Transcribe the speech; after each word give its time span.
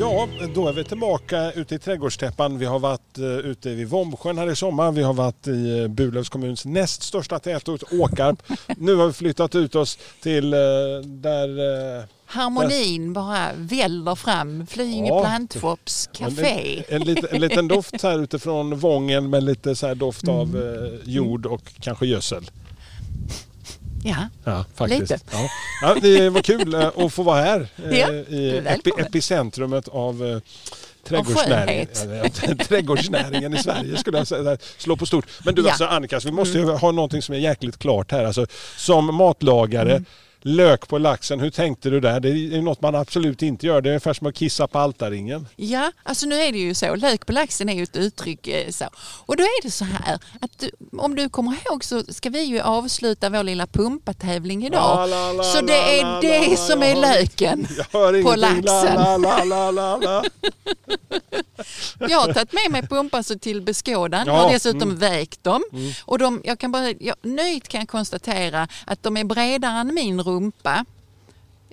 Ja, 0.00 0.28
då 0.54 0.68
är 0.68 0.72
vi 0.72 0.84
tillbaka 0.84 1.52
ute 1.52 1.74
i 1.74 1.78
trädgårdstäppan. 1.78 2.58
Vi 2.58 2.66
har 2.66 2.78
varit 2.78 3.18
uh, 3.18 3.26
ute 3.26 3.74
vid 3.74 3.88
Vombsjön 3.88 4.38
här 4.38 4.50
i 4.50 4.56
sommar. 4.56 4.92
Vi 4.92 5.02
har 5.02 5.12
varit 5.12 5.46
i 5.46 5.50
uh, 5.50 5.88
Burlövs 5.88 6.28
kommuns 6.28 6.64
näst 6.64 7.02
största 7.02 7.38
tätort, 7.38 7.82
Åkarp. 7.92 8.42
nu 8.76 8.94
har 8.94 9.06
vi 9.06 9.12
flyttat 9.12 9.54
ut 9.54 9.74
oss 9.74 9.98
till 10.22 10.54
uh, 10.54 10.60
där... 11.04 11.48
Harmonin 12.26 13.12
bara 13.12 13.48
väller 13.56 14.14
fram. 14.14 14.66
Flyinge 14.66 15.08
Ja. 15.08 15.20
Plantshops 15.20 16.08
En, 16.18 16.26
café. 16.26 16.82
en, 16.88 17.02
liten, 17.02 17.28
en 17.30 17.40
liten 17.40 17.68
doft 17.68 18.02
här 18.02 18.18
utifrån 18.18 18.78
Vången 18.78 19.30
med 19.30 19.42
lite 19.44 19.74
så 19.74 19.94
doft 19.94 20.28
av 20.28 20.56
eh, 20.56 21.10
jord 21.10 21.46
och 21.46 21.62
kanske 21.80 22.06
gödsel. 22.06 22.50
Ja, 24.04 24.28
Ja, 24.44 24.64
faktiskt. 24.74 25.00
Lite. 25.00 25.18
Ja. 25.32 25.48
Ja, 25.82 25.96
det 26.02 26.30
var 26.30 26.42
kul 26.42 26.74
eh, 26.74 26.90
att 26.96 27.12
få 27.12 27.22
vara 27.22 27.40
här 27.40 27.60
eh, 27.90 27.98
Ja, 27.98 28.08
i 28.12 28.24
du 28.28 28.56
är 28.58 28.74
epi, 28.74 28.90
epicentrumet 28.98 29.88
av 29.88 30.26
eh, 30.26 30.38
trädgårdsnäringen. 31.08 31.88
Trädgårdsnäringen 32.68 33.54
i 33.54 33.58
Sverige 33.58 33.96
skulle 33.96 34.18
jag 34.18 34.26
säga. 34.26 34.56
Slå 34.78 34.96
på 34.96 35.06
stort. 35.06 35.26
Men 35.44 35.54
du 35.54 35.60
Ja. 35.60 35.64
Mm. 35.64 35.70
alltså 35.70 35.84
Annika, 35.84 36.20
vi 36.24 36.32
måste 36.32 36.58
ju 36.58 36.64
ha 36.64 36.90
någonting 36.90 37.22
som 37.22 37.34
är 37.34 37.38
jäkligt 37.38 37.78
klart 37.78 38.12
här. 38.12 38.24
Alltså, 38.24 38.46
som 38.76 39.14
matlagare, 39.14 40.02
lök 40.42 40.88
på 40.88 40.98
laxen, 40.98 41.40
hur 41.40 41.50
tänkte 41.50 41.90
du 41.90 42.00
där? 42.00 42.20
Det 42.20 42.28
är 42.28 42.62
något 42.62 42.82
man 42.82 42.94
absolut 42.94 43.42
inte 43.42 43.66
gör. 43.66 43.80
Det 43.80 43.88
är 43.88 43.90
ungefär 43.90 44.12
som 44.12 44.26
att 44.26 44.34
kissa 44.34 44.66
på 44.68 44.78
altarringen. 44.78 45.46
ja, 45.56 45.92
alltså 46.02 46.26
nu 46.26 46.34
är 46.34 46.52
det 46.52 46.58
ju 46.58 46.74
så. 46.74 46.94
Lök 46.94 47.26
på 47.26 47.32
laxen 47.32 47.68
är 47.68 47.74
ju 47.74 47.82
ett 47.82 47.96
uttryck 47.96 48.46
eh, 48.46 48.70
så. 48.70 48.84
Och 49.26 49.36
då 49.36 49.42
är 49.42 49.62
det 49.62 49.70
så 49.70 49.84
här 49.84 50.18
att 50.40 50.58
du, 50.58 50.70
om 50.98 51.14
du 51.16 51.28
kommer 51.28 51.52
ihåg 51.52 51.84
så 51.84 52.02
ska 52.08 52.30
vi 52.30 52.42
ju 52.42 52.60
avsluta 52.60 53.30
vår 53.30 53.42
lilla 53.42 53.66
pumpatävling 53.66 54.66
idag. 54.66 54.96
La, 54.96 55.06
la, 55.06 55.32
la, 55.32 55.42
så 55.42 55.60
det 55.60 56.00
är 56.00 56.20
det 56.22 56.56
som 56.56 56.82
jag 56.82 56.90
är 56.90 56.96
löken 56.96 57.66
Jag 57.92 58.22
på 58.24 58.36
laxen. 58.36 58.94
La, 58.94 59.16
la, 59.16 59.44
la, 59.44 59.70
la, 59.70 59.96
la. 59.96 60.24
Jag 62.08 62.18
har 62.18 62.32
tagit 62.32 62.52
med 62.52 62.70
mig 62.70 62.82
pumpar 62.82 63.22
så 63.22 63.38
till 63.38 63.62
beskådan. 63.62 64.26
Jag 64.26 64.36
Ja, 64.36 64.40
har 64.40 64.52
dessutom 64.52 64.82
mm. 64.82 64.96
vägt 64.98 65.44
dem. 65.44 65.62
Och 66.04 66.18
de, 66.18 66.40
jag 66.44 66.58
kan 66.58 66.72
bara, 66.72 66.90
jag, 67.00 67.16
nöjt 67.22 67.68
kan 67.68 67.80
jag 67.80 67.88
konstatera 67.88 68.68
att 68.86 69.02
de 69.02 69.16
är 69.16 69.24
bredare 69.24 69.80
än 69.80 69.94
min 69.94 70.20
rumpa. 70.30 70.84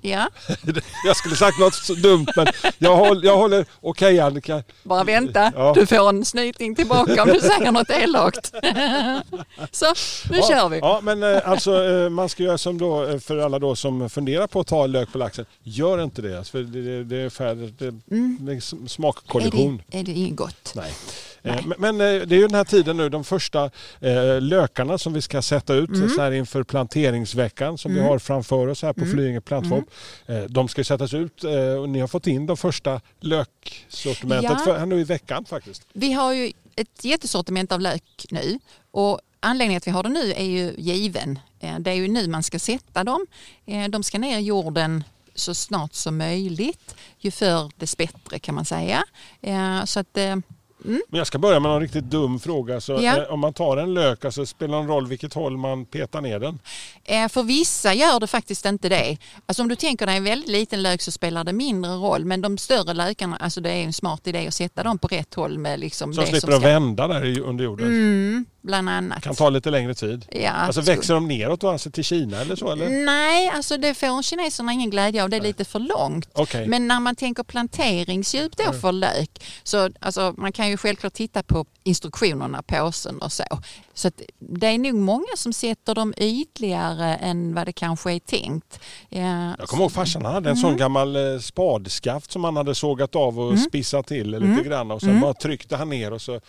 Ja, 0.02 0.30
Jag 1.06 1.16
skulle 1.18 1.36
sagt 1.36 1.60
något 1.60 1.74
så 1.74 1.94
dumt 1.94 2.28
men 2.36 2.48
jag 2.78 2.96
håller, 2.96 3.26
jag 3.28 3.38
håller 3.38 3.66
okej 3.82 4.20
Annika. 4.20 4.64
bara 4.84 5.04
vänta. 5.04 5.52
Ja. 5.56 5.74
Du 5.76 5.86
får 5.86 6.10
en 6.10 6.26
snyting 6.26 6.76
tillbaka 6.76 7.24
om 7.24 7.30
du 7.30 7.40
säger 7.40 7.72
något 7.72 7.90
elakt. 7.90 8.52
Så, 9.72 9.86
nu 10.30 10.38
ja, 10.38 10.48
kör 10.50 10.70
vi. 10.70 10.78
Ja 10.80 11.00
men 11.04 11.24
eh, 11.24 11.50
alltså 11.50 11.84
eh, 11.86 12.10
man 12.10 12.30
ska 12.30 12.44
göra 12.44 12.58
som 12.58 12.78
då 12.78 13.04
eh, 13.06 13.20
för 13.20 13.38
alla 13.38 13.60
då 13.60 13.76
som 13.76 14.10
funderar 14.10 14.48
på 14.48 14.60
att 14.60 14.68
ta 14.68 14.86
lök 14.88 15.12
på 15.12 15.18
laxen. 15.18 15.46
Gör 15.64 16.04
inte 16.04 16.22
det. 16.22 16.38
alltså, 16.38 16.52
För 16.52 16.60
det, 16.64 16.82
det, 16.82 17.04
det 17.04 17.18
är 17.18 17.30
färdigt. 17.30 17.80
Det, 17.80 17.92
det 18.40 18.52
är 18.54 18.58
s- 18.58 18.74
Är 18.84 18.88
smakkollision. 18.88 19.82
det, 19.88 20.00
är 20.00 20.04
det 20.04 20.12
inget 20.12 20.36
gott? 20.36 20.72
Nej. 20.76 20.92
Eh, 21.50 21.66
Men, 21.78 21.96
eh, 22.02 22.08
det 22.08 22.36
är 22.36 22.40
ju 22.40 22.48
den 22.48 22.56
här 22.56 22.64
tiden 22.64 22.98
nu, 22.98 23.10
de 23.10 23.24
första 23.24 23.64
eh, 24.00 24.42
lökarna 24.42 24.98
som 24.98 25.14
vi 25.14 25.22
ska 25.22 25.42
sätta 25.42 25.74
ut 25.74 25.90
Mm. 25.90 26.10
så 26.10 26.22
här 26.22 26.32
inför 26.32 26.64
planteringsveckan 26.64 27.78
som 27.78 27.94
vi 27.94 28.00
har 28.00 28.20
framför 28.20 28.68
oss 28.68 28.82
här 28.82 28.94
på 28.94 29.06
Flyinge 29.06 29.42
plattform. 29.42 29.86
Mm. 30.28 30.54
De 30.54 30.68
ska 30.68 30.84
sättas 30.84 31.14
ut 31.14 31.44
och 31.80 31.90
ni 31.90 32.00
har 32.00 32.08
fått 32.08 32.28
in 32.28 32.46
de 32.46 32.58
första 32.58 33.02
löksortimentet 33.20 34.52
Ja. 34.66 34.74
här 34.78 34.86
nu 34.86 35.00
i 35.00 35.04
veckan 35.04 35.46
faktiskt. 35.46 35.84
Vi 35.94 36.14
har 36.14 36.34
ju 36.34 36.52
ett 36.76 37.06
jättesortiment 37.06 37.72
av 37.72 37.82
lök 37.82 38.26
nu 38.30 38.60
och 38.92 39.20
anledningen 39.40 39.78
att 39.78 39.88
vi 39.88 39.92
har 39.92 40.04
det 40.04 40.10
nu 40.10 40.34
är 40.34 40.44
ju 40.44 40.74
given. 40.78 41.40
Det 41.80 41.90
är 41.92 41.96
ju 41.96 42.08
nu 42.08 42.28
man 42.28 42.44
ska 42.44 42.60
sätta 42.60 43.04
dem. 43.04 43.26
De 43.90 44.04
ska 44.04 44.20
ner 44.20 44.38
i 44.40 44.42
jorden 44.42 45.04
så 45.36 45.54
snart 45.54 45.94
som 45.94 46.18
möjligt. 46.18 46.96
Ju 47.20 47.32
förr 47.32 47.72
dess 47.78 47.98
bättre 47.98 48.40
kan 48.40 48.56
man 48.56 48.66
säga. 48.66 49.04
Så 49.86 50.00
att, 50.00 50.18
eh, 50.86 50.92
Men 51.10 51.18
jag 51.18 51.28
ska 51.28 51.38
börja 51.38 51.60
med 51.60 51.72
en 51.72 51.80
riktigt 51.80 52.04
dum 52.04 52.40
fråga. 52.40 52.82
Så, 52.82 52.92
Ja. 53.02 53.18
eh, 53.18 53.34
om 53.34 53.40
man 53.40 53.54
tar 53.54 53.78
en 53.78 53.94
lök, 53.94 54.26
alltså, 54.26 54.46
spelar 54.46 54.78
det 54.78 54.84
någon 54.84 54.88
roll 54.96 55.08
vilket 55.08 55.34
håll 55.34 55.58
man 55.58 55.86
petar 55.86 56.22
ner 56.22 56.40
den? 56.40 56.60
eh, 57.04 57.28
för 57.30 57.44
vissa 57.44 57.94
gör 57.94 58.20
det 58.20 58.28
faktiskt 58.28 58.66
inte 58.66 58.90
det. 58.90 59.18
Alltså 59.46 59.62
om 59.64 59.68
du 59.70 59.76
tänker 59.76 60.06
dig 60.06 60.18
en 60.18 60.24
väldigt 60.24 60.50
liten 60.50 60.82
lök 60.84 61.02
så 61.02 61.12
spelar 61.12 61.44
det 61.44 61.54
mindre 61.54 61.92
roll. 61.92 62.26
Men 62.26 62.42
de 62.42 62.58
större 62.58 62.94
lökarna, 62.94 63.38
alltså 63.38 63.62
det 63.62 63.70
är 63.72 63.84
en 63.84 63.94
smart 63.94 64.28
idé 64.28 64.48
att 64.48 64.54
sätta 64.54 64.84
dem 64.84 64.98
på 64.98 65.08
rätt 65.08 65.34
håll 65.34 65.58
med 65.58 65.80
liksom 65.80 66.14
Så 66.14 66.22
det 66.22 66.26
de 66.28 66.32
slipper 66.32 66.54
att 66.56 66.62
ska... 66.62 66.70
vända 66.70 67.08
där 67.08 67.40
under 67.40 67.64
jorden. 67.66 67.88
Mm, 67.88 68.46
bland 68.68 68.90
annat. 68.90 69.24
kan 69.24 69.36
ta 69.36 69.50
lite 69.50 69.70
längre 69.70 69.94
tid. 69.96 70.26
Ja, 70.32 70.52
Alltså 70.52 70.82
skulle- 70.82 70.96
växer 70.98 71.14
de 71.14 71.28
neråt 71.28 71.62
då, 71.62 71.70
alltså 71.70 71.92
till 71.92 72.04
Kina 72.04 72.42
eller 72.42 72.56
så? 72.56 72.72
Eller? 72.72 72.90
Nej, 73.06 73.50
alltså 73.50 73.78
det 73.78 73.94
får 73.94 74.22
kineserna 74.24 74.74
ingen 74.74 74.90
glädje 74.90 75.24
av. 75.24 75.30
Det 75.30 75.38
är 75.38 75.42
lite 75.42 75.66
för 75.66 75.80
långt. 75.80 76.30
Okej. 76.34 76.68
Men 76.68 76.88
när 76.88 77.00
man 77.00 77.16
tänker 77.16 77.44
planteringsdjup 77.44 78.58
då 78.58 78.74
för 78.74 78.92
lök, 78.92 79.44
så 79.64 79.90
alltså, 80.00 80.34
man 80.38 80.52
kan 80.52 80.70
ju 80.70 80.78
självklart 80.78 81.14
titta 81.14 81.44
på 81.44 81.66
instruktionerna, 81.84 82.62
påsen 82.64 83.22
och 83.22 83.32
så. 83.32 83.44
Så 83.94 84.12
det 84.40 84.68
är 84.68 84.78
nog 84.78 84.94
många 84.96 85.36
som 85.36 85.54
sätter 85.54 85.96
dem 85.96 86.14
ytligare 86.18 87.16
än 87.16 87.54
vad 87.54 87.66
det 87.68 87.74
kanske 87.74 88.12
är 88.14 88.20
tänkt. 88.20 88.80
Ja, 89.10 89.56
Jag 89.60 89.68
kommer 89.68 89.84
ihåg 89.84 89.92
farsan 89.92 90.26
hade 90.26 90.38
en 90.50 90.58
Mm. 90.58 90.58
sån 90.58 90.78
gammal 90.78 91.16
eh, 91.16 91.40
spadskaft 91.40 92.32
som 92.32 92.44
han 92.44 92.58
hade 92.58 92.76
sågat 92.76 93.16
av 93.16 93.40
och 93.40 93.60
spissat 93.60 94.08
till 94.08 94.32
lite 94.32 94.44
Mm. 94.46 94.64
grann 94.64 94.92
och 94.92 95.02
sen 95.02 95.20
bara 95.22 95.34
tryckte 95.34 95.76
han 95.76 95.90
ner 95.90 96.14
och 96.14 96.22
så 96.22 96.42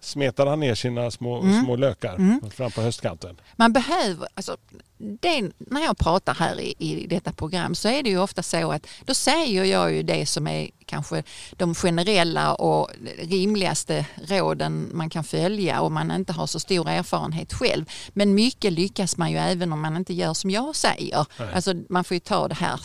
smetade 0.00 0.50
han 0.50 0.60
ner 0.60 0.74
sina 0.74 1.10
små, 1.10 1.40
Mm. 1.40 1.64
små 1.64 1.76
lökar 1.76 2.50
fram 2.50 2.70
på 2.70 2.80
höstkanten. 2.80 3.36
Man 3.56 3.72
behöver, 3.72 4.28
alltså, 4.34 4.56
det, 4.98 5.50
när 5.58 5.80
jag 5.80 5.98
pratar 5.98 6.34
här 6.34 6.60
i, 6.60 6.74
i 6.78 7.06
detta 7.06 7.32
program 7.32 7.74
så 7.74 7.88
är 7.88 8.02
det 8.02 8.10
ju 8.10 8.18
ofta 8.18 8.42
så 8.42 8.72
att 8.72 8.86
då 9.04 9.14
säger 9.14 9.64
jag 9.64 9.92
ju 9.92 10.02
det 10.02 10.26
som 10.26 10.46
är 10.46 10.70
kanske 10.86 11.22
de 11.52 11.74
generella 11.74 12.54
och 12.54 12.90
rimligaste 13.18 14.06
råden 14.28 14.88
man 14.92 15.10
kan 15.10 15.24
följa 15.24 15.80
om 15.80 15.94
man 15.94 16.10
inte 16.10 16.32
har 16.32 16.46
så 16.46 16.60
stor 16.60 16.88
erfarenhet 16.88 17.52
själv. 17.52 17.84
Men 18.12 18.34
mycket 18.34 18.72
lyckas 18.72 19.16
man 19.16 19.30
ju 19.30 19.36
även 19.38 19.72
om 19.72 19.80
man 19.80 19.96
inte 19.96 20.14
gör 20.14 20.34
som 20.34 20.50
jag 20.50 20.76
säger. 20.76 21.26
Alltså 21.54 21.74
man 21.88 22.04
får 22.04 22.14
ju 22.14 22.20
ta 22.20 22.48
det 22.48 22.54
här 22.54 22.80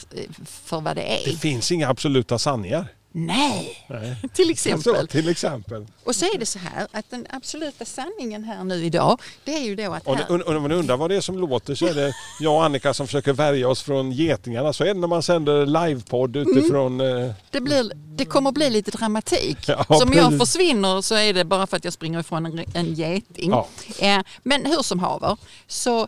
för 0.46 0.82
vad 0.82 0.96
det 0.96 1.24
är. 1.24 1.32
Det 1.32 1.38
finns 1.38 1.72
inga 1.72 1.90
absoluta 1.90 2.40
sanningar. 2.40 2.88
Nej, 3.18 3.86
Nej. 3.90 4.16
till 4.34 4.50
exempel. 4.50 4.96
Så, 5.02 5.08
till 5.08 5.30
exempel. 5.30 5.86
Och 6.04 6.16
så 6.16 6.26
är 6.26 6.38
det 6.38 6.46
så 6.46 6.60
här 6.60 6.88
att 6.92 7.10
den 7.10 7.28
absoluta 7.30 7.86
sanningen 7.86 8.44
här 8.44 8.64
nu 8.64 8.86
idag 8.86 9.22
det 9.44 9.56
är 9.58 9.62
ju 9.64 9.76
då 9.76 9.94
att 9.94 10.08
Och 10.08 10.16
här, 10.18 10.48
om 10.58 10.62
man 10.62 10.72
undrar 10.72 10.98
vad 10.98 11.10
det 11.10 11.16
är 11.16 11.22
som 11.22 11.38
låter 11.40 11.76
så 11.76 11.88
är 11.88 11.94
det 11.94 12.14
jag 12.40 12.54
och 12.56 12.66
Annika 12.66 12.94
som 12.94 13.08
försöker 13.08 13.34
värja 13.34 13.70
oss 13.70 13.84
från 13.84 14.12
getingarna. 14.12 14.74
Så 14.74 14.84
är 14.84 14.88
det 14.88 15.00
när 15.00 15.08
man 15.08 15.24
sänder 15.24 15.66
livepodd 15.66 16.36
utifrån... 16.36 17.02
eh, 17.02 17.32
Det, 17.52 17.62
blir, 17.62 17.92
det 17.96 18.26
kommer 18.26 18.52
bli 18.52 18.70
lite 18.70 18.92
dramatik. 18.92 19.58
Ja, 19.68 19.86
så 19.90 20.04
om 20.04 20.14
jag 20.14 20.38
försvinner 20.38 21.02
så 21.02 21.16
är 21.16 21.34
det 21.34 21.46
bara 21.46 21.68
för 21.68 21.78
att 21.78 21.84
jag 21.84 21.94
springer 21.94 22.20
ifrån 22.20 22.46
en, 22.46 22.66
en 22.74 22.94
geting. 22.94 23.50
Ja. 23.52 23.68
Eh, 24.00 24.20
men 24.44 24.66
hur 24.66 24.82
som 24.84 25.00
haver, 25.00 25.38
så 25.68 25.98
mm, 25.98 26.08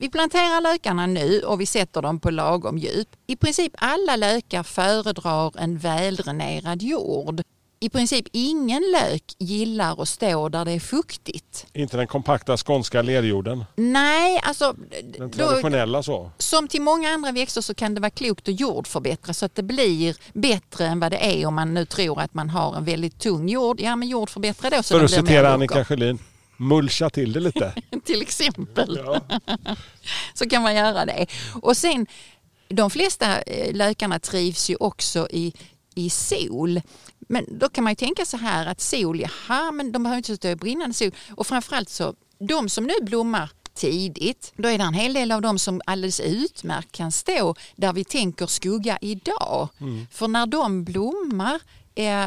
vi 0.00 0.10
planterar 0.10 0.60
lökarna 0.60 1.06
nu 1.06 1.40
och 1.40 1.60
vi 1.60 1.66
sätter 1.66 2.02
dem 2.02 2.20
på 2.20 2.30
lagom 2.30 2.78
djup. 2.78 3.08
I 3.26 3.36
princip 3.36 3.72
alla 3.78 4.16
lökar 4.16 4.62
föredrar 4.62 5.52
en 5.58 5.78
väldränerad 5.78 6.82
jord. 6.82 7.42
I 7.80 7.88
princip 7.88 8.26
ingen 8.32 8.82
lök 8.92 9.22
gillar 9.38 10.02
att 10.02 10.08
stå 10.08 10.48
där 10.48 10.64
det 10.64 10.72
är 10.72 10.80
fuktigt. 10.80 11.66
Inte 11.72 11.96
den 11.96 12.06
kompakta 12.06 12.56
skånska 12.56 13.02
lerjorden. 13.02 13.64
Nej, 13.76 14.40
alltså... 14.42 14.76
Den 15.18 15.30
då- 15.30 15.46
traditionella 15.46 16.02
så. 16.02 16.30
som 16.38 16.68
till 16.68 16.82
många 16.82 17.08
andra 17.08 17.32
växter 17.32 17.60
så 17.60 17.74
kan 17.74 17.94
det 17.94 18.00
vara 18.00 18.10
klokt 18.10 18.48
att 18.48 18.60
jordförbättra 18.60 19.34
så 19.34 19.46
att 19.46 19.54
det 19.54 19.62
blir 19.62 20.16
bättre 20.32 20.86
än 20.86 21.00
vad 21.00 21.12
det 21.12 21.40
är 21.40 21.46
om 21.46 21.54
man 21.54 21.74
nu 21.74 21.86
tror 21.86 22.20
att 22.20 22.34
man 22.34 22.50
har 22.50 22.76
en 22.76 22.84
väldigt 22.84 23.18
tung 23.18 23.48
jord. 23.48 23.80
Ja 23.80 23.96
men 23.96 24.08
jordförbättra 24.08 24.70
då 24.70 24.82
så 24.82 24.98
För 24.98 25.04
att 25.04 25.10
citera. 25.10 25.54
Annika 25.54 25.84
Sjölin. 25.84 26.18
Mulcha 26.56 27.10
till 27.10 27.32
det 27.32 27.40
lite. 27.40 27.74
Till 28.04 28.22
exempel 28.22 29.00
Ja. 29.04 29.20
så 30.34 30.48
kan 30.48 30.62
man 30.62 30.74
göra 30.74 31.06
det. 31.06 31.26
Och 31.62 31.76
sen 31.76 32.06
de 32.68 32.90
flesta 32.90 33.42
eh, 33.42 33.74
lökarna 33.74 34.18
trivs 34.18 34.70
ju 34.70 34.76
också 34.76 35.28
i, 35.30 35.52
i 35.94 36.10
sol. 36.10 36.80
Men 37.28 37.58
då 37.58 37.68
kan 37.68 37.84
man 37.84 37.90
ju 37.90 37.96
tänka 37.96 38.26
så 38.26 38.36
här 38.36 38.66
att 38.66 38.80
sol, 38.80 39.20
jaha 39.20 39.72
men 39.72 39.92
de 39.92 40.02
behöver 40.02 40.16
inte 40.16 40.36
stå 40.36 40.48
i 40.48 40.56
brinnande 40.56 40.94
sol. 40.94 41.10
Och 41.30 41.46
framförallt 41.46 41.88
så, 41.88 42.14
de 42.38 42.68
som 42.68 42.84
nu 42.84 42.94
blommar 43.02 43.50
tidigt, 43.74 44.52
då 44.56 44.68
är 44.68 44.78
det 44.78 44.84
en 44.84 44.94
hel 44.94 45.12
del 45.12 45.32
av 45.32 45.42
dem 45.42 45.58
som 45.58 45.80
alldeles 45.86 46.20
utmärkt 46.20 46.92
kan 46.92 47.12
stå 47.12 47.54
där 47.76 47.92
vi 47.92 48.04
tänker 48.04 48.46
skugga 48.46 48.98
idag. 49.00 49.68
För 50.10 50.28
när 50.28 50.46
de 50.46 50.84
blommar 50.84 51.60
eh, 51.94 52.26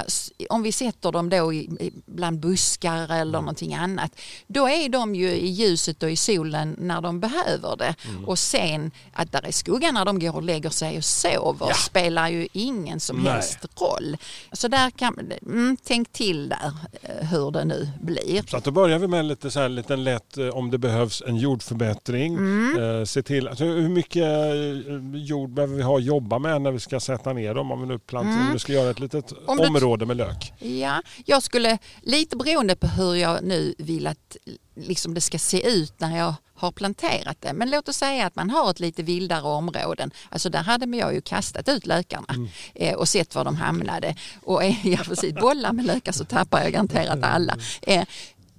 om 0.49 0.63
vi 0.63 0.71
sätter 0.71 1.11
dem 1.11 1.29
då 1.29 1.53
i, 1.53 1.91
bland 2.05 2.39
buskar 2.39 2.97
Mm. 2.97 3.11
eller 3.11 3.39
någonting 3.39 3.73
annat, 3.73 4.11
då 4.47 4.69
är 4.69 4.89
de 4.89 5.15
ju 5.15 5.29
i 5.31 5.47
ljuset 5.47 6.03
och 6.03 6.11
i 6.11 6.15
solen 6.15 6.75
när 6.79 7.01
de 7.01 7.19
behöver 7.19 7.75
det. 7.75 7.95
Mm. 8.09 8.25
Och 8.25 8.39
sen 8.39 8.91
att 9.13 9.31
där 9.31 9.45
är 9.47 9.51
skugga 9.51 9.91
när 9.91 10.05
de 10.05 10.19
går 10.19 10.35
och 10.35 10.43
lägger 10.43 10.69
sig 10.69 10.97
och 10.97 11.05
sover 11.05 11.73
spelar 11.73 12.29
ju 12.29 12.47
ingen 12.53 12.99
som 12.99 13.17
Nej. 13.17 13.33
helst 13.33 13.59
roll. 13.81 14.17
Så 14.51 14.67
där 14.67 14.89
kan, 14.89 15.31
mm, 15.41 15.77
tänk 15.83 16.11
till 16.11 16.49
där 16.49 16.71
eh, 17.01 17.27
hur 17.27 17.51
det 17.51 17.65
nu 17.65 17.89
blir. 18.01 18.49
Så 18.49 18.57
att 18.57 18.63
då 18.63 18.71
börjar 18.71 18.99
vi 18.99 19.07
med 19.07 19.25
lite 19.25 19.51
så 19.51 19.59
här, 19.59 19.69
liten 19.69 20.03
lätt 20.03 20.37
eh, 20.37 20.47
om 20.47 20.71
det 20.71 20.77
behövs 20.77 21.23
en 21.27 21.37
jordförbättring. 21.37 22.33
Mm. 22.33 22.99
Eh, 22.99 23.05
se 23.05 23.23
till, 23.23 23.47
alltså, 23.47 23.63
hur 23.63 23.89
mycket 23.89 24.23
eh, 24.23 25.21
jord 25.21 25.49
behöver 25.49 25.75
vi 25.75 25.81
ha 25.83 25.97
att 25.97 26.03
jobba 26.03 26.39
med 26.39 26.61
när 26.61 26.71
vi 26.71 26.79
ska 26.79 26.99
sätta 26.99 27.33
ner 27.33 27.53
dem? 27.53 27.71
Om 27.71 27.81
vi 27.81 27.87
nu 27.87 27.99
plantar, 27.99 28.31
Mm. 28.31 28.47
om 28.47 28.53
vi 28.53 28.59
ska 28.59 28.73
göra 28.73 28.89
ett 28.89 28.99
litet 28.99 29.33
Om 29.45 29.56
du- 29.61 29.67
område 29.67 30.05
med 30.05 30.17
lök. 30.17 30.53
Ja, 30.59 31.01
jag 31.25 31.43
skulle, 31.43 31.77
lite 32.01 32.35
beroende 32.37 32.75
på 32.75 32.87
hur 32.87 33.15
jag 33.15 33.43
nu 33.43 33.75
vill 33.77 34.07
att 34.07 34.37
liksom 34.75 35.13
det 35.13 35.21
ska 35.21 35.39
se 35.39 35.69
ut 35.69 35.99
när 35.99 36.17
jag 36.17 36.33
har 36.53 36.71
planterat 36.71 37.37
det. 37.41 37.53
Men 37.53 37.69
låt 37.69 37.89
oss 37.89 37.95
säga 37.97 38.25
att 38.25 38.35
man 38.35 38.49
har 38.49 38.69
ett 38.71 38.79
lite 38.79 39.03
vildare 39.03 39.41
områden. 39.41 40.11
Alltså 40.29 40.49
där 40.49 40.63
hade 40.63 40.97
jag 40.97 41.13
ju 41.13 41.21
kastat 41.21 41.69
ut 41.69 41.85
lökarna 41.85 42.49
eh, 42.75 42.93
och 42.95 43.07
sett 43.09 43.35
var 43.35 43.45
de 43.45 43.55
hamnade. 43.55 44.15
Och 44.43 44.63
är 44.63 44.77
jag 44.83 45.05
precis 45.05 45.33
bollar 45.33 45.73
med 45.73 45.85
lökar 45.85 46.11
så 46.11 46.25
tappar 46.25 46.61
jag 46.63 46.71
garanterat 46.71 47.23
alla. 47.23 47.57
Eh, 47.81 48.03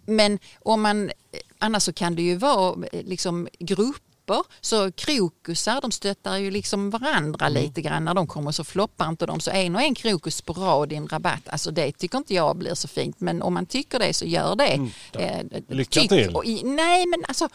men 0.06 0.38
om 0.60 0.82
man, 0.82 1.10
annars 1.58 1.82
så 1.82 1.92
kan 1.92 2.14
det 2.14 2.22
ju 2.22 2.36
vara 2.36 2.86
eh, 2.92 3.04
liksom 3.04 3.48
grupper. 4.28 4.42
Så 4.60 4.92
krokusar 4.92 5.80
de 5.80 5.90
stöttar 5.92 6.36
ju 6.36 6.50
liksom 6.50 6.90
varandra 6.90 7.48
lite 7.48 7.80
grann 7.80 8.04
när 8.04 8.14
de 8.14 8.26
kommer 8.26 8.52
så 8.52 8.64
floppar 8.64 9.08
inte 9.08 9.26
de. 9.26 9.40
Så 9.40 9.50
en 9.50 9.76
och 9.76 9.82
en 9.82 9.94
krokus 9.94 10.42
på 10.42 10.52
rad 10.52 10.92
i 10.92 10.96
en 10.96 11.08
rabatt, 11.08 11.48
alltså 11.48 11.70
det 11.70 11.92
tycker 11.92 12.18
inte 12.18 12.34
jag 12.34 12.56
blir 12.56 12.74
så 12.74 12.88
fint. 12.88 13.20
Men 13.20 13.42
om 13.42 13.54
man 13.54 13.66
tycker 13.66 13.98
det 13.98 14.14
så 14.14 14.24
gör 14.24 14.56
det. 14.56 14.90
Eh, 15.12 15.44
Lycka 15.68 16.00
tyck- 16.00 16.08
till. 16.08 16.36
I, 16.44 16.62
nej 16.64 17.06
men 17.06 17.24
alltså, 17.28 17.48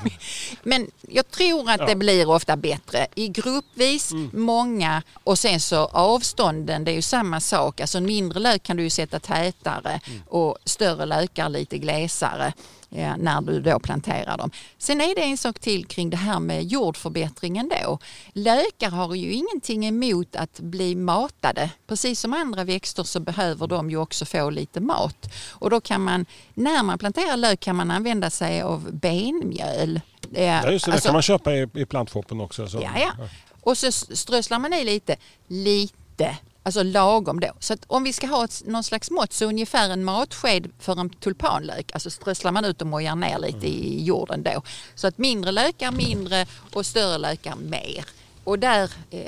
men 0.62 0.90
jag 1.08 1.30
tror 1.30 1.70
att 1.70 1.86
det 1.86 1.96
blir 1.96 2.30
ofta 2.30 2.56
bättre 2.56 3.06
i 3.14 3.28
gruppvis, 3.28 4.12
många 4.32 5.02
och 5.24 5.38
sen 5.38 5.60
så 5.60 5.76
avstånden, 5.84 6.84
det 6.84 6.90
är 6.90 6.94
ju 6.94 7.02
samma 7.02 7.40
sak. 7.40 7.80
Alltså 7.80 7.98
en 7.98 8.06
mindre 8.06 8.40
lök 8.40 8.62
kan 8.62 8.76
du 8.76 8.82
ju 8.82 8.90
sätta 8.90 9.20
tätare 9.20 10.00
och 10.28 10.58
större 10.64 11.06
lökar 11.06 11.48
lite 11.48 11.78
glesare 11.78 12.46
ja, 12.46 12.52
när 12.90 13.40
du 13.40 13.60
då 13.60 13.78
planterar 13.78 14.38
dem. 14.38 14.50
Sen 14.78 15.00
är 15.00 15.14
det 15.14 15.22
en 15.22 15.36
sak 15.36 15.58
till 15.58 15.86
kring 15.86 16.10
det 16.10 16.16
här 16.16 16.40
med 16.40 16.64
jordförbättringen 16.64 17.68
då. 17.82 17.98
Lökar 18.32 18.90
har 18.90 19.14
ju 19.14 19.32
ingenting 19.32 19.86
emot 19.86 20.36
att 20.36 20.60
bli 20.60 20.94
matade. 20.94 21.70
Precis 21.86 22.20
som 22.20 22.32
andra 22.32 22.64
växter 22.64 23.02
så 23.02 23.20
behöver 23.20 23.66
de 23.66 23.90
ju 23.90 23.96
också 23.96 24.24
få 24.24 24.50
lite 24.50 24.80
mat. 24.80 25.32
Och 25.50 25.70
då 25.70 25.80
kan 25.80 26.00
man, 26.00 26.26
när 26.54 26.82
man 26.82 26.98
planterar 26.98 27.36
lök 27.36 27.60
kan 27.60 27.76
man 27.76 27.90
använda 27.90 28.30
sig 28.30 28.62
av 28.62 28.92
benmjöl. 28.92 30.00
Ja, 30.34 30.70
just 30.70 30.84
det, 30.84 30.90
det 30.90 30.94
Alltså- 30.94 31.08
kan 31.08 31.12
man 31.12 31.22
köpa 31.22 31.54
i, 31.54 31.68
i 31.74 31.84
plantshoppen 31.86 32.40
också. 32.40 32.68
Så. 32.68 32.78
Ja, 32.82 32.90
ja. 33.00 33.12
Och 33.60 33.78
så 33.78 33.92
strösslar 33.92 34.58
man 34.58 34.72
i 34.72 34.84
lite, 34.84 35.16
lite, 35.48 36.36
alltså 36.66 36.82
lagom 36.82 37.40
då. 37.40 37.48
Så 37.60 37.72
att 37.74 37.80
om 37.86 38.04
vi 38.04 38.12
ska 38.12 38.26
ha 38.26 38.44
ett, 38.44 38.62
någon 38.66 38.84
slags 38.84 39.10
mått 39.10 39.32
så 39.32 39.44
ungefär 39.44 39.90
en 39.90 40.04
matsked 40.04 40.70
för 40.78 41.00
en 41.00 41.10
tulpanlök, 41.10 41.90
alltså 41.94 42.10
strösslar 42.10 42.52
man 42.52 42.64
ut 42.64 42.80
och 42.80 42.86
mojar 42.86 43.16
ner 43.16 43.38
lite 43.38 43.66
i 43.66 44.04
jorden 44.04 44.42
då. 44.42 44.62
Så 44.94 45.06
att 45.06 45.18
mindre 45.18 45.52
lökar 45.52 45.92
mindre 45.92 46.46
och 46.74 46.86
större 46.86 47.18
lökar 47.18 47.54
mer. 47.56 48.04
Och 48.44 48.58
där 48.58 48.90
eh, 49.10 49.20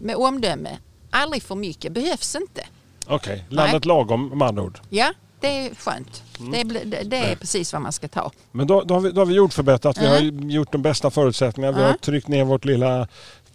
med 0.00 0.16
omdöme, 0.16 0.78
aldrig 1.10 1.42
för 1.42 1.54
mycket, 1.54 1.92
behövs 1.92 2.34
inte. 2.36 2.66
Okej, 3.06 3.44
landet 3.48 3.84
lagom 3.84 4.38
med 4.38 4.48
andra 4.48 4.62
ord. 4.62 4.78
Ja, 4.90 5.12
det 5.40 5.48
är 5.66 5.74
skönt. 5.74 6.22
Det, 6.52 6.64
blir- 6.64 6.84
det, 6.84 7.02
det 7.02 7.16
är 7.16 7.36
precis 7.36 7.72
vad 7.72 7.82
man 7.82 7.92
ska 7.92 8.08
ta. 8.08 8.30
Men 8.52 8.66
då, 8.66 8.82
då, 8.82 8.94
har 8.94 9.00
vi, 9.00 9.10
då 9.10 9.20
har 9.20 9.26
vi 9.26 9.34
jordförbättrat. 9.34 9.98
Vi 9.98 10.06
har 10.06 10.16
Mm. 10.18 10.50
gjort 10.50 10.72
de 10.72 10.82
bästa 10.82 11.10
förutsättningarna. 11.10 11.76
Vi 11.76 11.82
har 11.82 11.88
Mm. 11.88 11.98
tryckt 11.98 12.28
ner 12.28 12.44
vårt 12.44 12.64
lilla 12.64 13.08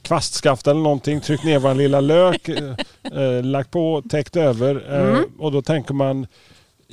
kvastskaft 0.03 0.67
eller 0.67 0.81
någonting, 0.81 1.21
tryckt 1.21 1.43
ner 1.43 1.59
vår 1.59 1.73
lilla 1.73 2.01
lök, 2.01 2.49
eh, 2.49 2.73
eh, 3.21 3.43
lagt 3.43 3.71
på, 3.71 4.03
täckt 4.09 4.35
över. 4.35 4.75
Eh, 4.93 5.03
Mm. 5.13 5.23
Och 5.39 5.51
då 5.51 5.61
tänker 5.61 5.93
man 5.93 6.27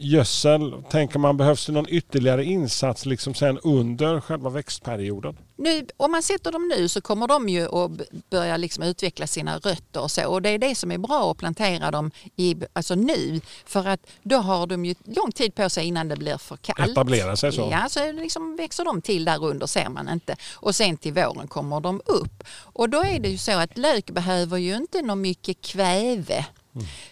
gödsel, 0.00 0.82
tänker 0.90 1.18
man 1.18 1.36
behövs 1.36 1.66
det 1.66 1.72
någon 1.72 1.86
ytterligare 1.88 2.44
insats 2.44 3.06
liksom 3.06 3.34
sen 3.34 3.58
under 3.58 4.20
själva 4.20 4.50
växtperioden? 4.50 5.38
Nu, 5.56 5.86
om 5.96 6.12
man 6.12 6.22
sätter 6.22 6.52
dem 6.52 6.72
nu 6.76 6.88
så 6.88 7.00
kommer 7.00 7.28
de 7.28 7.48
ju 7.48 7.64
att 7.64 7.90
börja 8.30 8.56
liksom 8.56 8.84
utveckla 8.84 9.26
sina 9.26 9.58
rötter 9.58 10.02
och 10.02 10.10
så. 10.10 10.28
Och 10.28 10.42
det 10.42 10.48
är 10.48 10.58
det 10.58 10.74
som 10.74 10.92
är 10.92 10.98
bra 10.98 11.30
att 11.30 11.38
plantera 11.38 11.90
dem 11.90 12.10
i, 12.36 12.56
alltså 12.72 12.94
nu. 12.94 13.40
För 13.66 13.88
att 13.88 14.06
då 14.22 14.36
har 14.36 14.66
de 14.66 14.84
ju 14.84 14.94
lång 15.04 15.32
tid 15.32 15.54
på 15.54 15.70
sig 15.70 15.86
innan 15.86 16.08
det 16.08 16.16
blir 16.16 16.36
för 16.36 16.56
kallt. 16.56 16.90
Etablera 16.90 17.36
sig 17.36 17.52
så. 17.52 17.68
Ja, 17.72 17.88
så 17.88 18.12
liksom 18.12 18.56
växer 18.56 18.84
de 18.84 19.02
till 19.02 19.24
där 19.24 19.44
under 19.44 19.66
ser 19.66 19.88
man 19.88 20.08
inte. 20.08 20.36
Och 20.54 20.74
sen 20.74 20.96
till 20.96 21.12
våren 21.12 21.48
kommer 21.48 21.80
de 21.80 22.00
upp. 22.06 22.44
Och 22.62 22.88
då 22.88 23.04
är 23.04 23.20
det 23.20 23.28
ju 23.28 23.38
så 23.38 23.52
att 23.52 23.78
lök 23.78 24.10
behöver 24.10 24.58
ju 24.58 24.76
inte 24.76 25.02
något 25.02 25.18
mycket 25.18 25.60
kväve. 25.60 26.46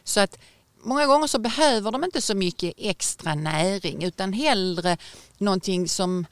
Så 0.04 0.20
att 0.20 0.38
många 0.82 1.06
gånger 1.06 1.26
så 1.26 1.38
behöver 1.38 1.90
de 1.90 2.04
inte 2.04 2.20
så 2.20 2.34
mycket 2.34 2.74
extra 2.76 3.34
näring 3.34 4.04
utan 4.04 4.32
hellre 4.32 4.96
någonting 5.38 5.88
som 5.88 6.26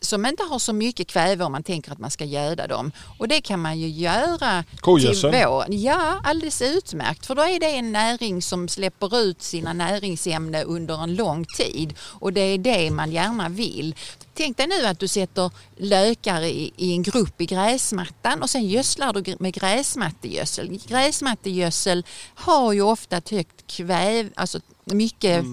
som 0.00 0.26
inte 0.26 0.42
har 0.42 0.58
så 0.58 0.72
mycket 0.72 1.08
kväve 1.08 1.44
om 1.44 1.52
man 1.52 1.62
tänker 1.62 1.92
att 1.92 1.98
man 1.98 2.10
ska 2.10 2.24
göda 2.24 2.66
dem. 2.66 2.92
Och 3.18 3.28
det 3.28 3.40
kan 3.40 3.60
man 3.60 3.78
ju 3.78 3.88
göra 3.88 4.64
Kogödsel? 4.80 5.32
till 5.32 5.46
våren. 5.46 5.82
Ja, 5.82 6.20
alldeles 6.24 6.62
utmärkt. 6.62 7.26
För 7.26 7.34
då 7.34 7.42
är 7.42 7.60
det 7.60 7.66
en 7.66 7.92
näring 7.92 8.42
som 8.42 8.68
släpper 8.68 9.18
ut 9.18 9.42
sina 9.42 9.72
näringsämnen 9.72 10.64
under 10.64 11.02
en 11.02 11.14
lång 11.14 11.44
tid. 11.44 11.94
Och 12.00 12.32
det 12.32 12.40
är 12.40 12.58
det 12.58 12.90
man 12.90 13.12
gärna 13.12 13.48
vill. 13.48 13.94
Tänk 14.34 14.56
dig 14.56 14.66
nu 14.66 14.86
att 14.86 14.98
du 14.98 15.08
sätter 15.08 15.50
lökar 15.76 16.42
i, 16.42 16.72
i 16.76 16.92
en 16.92 17.02
grupp 17.02 17.40
i 17.40 17.46
gräsmattan 17.46 18.42
och 18.42 18.50
sen 18.50 18.66
gödslar 18.66 19.12
du 19.12 19.36
med 19.38 19.54
gräsmattegödsel. 19.54 20.80
Gräsmattegödsel 20.86 22.06
har 22.34 22.72
ju 22.72 22.82
ofta 22.82 23.16
ett 23.16 23.30
högt 23.30 23.66
kväve, 23.66 24.28
alltså 24.34 24.60
mycket 24.84 25.44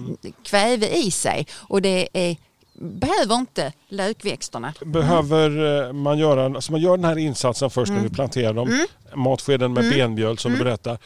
kväve 0.42 0.88
i 0.96 1.10
sig 1.10 1.46
och 1.52 1.82
det 1.82 2.08
är 2.12 2.36
behöver 2.80 3.34
inte 3.34 3.72
lökväxterna. 3.88 4.74
Behöver 4.84 5.86
eh, 5.86 5.92
man 5.92 6.18
göra, 6.18 6.44
alltså 6.44 6.72
man 6.72 6.80
gör 6.80 6.96
den 6.96 7.04
här 7.04 7.18
insatsen 7.18 7.70
först 7.70 7.90
Mm. 7.90 8.02
när 8.02 8.08
vi 8.08 8.14
planterar 8.14 8.52
dem, 8.52 8.86
matskeden 9.14 9.72
med 9.72 9.90
benmjöl 9.90 10.38
som 10.38 10.52
du 10.52 10.58
berättar. 10.58 10.98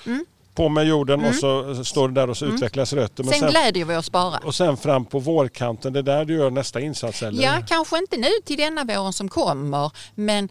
På 0.55 0.69
med 0.69 0.87
jorden 0.87 1.25
och 1.25 1.35
så 1.35 1.85
står 1.85 2.09
det 2.09 2.15
där 2.15 2.31
och 2.31 2.37
så 2.37 2.47
utvecklas 2.47 2.93
rötter. 2.93 3.25
Men 3.25 3.33
Mm. 3.35 3.41
Sen 3.41 3.51
glädjer 3.51 3.85
vi 3.85 3.97
oss 3.97 4.11
bara. 4.13 4.39
och 4.39 4.55
sen 4.55 4.77
fram 4.77 5.05
på 5.05 5.19
vårkanten, 5.19 5.93
det 5.93 5.99
är 5.99 6.03
där 6.03 6.25
du 6.25 6.35
gör 6.35 6.51
nästa 6.51 6.81
insats 6.81 7.23
eller? 7.23 7.43
Ja, 7.43 7.53
kanske 7.69 7.99
inte 7.99 8.17
nu 8.17 8.29
till 8.45 8.57
denna 8.57 8.85
våren 8.85 9.13
som 9.13 9.29
kommer, 9.29 9.91
men 10.15 10.49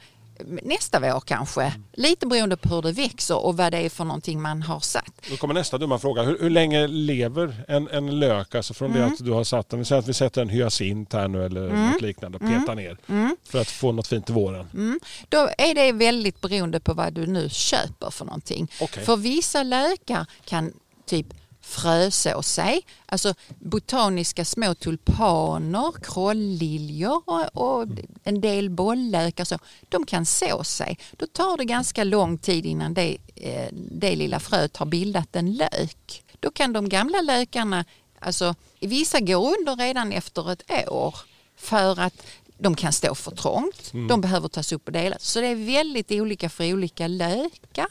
nästa 0.64 1.00
vår 1.00 1.20
kanske. 1.20 1.74
Lite 1.94 2.28
beroende 2.28 2.58
på 2.58 2.70
hur 2.70 2.82
det 2.82 2.92
växer 2.92 3.38
och 3.46 3.58
vad 3.58 3.72
det 3.72 3.78
är 3.78 3.90
för 3.90 4.04
någonting 4.06 4.42
man 4.42 4.62
har 4.62 4.80
satt. 4.80 5.12
Då 5.30 5.38
kommer 5.38 5.54
nästa 5.54 5.78
dumma 5.78 6.00
fråga. 6.00 6.22
Hur, 6.24 6.40
hur 6.40 6.50
länge 6.50 6.88
lever 6.88 7.64
en, 7.68 7.88
en 7.88 8.20
lök 8.20 8.56
alltså 8.56 8.74
från 8.74 8.92
Mm. 8.94 9.02
det 9.02 9.14
att 9.14 9.26
du 9.26 9.32
har 9.32 9.44
satt 9.44 9.70
den? 9.70 9.80
Vi 9.80 9.86
säger 9.86 10.00
att 10.00 10.08
vi 10.08 10.14
sätter 10.14 10.42
en 10.42 10.50
hyacint 10.50 11.14
här 11.14 11.28
nu 11.28 11.46
eller 11.46 11.70
något 11.70 12.02
liknande 12.02 12.38
och 12.38 12.42
petar 12.42 12.76
ner 12.76 12.98
för 13.44 13.62
att 13.62 13.70
få 13.70 13.92
något 13.92 14.08
fint 14.08 14.26
till 14.26 14.36
våren. 14.36 14.68
Mm. 14.74 15.00
Då 15.30 15.50
är 15.58 15.76
det 15.76 15.92
väldigt 15.92 16.42
beroende 16.42 16.80
på 16.80 16.94
vad 16.94 17.14
du 17.14 17.26
nu 17.26 17.50
köper 17.50 18.10
för 18.10 18.26
någonting. 18.26 18.72
Okej. 18.82 19.04
För 19.04 19.16
vissa 19.16 19.64
lökar 19.64 20.26
kan 20.46 20.74
typ 21.06 21.28
fröså 21.64 22.42
sig, 22.42 22.86
alltså 23.06 23.34
botaniska 23.60 24.46
små 24.46 24.76
tulpaner, 24.76 25.92
krålliljor 26.04 27.24
och, 27.26 27.46
och 27.54 27.88
en 28.24 28.42
del 28.42 28.70
bollökar. 28.70 29.46
så, 29.46 29.60
de 29.90 30.06
kan 30.06 30.26
så 30.26 30.64
sig. 30.64 30.98
Då 31.12 31.28
tar 31.28 31.58
det 31.58 31.66
ganska 31.66 32.04
lång 32.04 32.38
tid 32.38 32.66
innan 32.66 32.94
det, 32.94 33.18
eh, 33.36 33.68
det 33.72 34.16
lilla 34.16 34.40
fröet 34.40 34.78
har 34.78 34.86
bildat 34.86 35.36
en 35.36 35.54
lök. 35.54 36.24
Då 36.40 36.52
kan 36.52 36.74
de 36.74 36.90
gamla 36.90 37.22
lökarna, 37.22 37.86
alltså 38.20 38.56
vissa 38.80 39.20
går 39.20 39.58
under 39.60 39.76
redan 39.76 40.12
efter 40.12 40.52
ett 40.52 40.90
år 40.90 41.16
för 41.56 42.00
att 42.00 42.26
de 42.58 42.76
kan 42.76 42.94
stå 42.94 43.16
för 43.16 43.32
trångt, 43.32 43.92
de 44.10 44.22
behöver 44.22 44.48
tas 44.48 44.72
upp 44.72 44.88
och 44.88 44.92
delas. 44.92 45.24
Så 45.24 45.42
det 45.42 45.48
är 45.48 45.56
väldigt 45.56 46.12
olika 46.12 46.50
för 46.50 46.74
olika 46.74 47.08
lökar. 47.08 47.88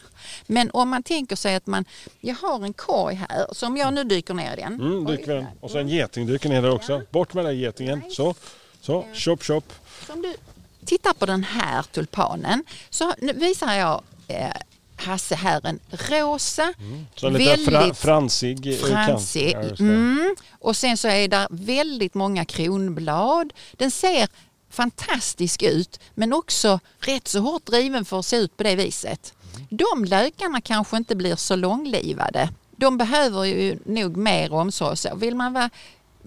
Men 0.46 0.70
om 0.70 0.88
man 0.88 1.02
tänker 1.02 1.36
sig 1.36 1.54
att 1.54 1.66
man, 1.66 1.84
jag 2.20 2.34
har 2.34 2.64
en 2.64 2.72
korg 2.72 3.14
här, 3.14 3.46
så 3.52 3.66
om 3.66 3.76
jag 3.76 3.94
nu 3.94 4.04
dyker 4.04 4.34
ner 4.34 4.52
i 4.52 4.60
den. 4.60 4.74
Mm, 4.74 5.04
dyker 5.04 5.34
den. 5.34 5.46
Och 5.60 5.70
så 5.70 5.78
en 5.78 5.88
geting 5.88 6.26
dyker 6.26 6.48
ner 6.48 6.62
där 6.62 6.70
också. 6.70 7.02
Bort 7.10 7.34
med 7.34 7.44
den 7.44 7.58
getingen. 7.58 8.02
Så, 8.10 8.34
så, 8.80 9.04
chop 9.14 9.42
chop. 9.42 9.72
Så 10.06 10.12
om 10.12 10.22
du 10.22 10.34
tittar 10.84 11.12
på 11.12 11.26
den 11.26 11.44
här 11.44 11.82
tulpanen 11.82 12.64
så 12.90 13.14
nu 13.18 13.32
visar 13.32 13.74
jag 13.74 14.02
eh, 14.28 14.50
Hasse 14.96 15.34
här 15.34 15.66
en 15.66 15.80
rosa, 15.90 16.74
Så 17.14 17.26
en 17.26 17.32
lite 17.32 17.58
fra, 17.58 17.94
fransig 17.94 18.66
eh, 18.66 18.74
fransig. 18.74 19.56
Ja. 19.56 19.76
Mm. 19.78 20.36
Och 20.58 20.76
sen 20.76 20.96
så 20.96 21.08
är 21.08 21.28
där 21.28 21.46
väldigt 21.50 22.14
många 22.14 22.44
kronblad. 22.44 23.52
Den 23.72 23.90
ser 23.90 24.28
fantastisk 24.72 25.62
ut 25.62 26.00
men 26.14 26.32
också 26.32 26.80
rätt 26.98 27.28
så 27.28 27.40
hårt 27.40 27.66
driven 27.66 28.04
för 28.04 28.18
att 28.18 28.26
se 28.26 28.36
ut 28.36 28.56
på 28.56 28.62
det 28.62 28.76
viset. 28.76 29.34
De 29.70 30.04
lökarna 30.04 30.60
kanske 30.60 30.96
inte 30.96 31.16
blir 31.16 31.36
så 31.36 31.56
långlivade. 31.56 32.48
de 32.76 32.98
behöver 32.98 33.44
ju 33.44 33.78
nog 33.84 34.16
mer 34.16 34.52
omsorg. 34.52 34.96
Så 34.96 35.14
vill 35.16 35.36
man 35.36 35.52
vara 35.52 35.70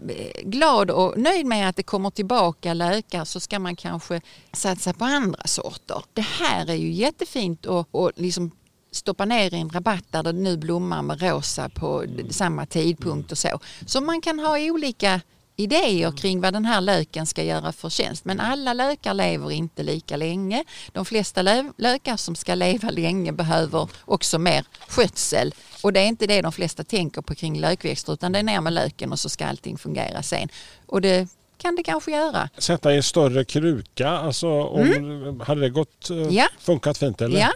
eh, 0.10 0.42
glad 0.44 0.92
och 0.92 1.18
nöjd 1.18 1.46
med 1.46 1.70
att 1.70 1.76
det 1.76 1.84
kommer 1.84 2.10
tillbaka 2.10 2.74
lökar 2.74 3.26
så 3.26 3.40
ska 3.40 3.60
man 3.60 3.76
kanske 3.76 4.22
satsa 4.54 4.94
på 4.94 5.06
andra 5.06 5.44
sorter. 5.46 6.04
Det 6.14 6.22
här 6.22 6.70
är 6.70 6.76
ju 6.76 6.92
jättefint 6.92 7.66
att 7.66 7.88
och 7.92 8.12
liksom 8.16 8.52
stoppa 8.92 9.26
ner 9.26 9.54
i 9.54 9.58
en 9.58 9.70
rabatt 9.70 10.06
där 10.12 10.24
det 10.24 10.34
nu 10.34 10.58
blommar 10.58 11.02
med 11.02 11.22
rosa 11.22 11.70
på 11.70 12.06
samma 12.30 12.66
tidpunkt 12.66 13.32
och 13.32 13.38
så. 13.38 13.60
Så 13.86 14.02
man 14.02 14.22
kan 14.22 14.40
ha 14.40 14.60
olika 14.60 15.22
idéer 15.56 16.12
kring 16.12 16.42
vad 16.42 16.54
den 16.54 16.66
här 16.66 16.82
löken 16.82 17.26
ska 17.26 17.44
göra 17.44 17.72
för 17.72 17.90
tjänst. 17.90 18.26
Men 18.26 18.40
alla 18.40 18.74
lökar 18.74 19.14
lever 19.14 19.52
inte 19.52 19.84
lika 19.84 20.18
länge. 20.18 20.64
De 20.92 21.06
flesta 21.06 21.42
lö- 21.42 21.74
lökar 21.78 22.18
som 22.18 22.36
ska 22.36 22.56
leva 22.56 22.90
länge 22.90 23.32
behöver 23.32 23.90
också 24.06 24.40
mer 24.40 24.66
skötsel. 24.88 25.54
Och 25.84 25.94
det 25.94 26.00
är 26.00 26.08
inte 26.08 26.28
det 26.28 26.42
de 26.42 26.52
flesta 26.52 26.84
tänker 26.84 27.22
på 27.22 27.36
kring 27.36 27.60
lökväxter 27.60 28.14
utan 28.14 28.32
det 28.32 28.40
är 28.40 28.44
ner 28.44 28.62
med 28.62 28.74
löken 28.74 29.12
och 29.12 29.20
så 29.20 29.30
ska 29.30 29.46
allting 29.46 29.78
fungera 29.78 30.24
sen. 30.24 30.50
Och 30.86 31.02
det 31.02 31.28
kan 31.66 31.76
det 31.76 31.84
kanske 31.84 32.12
göra. 32.12 32.50
Sätta 32.58 32.94
i 32.94 32.98
en 32.98 33.04
större 33.04 33.46
kruka, 33.46 34.10
alltså 34.10 34.48
om, 34.64 35.44
hade 35.48 35.62
det 35.62 35.70
gått, 35.70 36.10
eh, 36.10 36.16
Mm. 36.18 36.34
Ja. 36.34 36.48
funkat 36.60 36.98
fint 36.98 37.22
eller? 37.22 37.40
Ja, 37.40 37.52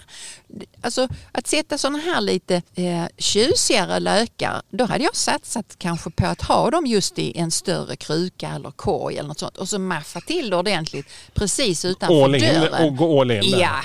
alltså 0.81 1.07
att 1.31 1.47
sätta 1.47 1.77
sådana 1.77 1.97
här 1.99 2.21
lite 2.21 2.55
eh, 2.75 3.05
tjusigare 3.17 3.99
lökar, 3.99 4.61
då 4.69 4.85
hade 4.85 5.03
jag 5.03 5.15
satsat 5.15 5.75
kanske 5.77 6.09
på 6.09 6.25
att 6.27 6.41
ha 6.41 6.69
dem 6.69 6.85
just 6.85 7.19
i 7.19 7.37
en 7.37 7.51
större 7.51 7.95
kruka 7.95 8.49
eller 8.55 8.71
korg 8.71 9.17
eller 9.17 9.27
något 9.27 9.39
sånt 9.39 9.57
och 9.57 9.69
så 9.69 9.79
maffa 9.79 10.21
till 10.21 10.49
det 10.49 10.55
ordentligt 10.57 11.05
precis 11.33 11.85
utanför 11.85 12.23
All 12.23 12.35
in 12.35 12.41
dörren. 12.41 12.83
och 12.87 12.95
gå 12.97 13.21
all 13.21 13.31
in 13.31 13.51
där. 13.51 13.59
Ja, 13.59 13.75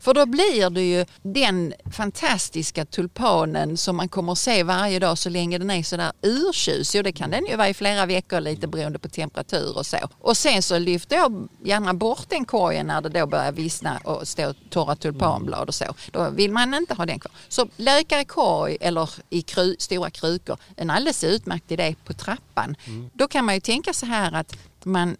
för 0.00 0.14
då 0.14 0.26
blir 0.26 0.70
det 0.70 0.82
ju 0.82 1.04
den 1.22 1.74
fantastiska 1.92 2.84
tulpanen 2.84 3.76
som 3.76 3.96
man 3.96 4.08
kommer 4.08 4.32
att 4.32 4.38
se 4.38 4.62
varje 4.62 4.98
dag 4.98 5.18
så 5.18 5.28
länge 5.28 5.58
den 5.58 5.70
är 5.70 5.82
sådär 5.82 6.12
urtjusig 6.22 6.98
och 6.98 7.04
det 7.04 7.12
kan 7.12 7.30
den 7.30 7.46
ju 7.46 7.56
vara 7.56 7.68
i 7.68 7.74
flera 7.74 8.06
veckor 8.06 8.40
lite 8.40 8.66
beroende 8.66 8.98
på 8.98 9.08
temperatur 9.08 9.78
och 9.78 9.86
så. 9.86 9.98
Och 10.18 10.36
sen 10.36 10.62
så 10.62 10.78
lyfter 10.78 11.16
jag 11.16 11.48
gärna 11.64 11.94
bort 11.94 12.28
den 12.28 12.44
korgen 12.44 12.86
när 12.86 13.00
det 13.00 13.08
då 13.08 13.26
börjar 13.26 13.52
vissna 13.52 14.00
och 14.04 14.28
stå 14.28 14.54
torra 14.70 14.96
tulpanblad 14.96 15.68
och 15.68 15.74
så. 15.74 15.84
Då 16.12 16.30
vill 16.30 16.52
man 16.52 16.74
inte 16.74 16.94
ha 16.94 17.06
den 17.06 17.18
kvar. 17.18 17.32
Så 17.48 17.68
lökar 17.76 18.20
i 18.20 18.24
korg 18.24 18.76
eller 18.80 19.10
i 19.30 19.42
kru, 19.42 19.76
stora 19.78 20.10
krukor, 20.10 20.56
en 20.76 20.90
alldeles 20.90 21.24
utmärkt 21.24 21.72
idé 21.72 21.94
på 22.04 22.12
trappan. 22.12 22.76
Då 23.12 23.28
kan 23.28 23.44
man 23.44 23.54
ju 23.54 23.60
tänka 23.60 23.92
så 23.92 24.06
här 24.06 24.32
att 24.32 24.56
man 24.86 25.16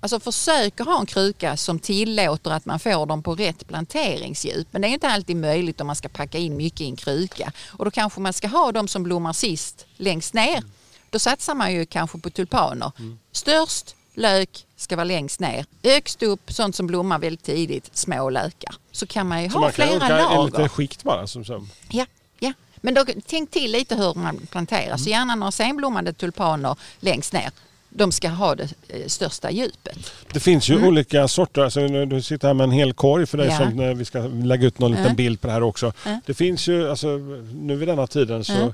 alltså 0.00 0.20
försöker 0.20 0.84
ha 0.84 1.00
en 1.00 1.06
kruka 1.06 1.56
som 1.56 1.78
tillåter 1.78 2.50
att 2.50 2.64
man 2.66 2.78
får 2.80 3.06
dem 3.06 3.22
på 3.22 3.34
rätt 3.34 3.66
planteringsdjup. 3.66 4.66
Men 4.70 4.82
det 4.82 4.88
är 4.88 4.92
inte 4.92 5.08
alltid 5.08 5.36
möjligt 5.36 5.80
om 5.80 5.86
man 5.86 5.96
ska 5.96 6.08
packa 6.08 6.38
in 6.38 6.56
mycket 6.56 6.80
i 6.80 6.84
en 6.86 6.96
kruka. 6.96 7.52
Och 7.68 7.84
då 7.84 7.90
kanske 7.90 8.20
man 8.20 8.32
ska 8.32 8.48
ha 8.48 8.72
de 8.72 8.88
som 8.88 9.02
blommar 9.02 9.32
sist 9.32 9.86
längst 9.96 10.34
ner. 10.34 10.62
Då 11.10 11.18
satsar 11.18 11.54
man 11.54 11.72
ju 11.72 11.86
kanske 11.86 12.18
på 12.18 12.30
tulpaner. 12.30 12.92
Störst 13.32 13.94
lök 14.14 14.66
ska 14.76 14.96
vara 14.96 15.04
längst 15.04 15.40
ner. 15.40 15.66
Högst 15.82 16.22
upp 16.22 16.52
sånt 16.52 16.76
som 16.76 16.86
blommar 16.86 17.18
väldigt 17.18 17.42
tidigt, 17.44 17.96
små 17.96 18.30
lökar. 18.30 18.74
Så 18.92 19.06
kan 19.06 19.28
man 19.28 19.42
ju 19.42 19.48
Så 19.50 19.54
ha 19.54 19.60
man 19.60 19.72
kan 19.72 19.86
flera 19.88 19.96
åka 19.96 20.06
en 20.06 20.18
lager. 20.18 20.44
liten 20.46 20.68
skikt 20.68 21.02
bara. 21.02 21.26
Som, 21.26 21.44
som. 21.44 21.70
Ja, 21.88 22.06
ja. 22.38 22.52
Men 22.76 22.94
då, 22.94 23.04
tänk 23.26 23.50
till 23.50 23.72
lite 23.72 23.94
hur 23.96 24.14
man 24.14 24.46
planterar. 24.50 24.96
Så 24.96 25.10
gärna 25.10 25.34
några 25.34 25.52
senblommande 25.52 26.12
tulpaner 26.12 26.76
längst 27.00 27.32
ner. 27.32 27.50
De 27.90 28.12
ska 28.12 28.28
ha 28.28 28.54
det 28.54 28.68
eh, 28.88 29.06
största 29.06 29.50
djupet. 29.50 30.12
Det 30.32 30.40
finns 30.40 30.68
ju 30.68 30.86
olika 30.86 31.28
sorter. 31.28 31.62
Alltså, 31.62 31.88
du 32.06 32.22
sitter 32.22 32.46
här 32.48 32.54
med 32.54 32.64
en 32.64 32.70
hel 32.70 32.92
korg 32.92 33.26
för 33.26 33.38
dig 33.38 33.46
Mm. 33.48 33.62
Ja. 33.62 33.70
som 33.70 33.80
eh, 33.80 33.94
vi 33.94 34.04
ska 34.04 34.18
lägga 34.26 34.66
ut 34.66 34.78
någon 34.78 34.90
liten 34.90 35.04
Mm. 35.04 35.16
bild 35.16 35.40
på 35.40 35.46
det 35.46 35.52
här 35.52 35.62
också. 35.62 35.92
Mm. 36.06 36.20
Det 36.26 36.34
finns 36.34 36.68
ju, 36.68 36.90
alltså, 36.90 37.08
nu 37.54 37.76
vid 37.76 37.88
denna 37.88 38.06
tiden 38.06 38.44
så 38.44 38.52
Mm. 38.52 38.72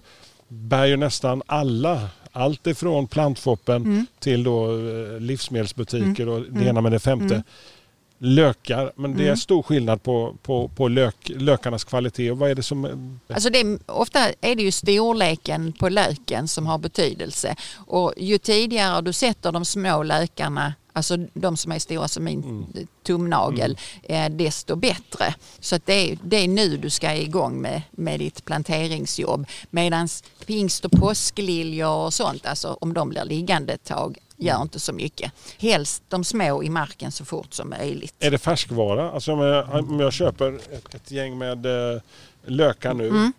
bär 0.48 0.84
ju 0.86 0.96
nästan 0.96 1.42
alla, 1.46 2.08
allt 2.32 2.66
ifrån 2.66 3.06
plantfoppen 3.06 3.76
Mm. 3.76 4.06
till 4.18 4.44
då 4.44 4.66
eh, 4.72 5.20
livsmedelsbutiker 5.20 6.28
och 6.28 6.40
det 6.40 6.48
Mm. 6.48 6.66
ena 6.68 6.80
med 6.80 6.92
det 6.92 6.98
femte. 7.00 7.42
Mm. 8.22 8.34
Lökar, 8.34 8.92
men 8.96 9.14
det 9.16 9.22
är 9.22 9.26
Mm. 9.26 9.36
stor 9.36 9.62
skillnad 9.62 10.02
på, 10.02 10.36
på, 10.42 10.68
på 10.68 10.88
lök, 10.88 11.16
lökarnas 11.36 11.84
kvalitet. 11.84 12.30
Och 12.30 12.38
vad 12.38 12.50
är 12.50 12.54
det 12.54 12.62
som... 12.62 13.18
Alltså 13.28 13.50
det, 13.50 13.60
är- 13.60 13.78
ofta 13.90 14.18
är 14.40 14.54
det 14.54 14.62
ju 14.62 14.72
storleken 14.72 15.72
på 15.72 15.88
löken 15.88 16.48
som 16.48 16.66
har 16.66 16.78
betydelse. 16.78 17.56
Och 17.76 18.12
ju 18.16 18.38
tidigare 18.38 19.00
du 19.00 19.12
sätter 19.12 19.52
de 19.52 19.64
små 19.64 20.02
lökarna, 20.02 20.74
alltså 20.92 21.16
de 21.34 21.56
som 21.56 21.72
är 21.72 21.78
stora 21.78 22.08
som 22.08 22.24
min 22.24 22.66
tumnagel, 23.06 23.78
eh, 24.02 24.28
desto 24.30 24.76
bättre. 24.76 25.34
Så 25.60 25.76
att 25.76 25.86
det, 25.86 26.10
är, 26.12 26.18
det 26.24 26.36
är 26.36 26.48
nu 26.48 26.76
du 26.76 26.90
ska 26.90 27.14
igång 27.14 27.60
med, 27.60 27.82
med 27.90 28.20
ditt 28.20 28.44
planteringsjobb. 28.44 29.46
Medan 29.70 30.08
pingst 30.46 30.84
och 30.84 30.90
påskliljor 30.92 31.96
och 32.06 32.14
sånt, 32.14 32.46
alltså 32.46 32.76
om 32.80 32.92
de 32.94 33.08
blir 33.08 33.24
liggande 33.24 33.72
ett 33.72 33.84
tag, 33.84 34.18
gör 34.44 34.62
inte 34.62 34.80
så 34.80 34.92
mycket. 34.92 35.32
Helst 35.58 36.02
de 36.08 36.24
små 36.24 36.62
i 36.62 36.68
marken 36.70 37.12
så 37.12 37.24
fort 37.24 37.54
som 37.54 37.70
möjligt. 37.70 38.14
Är 38.18 38.30
det 38.30 38.38
färskvara? 38.38 39.10
Alltså 39.10 39.32
om 39.32 39.38
jag, 39.40 39.74
om 39.74 40.00
jag 40.00 40.12
köper 40.12 40.52
ett, 40.54 40.94
ett 40.94 41.10
gäng 41.10 41.38
med 41.38 41.66
eh, 41.66 42.00
lökar 42.46 42.94
nu, 42.94 43.08
Mm. 43.08 43.32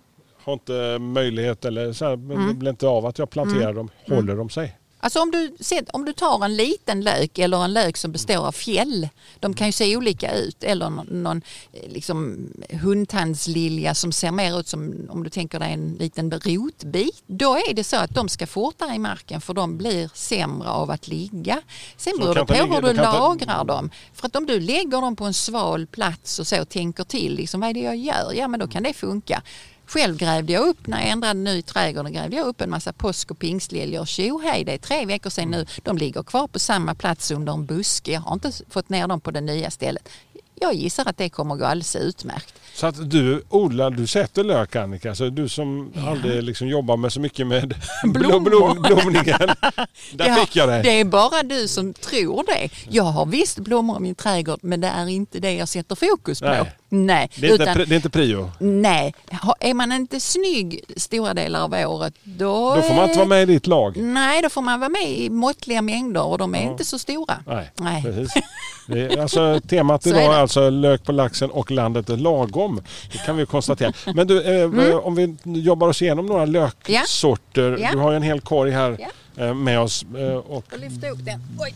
har 0.44 0.54
inte 0.54 0.98
möjlighet 1.00 1.66
eller 1.66 1.94
så 1.94 2.06
här, 2.06 2.16
det 2.48 2.54
blir 2.54 2.70
inte 2.70 2.88
av 2.88 3.06
att 3.06 3.20
jag 3.20 3.30
planterar 3.30 3.62
Mm. 3.72 3.76
dem. 3.76 3.90
Håller 4.08 4.36
de 4.36 4.50
sig? 4.50 4.78
Alltså 5.04 5.20
om 5.20 5.32
du, 5.32 5.56
om 5.94 6.06
du 6.06 6.14
tar 6.14 6.46
en 6.46 6.56
liten 6.56 7.02
lök 7.02 7.38
eller 7.38 7.64
en 7.64 7.74
lök 7.74 7.98
som 7.98 8.12
består 8.12 8.48
av 8.48 8.52
fjäll, 8.52 9.10
de 9.40 9.54
kan 9.54 9.68
ju 9.68 9.72
se 9.72 9.98
olika 9.98 10.36
ut, 10.36 10.64
eller 10.64 10.90
någon, 10.90 11.24
någon 11.24 11.42
eh, 11.74 11.90
liksom 11.90 12.48
hundtandslilja 12.70 13.96
som 13.96 14.12
ser 14.12 14.32
mer 14.32 14.60
ut 14.60 14.68
som 14.68 15.08
om 15.10 15.24
du 15.24 15.30
tänker 15.30 15.60
dig 15.60 15.74
en 15.74 15.94
liten 16.00 16.32
rotbit. 16.32 17.24
Då 17.28 17.56
är 17.56 17.74
det 17.74 17.84
så 17.84 17.98
att 17.98 18.10
de 18.10 18.30
ska 18.30 18.48
fortare 18.48 18.96
i 18.96 19.00
marken 19.00 19.42
för 19.42 19.54
de 19.54 19.78
blir 19.78 20.10
sämre 20.14 20.70
av 20.70 20.92
att 20.92 21.08
ligga. 21.08 21.62
Sen 21.98 22.14
beror 22.20 22.36
de 22.36 22.46
det 22.46 22.54
på 22.54 22.74
hur 22.74 22.82
du 22.82 22.94
lagrar 22.94 23.64
dem. 23.64 23.90
För 24.14 24.28
att 24.28 24.36
om 24.36 24.46
du 24.46 24.60
lägger 24.60 25.02
dem 25.02 25.16
på 25.16 25.26
en 25.26 25.34
sval 25.34 25.88
plats 25.88 26.40
och 26.40 26.48
så 26.48 26.66
tänker 26.66 27.04
till, 27.04 27.36
liksom, 27.36 27.62
vad 27.62 27.70
är 27.70 27.74
det 27.74 27.80
jag 27.80 27.98
gör? 27.98 28.34
Ja 28.34 28.48
men 28.48 28.60
då 28.60 28.68
kan 28.68 28.84
det 28.84 28.94
funka. 28.94 29.42
Själv 29.86 30.18
grävde 30.18 30.54
jag 30.54 30.68
upp, 30.68 30.88
när 30.88 31.00
jag 31.02 31.10
ändrade 31.10 31.40
nu 31.40 31.52
i 31.58 31.62
trädgården, 31.62 32.14
grävde 32.14 32.36
jag 32.36 32.48
upp 32.48 32.62
en 32.62 32.70
massa 32.70 32.94
påsk 32.94 33.32
och 33.32 33.40
pingstliljor. 33.40 34.06
Tjohej, 34.06 34.64
det 34.64 34.74
är 34.74 34.78
tre 34.78 35.06
veckor 35.06 35.30
sedan 35.30 35.52
nu. 35.52 35.66
De 35.84 35.98
ligger 35.98 36.24
kvar 36.24 36.48
på 36.48 36.60
samma 36.60 36.96
plats 36.96 37.32
under 37.32 37.54
en 37.54 37.66
buske. 37.66 38.12
Jag 38.12 38.22
har 38.22 38.34
inte 38.34 38.52
fått 38.70 38.90
ner 38.90 39.08
dem 39.08 39.22
på 39.22 39.32
det 39.32 39.42
nya 39.42 39.72
stället. 39.72 40.10
Jag 40.56 40.74
gissar 40.74 41.04
att 41.10 41.18
det 41.18 41.30
kommer 41.30 41.56
gå 41.56 41.66
alldeles 41.66 41.96
utmärkt. 41.96 42.54
Så 42.74 42.88
att 42.88 43.10
du 43.10 43.44
odlar, 43.50 43.90
du 43.92 44.08
sätter 44.08 44.44
lök 44.44 44.76
Annika, 44.76 45.16
så 45.16 45.30
du 45.30 45.50
som 45.50 45.94
aldrig 46.08 46.44
liksom 46.44 46.68
jobbar 46.68 46.98
med 46.98 47.14
så 47.14 47.20
mycket 47.20 47.48
med 47.48 47.76
blom, 48.04 48.44
blom, 48.44 48.82
blomningen. 48.82 49.24
Där 50.14 50.28
Ja, 50.28 50.36
fick 50.36 50.56
jag 50.56 50.70
det. 50.70 50.82
Det 50.82 51.00
är 51.00 51.06
bara 51.06 51.44
du 51.44 51.68
som 51.68 51.94
tror 51.94 52.44
det. 52.48 52.70
Jag 52.90 53.04
har 53.04 53.26
visst 53.26 53.60
blommor 53.60 53.98
i 53.98 54.00
min 54.00 54.16
trädgård 54.16 54.60
men 54.62 54.82
det 54.82 54.88
är 54.88 55.08
inte 55.08 55.40
det 55.40 55.54
jag 55.54 55.68
sätter 55.70 55.96
fokus 55.96 56.40
på. 56.40 56.46
Nej. 56.46 56.72
Nej. 56.96 57.30
Det 57.36 57.48
är, 57.48 57.52
inte, 57.52 57.64
utan- 57.64 57.76
pri- 57.78 57.86
det 57.86 57.94
är 57.94 57.96
inte 57.96 58.10
prio. 58.10 58.52
Nej, 58.60 59.14
är 59.60 59.74
man 59.74 59.92
inte 59.92 60.20
snygg 60.20 60.82
stora 60.98 61.34
delar 61.34 61.62
av 61.64 61.74
året 61.74 62.14
då... 62.24 62.76
Då 62.76 62.82
får 62.82 62.94
man 62.96 63.04
inte 63.06 63.18
vara 63.18 63.28
med 63.28 63.42
i 63.44 63.46
ditt 63.54 63.68
lag. 63.68 63.98
Nej, 63.98 64.42
då 64.42 64.50
får 64.50 64.62
man 64.62 64.80
vara 64.80 64.90
med 64.90 65.10
i 65.10 65.30
måttliga 65.30 65.82
mängder 65.82 66.24
och 66.24 66.38
de 66.38 66.56
är 66.56 66.64
Ja. 66.64 66.72
inte 66.72 66.86
så 66.86 67.00
stora. 67.00 67.38
Nej, 67.48 67.72
Nej. 67.76 68.04
precis. 68.04 68.44
Är, 68.90 69.20
alltså, 69.22 69.60
temat 69.70 70.08
idag 70.08 70.22
är 70.24 70.30
är, 70.30 70.34
alltså 70.38 70.70
lök 70.70 71.04
på 71.04 71.12
laxen 71.12 71.52
och 71.52 71.72
landet 71.72 72.10
är 72.10 72.18
lagom. 72.18 72.82
Det 73.12 73.18
kan 73.18 73.38
vi 73.38 73.46
konstatera. 73.46 73.94
Men 74.16 74.28
du, 74.28 74.42
eh, 74.44 74.64
Mm. 74.64 75.00
om 75.00 75.16
vi 75.16 75.36
jobbar 75.46 75.88
oss 75.88 76.02
igenom 76.02 76.26
några 76.26 76.46
löksorter. 76.46 77.78
Ja. 77.82 77.90
Du 77.92 77.98
har 77.98 78.12
ju 78.12 78.18
en 78.18 78.24
hel 78.24 78.42
korg 78.42 78.72
här 78.72 78.98
eh, 79.38 79.54
med 79.54 79.80
oss. 79.80 80.06
eh, 80.18 80.36
Och 80.36 80.66
Jag 80.72 80.80
lyfter 80.80 81.10
upp 81.10 81.26
den. 81.26 81.44
Oj. 81.60 81.74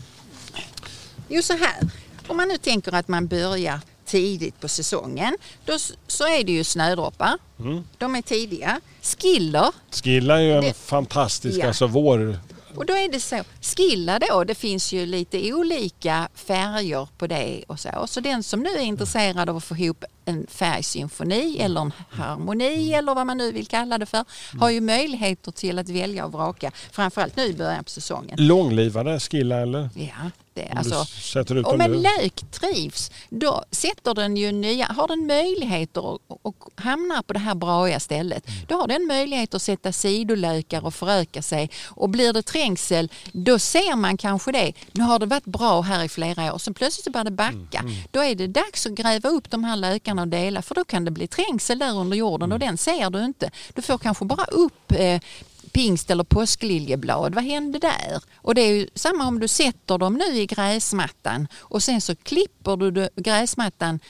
Jo, 1.28 1.42
så 1.42 1.52
här. 1.52 1.90
Om 2.26 2.36
man 2.36 2.48
nu 2.48 2.56
tänker 2.58 2.94
att 2.94 3.08
man 3.08 3.26
börjar 3.26 3.80
tidigt 4.08 4.60
på 4.60 4.68
säsongen, 4.68 5.36
då 5.64 5.78
så 6.06 6.24
är 6.24 6.44
det 6.44 6.52
ju 6.52 6.64
snödroppar. 6.64 7.38
Mm. 7.60 7.84
De 7.98 8.14
är 8.16 8.22
tidiga. 8.22 8.80
Skiller, 9.02 9.68
Skilla 9.90 10.36
är 10.38 10.42
ju 10.42 10.52
en 10.52 10.62
Det- 10.64 10.76
fantastisk, 10.76 11.58
Ja. 11.62 11.66
alltså 11.66 11.86
vår... 11.86 12.38
och 12.76 12.86
då 12.86 12.92
är 12.94 13.08
det 13.12 13.20
så. 13.20 13.42
Skilla 13.60 14.18
då, 14.18 14.44
det 14.44 14.54
finns 14.54 14.92
ju 14.92 15.06
lite 15.06 15.52
olika 15.52 16.28
färger 16.34 17.08
på 17.18 17.26
det 17.26 17.64
och 17.68 17.80
så. 17.80 18.06
Så 18.06 18.20
den 18.20 18.42
som 18.42 18.60
nu 18.60 18.68
är 18.68 18.80
intresserad 18.80 19.48
av 19.50 19.56
att 19.56 19.64
få 19.64 19.76
ihop 19.76 20.04
en 20.24 20.46
färgsymfoni 20.50 21.58
eller 21.60 21.80
en 21.80 21.92
harmoni 22.10 22.92
eller 22.92 23.14
vad 23.14 23.26
man 23.26 23.38
nu 23.38 23.52
vill 23.52 23.66
kalla 23.66 23.98
det 23.98 24.06
för, 24.06 24.24
har 24.60 24.70
ju 24.70 24.80
möjligheter 24.80 25.50
till 25.52 25.78
att 25.78 25.88
välja 25.88 26.24
och 26.24 26.32
vraka. 26.32 26.70
Framförallt 26.90 27.36
nu 27.36 27.42
i 27.44 27.54
början 27.54 27.84
på 27.84 27.90
säsongen. 27.90 28.46
Långlivade 28.46 29.20
skilla 29.20 29.56
eller? 29.56 29.88
Ja, 29.94 30.30
Om 30.62 30.78
alltså, 30.78 31.06
om 31.64 31.80
en 31.80 32.02
lök 32.02 32.50
trivs, 32.50 33.10
då 33.30 33.64
sätter 33.70 34.14
den 34.14 34.36
ju 34.36 34.52
nya, 34.52 34.86
har 34.86 35.08
den 35.08 35.26
möjligheter 35.26 36.04
och, 36.04 36.20
och 36.42 36.56
hamnar 36.74 37.22
på 37.22 37.32
det 37.32 37.38
här 37.38 37.54
braiga 37.54 38.00
stället, 38.00 38.46
då 38.68 38.74
har 38.74 38.86
den 38.88 39.06
möjlighet 39.06 39.54
att 39.54 39.62
sätta 39.62 39.92
sidolökar 39.92 40.84
och 40.86 40.94
föröka 40.94 41.42
sig. 41.42 41.70
Och 41.86 42.08
blir 42.08 42.32
det 42.32 42.42
trängsel, 42.42 43.08
då 43.32 43.58
ser 43.58 43.96
man 43.96 44.16
kanske 44.16 44.52
det. 44.52 44.72
Nu 44.92 45.02
har 45.04 45.18
det 45.18 45.26
varit 45.26 45.44
bra 45.44 45.80
här 45.80 46.04
i 46.04 46.08
flera 46.08 46.54
år, 46.54 46.58
sen 46.58 46.74
plötsligt 46.74 47.12
börjar 47.12 47.24
det 47.24 47.30
backa. 47.30 47.84
Då 48.10 48.20
är 48.20 48.34
det 48.34 48.46
dags 48.46 48.86
att 48.86 48.92
gräva 48.92 49.28
upp 49.28 49.50
de 49.50 49.64
här 49.64 49.76
lökarna 49.76 50.22
och 50.22 50.28
dela 50.28 50.62
för 50.62 50.74
då 50.74 50.84
kan 50.84 51.04
det 51.04 51.10
bli 51.10 51.26
trängsel 51.26 51.78
där 51.78 51.96
under 51.96 52.16
jorden 52.16 52.52
och 52.52 52.58
den 52.58 52.78
ser 52.78 53.10
du 53.10 53.24
inte. 53.24 53.50
Du 53.74 53.82
får 53.82 53.98
kanske 53.98 54.24
bara 54.24 54.44
upp 54.44 54.92
eh, 54.92 55.20
pingst 55.68 56.10
eller 56.10 56.24
påskliljeblad. 56.24 57.34
Vad 57.34 57.44
hände 57.44 57.78
där? 57.78 58.22
Och 58.36 58.54
det 58.54 58.60
är 58.60 58.72
ju 58.72 58.88
samma 58.94 59.28
om 59.28 59.40
du 59.40 59.48
sätter 59.48 59.98
dem 59.98 60.14
nu 60.14 60.38
i 60.38 60.46
gräsmattan 60.46 61.48
och 61.56 61.82
sen 61.82 62.00
så 62.00 62.16
klipper 62.16 62.76
du 62.76 63.08
gräsmattan 63.16 64.00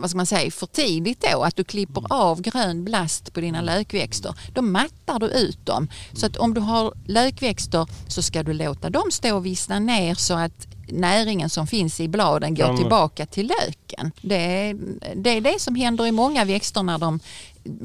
vad 0.00 0.10
ska 0.10 0.16
man 0.16 0.26
säga, 0.26 0.50
för 0.50 0.66
tidigt 0.66 1.26
då, 1.32 1.42
att 1.42 1.56
du 1.56 1.64
klipper 1.64 2.02
av 2.10 2.40
grön 2.40 2.84
blast 2.84 3.32
på 3.32 3.40
dina 3.40 3.60
lökväxter, 3.60 4.34
då 4.54 4.62
mattar 4.62 5.18
du 5.18 5.26
ut 5.26 5.66
dem. 5.66 5.88
Så 6.12 6.26
att 6.26 6.36
om 6.36 6.54
du 6.54 6.60
har 6.60 6.94
lökväxter 7.06 7.86
så 8.08 8.22
ska 8.22 8.42
du 8.42 8.52
låta 8.52 8.90
dem 8.90 9.10
stå 9.10 9.36
och 9.36 9.46
vissna 9.46 9.78
ner 9.78 10.14
så 10.14 10.34
att 10.34 10.77
näringen 10.92 11.50
som 11.50 11.66
finns 11.66 12.00
i 12.00 12.08
bladen 12.08 12.54
går 12.54 12.76
tillbaka 12.76 13.26
till 13.26 13.46
löken. 13.58 14.12
Det 14.22 14.34
är, 14.68 14.76
det 15.14 15.30
är 15.30 15.40
det 15.40 15.60
som 15.60 15.74
händer 15.74 16.06
i 16.06 16.12
många 16.12 16.44
växter 16.44 16.82
när 16.82 16.98
de 16.98 17.20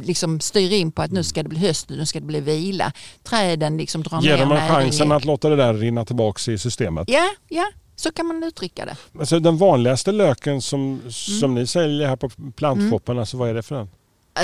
liksom 0.04 0.40
styr 0.40 0.72
in 0.74 0.92
på 0.92 1.02
att 1.02 1.12
nu 1.12 1.24
ska 1.24 1.44
det 1.44 1.50
bli 1.50 1.60
höst, 1.60 1.90
nu 1.90 2.06
ska 2.06 2.20
det 2.20 2.26
bli 2.26 2.40
vila. 2.42 2.92
Träden 3.24 3.78
liksom 3.78 4.04
drar 4.04 4.22
Ger 4.22 4.32
ner 4.32 4.38
dem 4.40 4.52
en 4.52 4.58
näringen. 4.58 4.84
chansen 4.84 5.12
att 5.12 5.26
låta 5.26 5.50
det 5.50 5.56
där 5.56 5.74
rinna 5.74 6.06
tillbaka 6.06 6.52
i 6.52 6.58
systemet. 6.58 7.10
Ja, 7.10 7.30
ja, 7.50 7.66
så 7.96 8.12
kan 8.12 8.26
man 8.26 8.44
uttrycka 8.44 8.86
det. 8.86 8.96
Alltså 9.20 9.40
den 9.40 9.58
vanligaste 9.58 10.12
löken 10.12 10.62
som, 10.62 10.80
Mm. 11.00 11.12
som 11.12 11.56
ni 11.56 11.68
säljer 11.68 12.08
här 12.08 12.16
på 12.16 12.30
plantshoppen, 12.56 13.20
alltså 13.20 13.38
vad 13.38 13.50
är 13.50 13.54
det 13.54 13.64
för 13.64 13.76
en? 13.82 13.90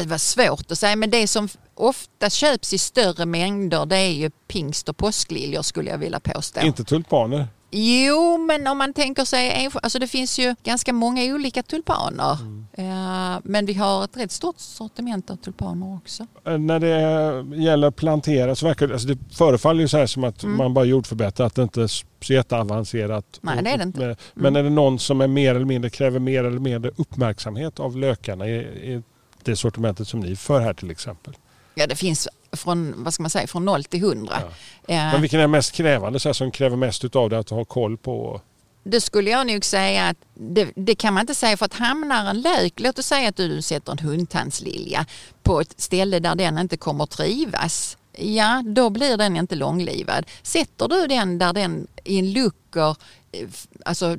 Det 0.04 0.08
var 0.10 0.18
svårt 0.18 0.72
att 0.72 0.80
säga 0.80 0.96
men 0.96 1.10
det 1.10 1.28
som 1.28 1.48
ofta 1.75 2.30
köps 2.30 2.74
i 2.74 2.78
större 2.78 3.25
mängder 3.25 3.86
det 3.86 3.98
är 3.98 4.12
ju 4.12 4.30
pingst 4.48 4.89
och 4.89 4.98
påskliljor 4.98 5.62
skulle 5.62 5.89
jag 5.89 5.98
vilja 5.98 6.20
påstå. 6.20 6.60
Inte 6.62 6.84
tulpaner? 6.84 7.48
Jo, 7.71 8.38
men 8.38 8.67
om 8.67 8.77
man 8.77 8.93
tänker 8.93 9.25
sig, 9.25 9.69
alltså 9.83 9.99
det 9.99 10.07
finns 10.07 10.39
ju 10.39 10.55
ganska 10.63 10.93
många 10.93 11.23
olika 11.23 11.63
tulpaner. 11.63 12.31
Eh, 12.73 13.39
men 13.43 13.65
vi 13.65 13.73
har 13.73 14.03
ett 14.03 14.17
rätt 14.17 14.31
stort 14.31 14.59
sortiment 14.59 15.29
av 15.29 15.35
tulpaner 15.35 15.95
också. 15.95 16.27
Eh, 16.45 16.57
När 16.57 16.79
det 16.79 17.55
gäller 17.63 17.91
plantera 17.91 18.55
så 18.55 18.65
verkar 18.65 18.88
det, 18.88 18.93
alltså 18.93 19.07
det 19.07 19.17
förefaller 19.35 19.81
ju 19.81 19.88
så 19.88 19.97
här 19.97 20.05
som 20.05 20.23
att 20.23 20.43
Mm. 20.43 20.57
man 20.57 20.73
bara 20.73 20.85
jordförbättrar, 20.85 21.45
att 21.47 21.55
det 21.55 21.63
inte 21.63 21.81
är 21.81 21.88
så 21.88 22.05
jätteavancerat. 22.33 23.39
Nej, 23.41 23.63
det 23.63 23.69
är 23.69 23.77
det 23.77 23.83
inte. 23.83 24.03
Mm. 24.05 24.15
Men 24.33 24.55
är 24.55 24.63
det 24.63 24.69
någon 24.69 24.99
som 24.99 25.21
är 25.21 25.27
mer 25.27 25.55
eller 25.55 25.65
mindre 25.65 25.89
kräver 25.89 26.19
mer 26.19 26.43
eller 26.43 26.59
mindre 26.59 26.91
uppmärksamhet 26.95 27.79
av 27.79 27.97
lökarna 27.97 28.47
i, 28.47 28.55
i 28.93 29.01
det 29.43 29.55
sortimentet 29.55 30.07
som 30.07 30.19
ni 30.19 30.35
för 30.35 30.59
här 30.59 30.73
till 30.73 30.91
exempel? 30.91 31.33
Ja, 31.75 31.88
det 31.88 31.95
finns 31.95 32.27
från, 32.60 33.04
vad 33.04 33.13
ska 33.13 33.24
man 33.24 33.30
säga, 33.30 33.48
från 33.48 33.66
0 33.66 33.84
till 33.84 34.00
100. 34.00 34.36
Eh, 34.88 34.96
Men 34.96 35.22
vilken 35.22 35.39
är 35.39 35.48
mest 35.48 35.72
krävande, 35.72 36.20
så 36.20 36.30
här, 36.30 36.34
som 36.34 36.51
kräver 36.51 36.75
mest 36.75 37.06
utav 37.06 37.30
det 37.30 37.39
att 37.39 37.50
ha 37.50 37.66
koll 37.66 37.98
på? 37.98 38.42
Det 38.84 39.01
skulle 39.01 39.30
jag 39.30 39.48
nog 39.48 39.66
säga 39.66 40.08
att 40.08 40.18
det, 40.34 40.68
det 40.75 40.96
kan 40.96 41.13
man 41.13 41.22
inte 41.22 41.36
säga 41.36 41.58
för 41.58 41.66
att 41.66 41.74
hamnar 41.74 42.30
en 42.30 42.42
lök, 42.42 42.74
låt 42.80 43.00
oss 43.00 43.06
säga 43.06 43.30
att 43.30 43.36
du 43.36 43.62
sätter 43.62 43.92
en 43.92 44.00
hundtandslilja 44.00 45.06
på 45.44 45.62
ett 45.62 45.82
ställe 45.82 46.20
där 46.20 46.36
den 46.36 46.58
inte 46.58 46.78
kommer 46.78 47.04
att 47.04 47.10
trivas. 47.10 47.98
Ja, 48.18 48.63
då 48.66 48.89
blir 48.89 49.18
den 49.18 49.38
inte 49.38 49.56
långlivad. 49.56 50.25
Sätter 50.42 50.88
du 50.88 51.08
den 51.08 51.38
där 51.38 51.54
den 51.54 51.88
i 52.04 52.20
en 52.20 52.32
luckor, 52.32 52.96
eh, 53.32 53.48
alltså 53.86 54.18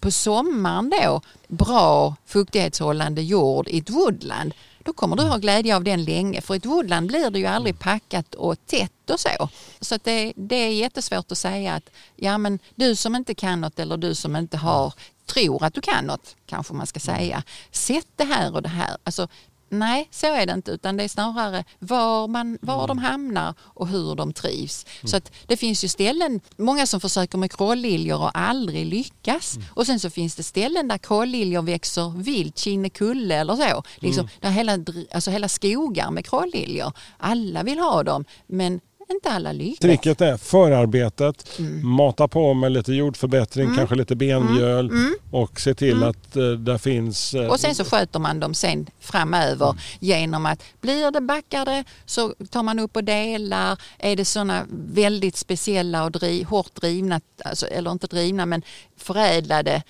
på 0.00 0.10
sommaren 0.10 0.90
då, 0.90 1.20
bra 1.48 2.16
fuktighetshållande 2.26 3.22
jord 3.22 3.68
i 3.68 3.78
ett 3.78 3.90
woodland, 3.90 4.54
då 4.88 4.92
kommer 4.92 5.16
du 5.16 5.22
ha 5.22 5.36
glädje 5.36 5.76
av 5.76 5.84
den 5.84 6.04
länge. 6.04 6.40
För 6.40 6.54
i 6.54 6.56
ett 6.56 6.66
woodland 6.66 7.06
blir 7.06 7.30
det 7.30 7.38
ju 7.38 7.46
aldrig 7.46 7.78
packat 7.78 8.34
och 8.34 8.66
tätt 8.66 9.10
och 9.10 9.20
så. 9.20 9.48
Så 9.80 9.94
att 9.94 10.04
det, 10.04 10.32
det 10.36 10.56
är 10.56 10.72
jättesvårt 10.72 11.32
att 11.32 11.38
säga 11.38 11.74
att 11.74 11.90
ja, 12.16 12.38
men 12.38 12.58
du 12.74 12.96
som 12.96 13.16
inte 13.16 13.34
kan 13.34 13.60
något 13.60 13.78
eller 13.78 13.96
du 13.96 14.14
som 14.14 14.36
inte 14.36 14.56
har, 14.56 14.94
tror 15.26 15.64
att 15.64 15.74
du 15.74 15.80
kan 15.80 16.04
något, 16.04 16.36
kanske 16.46 16.74
man 16.74 16.86
ska 16.86 17.00
säga. 17.00 17.42
Sätt 17.70 18.06
det 18.16 18.24
här 18.24 18.54
och 18.54 18.62
det 18.62 18.68
här. 18.68 18.96
Alltså, 19.04 19.28
nej, 19.68 20.08
så 20.10 20.26
är 20.26 20.46
det 20.46 20.52
inte. 20.52 20.70
Utan 20.70 20.96
det 20.96 21.04
är 21.04 21.08
snarare 21.08 21.64
var, 21.78 22.28
man, 22.28 22.58
var 22.60 22.86
de 22.86 22.98
hamnar 22.98 23.54
och 23.60 23.88
hur 23.88 24.14
de 24.14 24.32
trivs. 24.32 24.86
Så 25.04 25.16
att 25.16 25.32
det 25.46 25.56
finns 25.56 25.84
ju 25.84 25.88
ställen, 25.88 26.40
många 26.56 26.86
som 26.86 27.00
försöker 27.00 27.38
med 27.38 27.52
krålliljor 27.52 28.22
och 28.22 28.38
aldrig 28.38 28.86
lyckas. 28.86 29.58
Och 29.70 29.86
sen 29.86 30.00
så 30.00 30.10
finns 30.10 30.34
det 30.34 30.42
ställen 30.42 30.88
där 30.88 30.98
krålliljor 30.98 31.62
växer 31.62 32.22
vilt, 32.22 32.58
Kinnekulle 32.58 33.34
eller 33.34 33.56
så. 33.56 33.82
Liksom, 33.96 34.28
Där 34.40 34.50
hela, 34.50 34.78
alltså 35.14 35.30
hela 35.30 35.48
skogar 35.48 36.10
med 36.10 36.26
krålliljor. 36.26 36.92
Alla 37.18 37.62
vill 37.62 37.78
ha 37.78 38.02
dem, 38.02 38.24
men 38.46 38.80
inte 39.10 39.30
alla 39.30 39.52
lyckas. 39.52 39.78
Tricket 39.78 40.20
är 40.20 40.36
förarbetet, 40.36 41.58
Mm. 41.58 41.88
mata 41.88 42.28
på 42.28 42.54
med 42.54 42.72
lite 42.72 42.92
jordförbättring, 42.92 43.74
kanske 43.76 43.94
lite 43.94 44.16
benmjöl 44.16 44.90
och 45.30 45.60
se 45.60 45.74
till 45.74 46.02
att 46.04 46.36
eh, 46.36 46.50
där 46.50 46.78
finns... 46.78 47.34
eh, 47.34 47.38
Mm. 47.40 47.50
Och 47.50 47.60
sen 47.60 47.74
så 47.74 47.84
sköter 47.84 48.18
man 48.18 48.40
dem 48.40 48.54
sen 48.54 48.86
framöver 49.00 49.74
genom 50.00 50.46
att 50.46 50.62
blir 50.80 51.10
det 51.10 51.20
backade 51.20 51.84
så 52.06 52.34
tar 52.50 52.62
man 52.62 52.78
upp 52.78 52.96
och 52.96 53.04
delar. 53.04 53.80
Är 53.98 54.16
det 54.16 54.24
sådana 54.24 54.66
väldigt 54.70 55.36
speciella 55.36 56.04
och 56.04 56.10
dri, 56.12 56.42
hårt 56.42 56.74
drivna, 56.74 57.20
alltså, 57.44 57.66
eller 57.66 57.92
inte 57.92 58.06
drivna 58.06 58.46
men 58.46 58.62
förädlade 58.96 59.82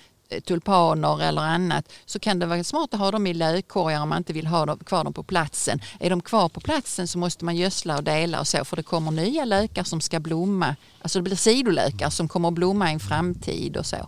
tulpaner 0.45 1.21
eller 1.21 1.41
annat 1.41 1.91
så 2.05 2.19
kan 2.19 2.39
det 2.39 2.45
vara 2.45 2.63
smart 2.63 2.93
att 2.93 2.99
ha 2.99 3.11
dem 3.11 3.27
i 3.27 3.33
lökkorgar 3.33 4.01
om 4.01 4.09
man 4.09 4.17
inte 4.17 4.33
vill 4.33 4.47
ha 4.47 4.65
dem, 4.65 4.79
kvar 4.79 5.03
dem 5.03 5.13
på 5.13 5.23
platsen. 5.23 5.81
Är 5.99 6.09
de 6.09 6.21
kvar 6.21 6.49
på 6.49 6.59
platsen 6.59 7.07
så 7.07 7.17
måste 7.17 7.45
man 7.45 7.55
gödsla 7.55 7.97
och 7.97 8.03
dela 8.03 8.39
och 8.39 8.47
så 8.47 8.65
för 8.65 8.75
det 8.75 8.83
kommer 8.83 9.11
nya 9.11 9.45
lökar 9.45 9.83
som 9.83 10.01
ska 10.01 10.19
blomma. 10.19 10.75
Alltså 11.01 11.19
det 11.19 11.23
blir 11.23 11.35
sidolökar 11.35 12.09
som 12.09 12.27
kommer 12.27 12.47
att 12.47 12.53
blomma 12.53 12.89
i 12.89 12.93
en 12.93 12.99
framtid 12.99 13.77
och 13.77 13.85
så. 13.85 14.07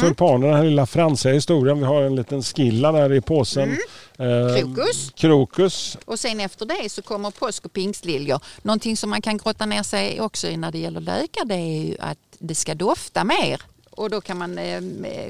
tulpaner, 0.00 0.46
den 0.46 0.56
här 0.56 0.64
lilla 0.64 0.86
fransiga 0.86 1.32
historien. 1.34 1.78
Vi 1.78 1.84
har 1.84 2.02
en 2.02 2.16
liten 2.16 2.42
skilla 2.42 2.92
där 2.92 3.12
i 3.12 3.20
påsen. 3.20 3.70
Eh, 3.70 3.76
Mm. 4.18 4.56
Krokus. 4.56 5.10
Krokus. 5.14 5.98
Och 6.04 6.18
sen 6.20 6.40
efter 6.40 6.66
det 6.66 6.88
så 6.92 7.02
kommer 7.02 7.30
påsk 7.30 7.64
och 7.64 7.72
pingstliljor. 7.72 8.40
Någonting 8.62 8.96
som 8.96 9.10
man 9.10 9.22
kan 9.22 9.36
grotta 9.36 9.66
ner 9.66 9.82
sig 9.82 10.20
också 10.20 10.48
i 10.48 10.56
när 10.56 10.70
det 10.72 10.78
gäller 10.78 11.00
lökar 11.00 11.44
det 11.44 11.54
är 11.54 11.82
ju 11.86 11.96
att 12.00 12.18
det 12.38 12.54
ska 12.54 12.74
dofta 12.74 13.24
mer. 13.24 13.60
Och 13.90 14.10
då 14.10 14.20
kan 14.20 14.38
man 14.38 14.58
eh, 14.58 14.80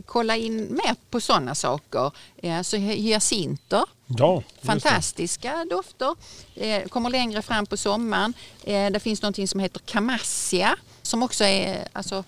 kolla 0.06 0.36
in 0.36 0.56
mer 0.56 0.94
på 1.10 1.20
sådana 1.20 1.54
saker. 1.54 2.10
Ja, 2.40 2.64
så 2.64 2.76
hy- 2.76 2.96
hyacinter, 3.02 3.84
Ja, 4.06 4.42
fantastiska 4.62 5.66
dofter. 5.70 6.14
Eh, 6.56 6.82
kommer 6.88 7.10
längre 7.10 7.42
fram 7.42 7.66
på 7.66 7.76
sommaren. 7.76 8.34
Eh, 8.64 8.90
det 8.90 9.00
finns 9.00 9.22
någonting 9.22 9.48
som 9.48 9.60
heter 9.60 9.80
camassia 9.86 10.76
som 11.06 11.22
också 11.22 11.44
är 11.44 11.88
alltså, 11.92 12.24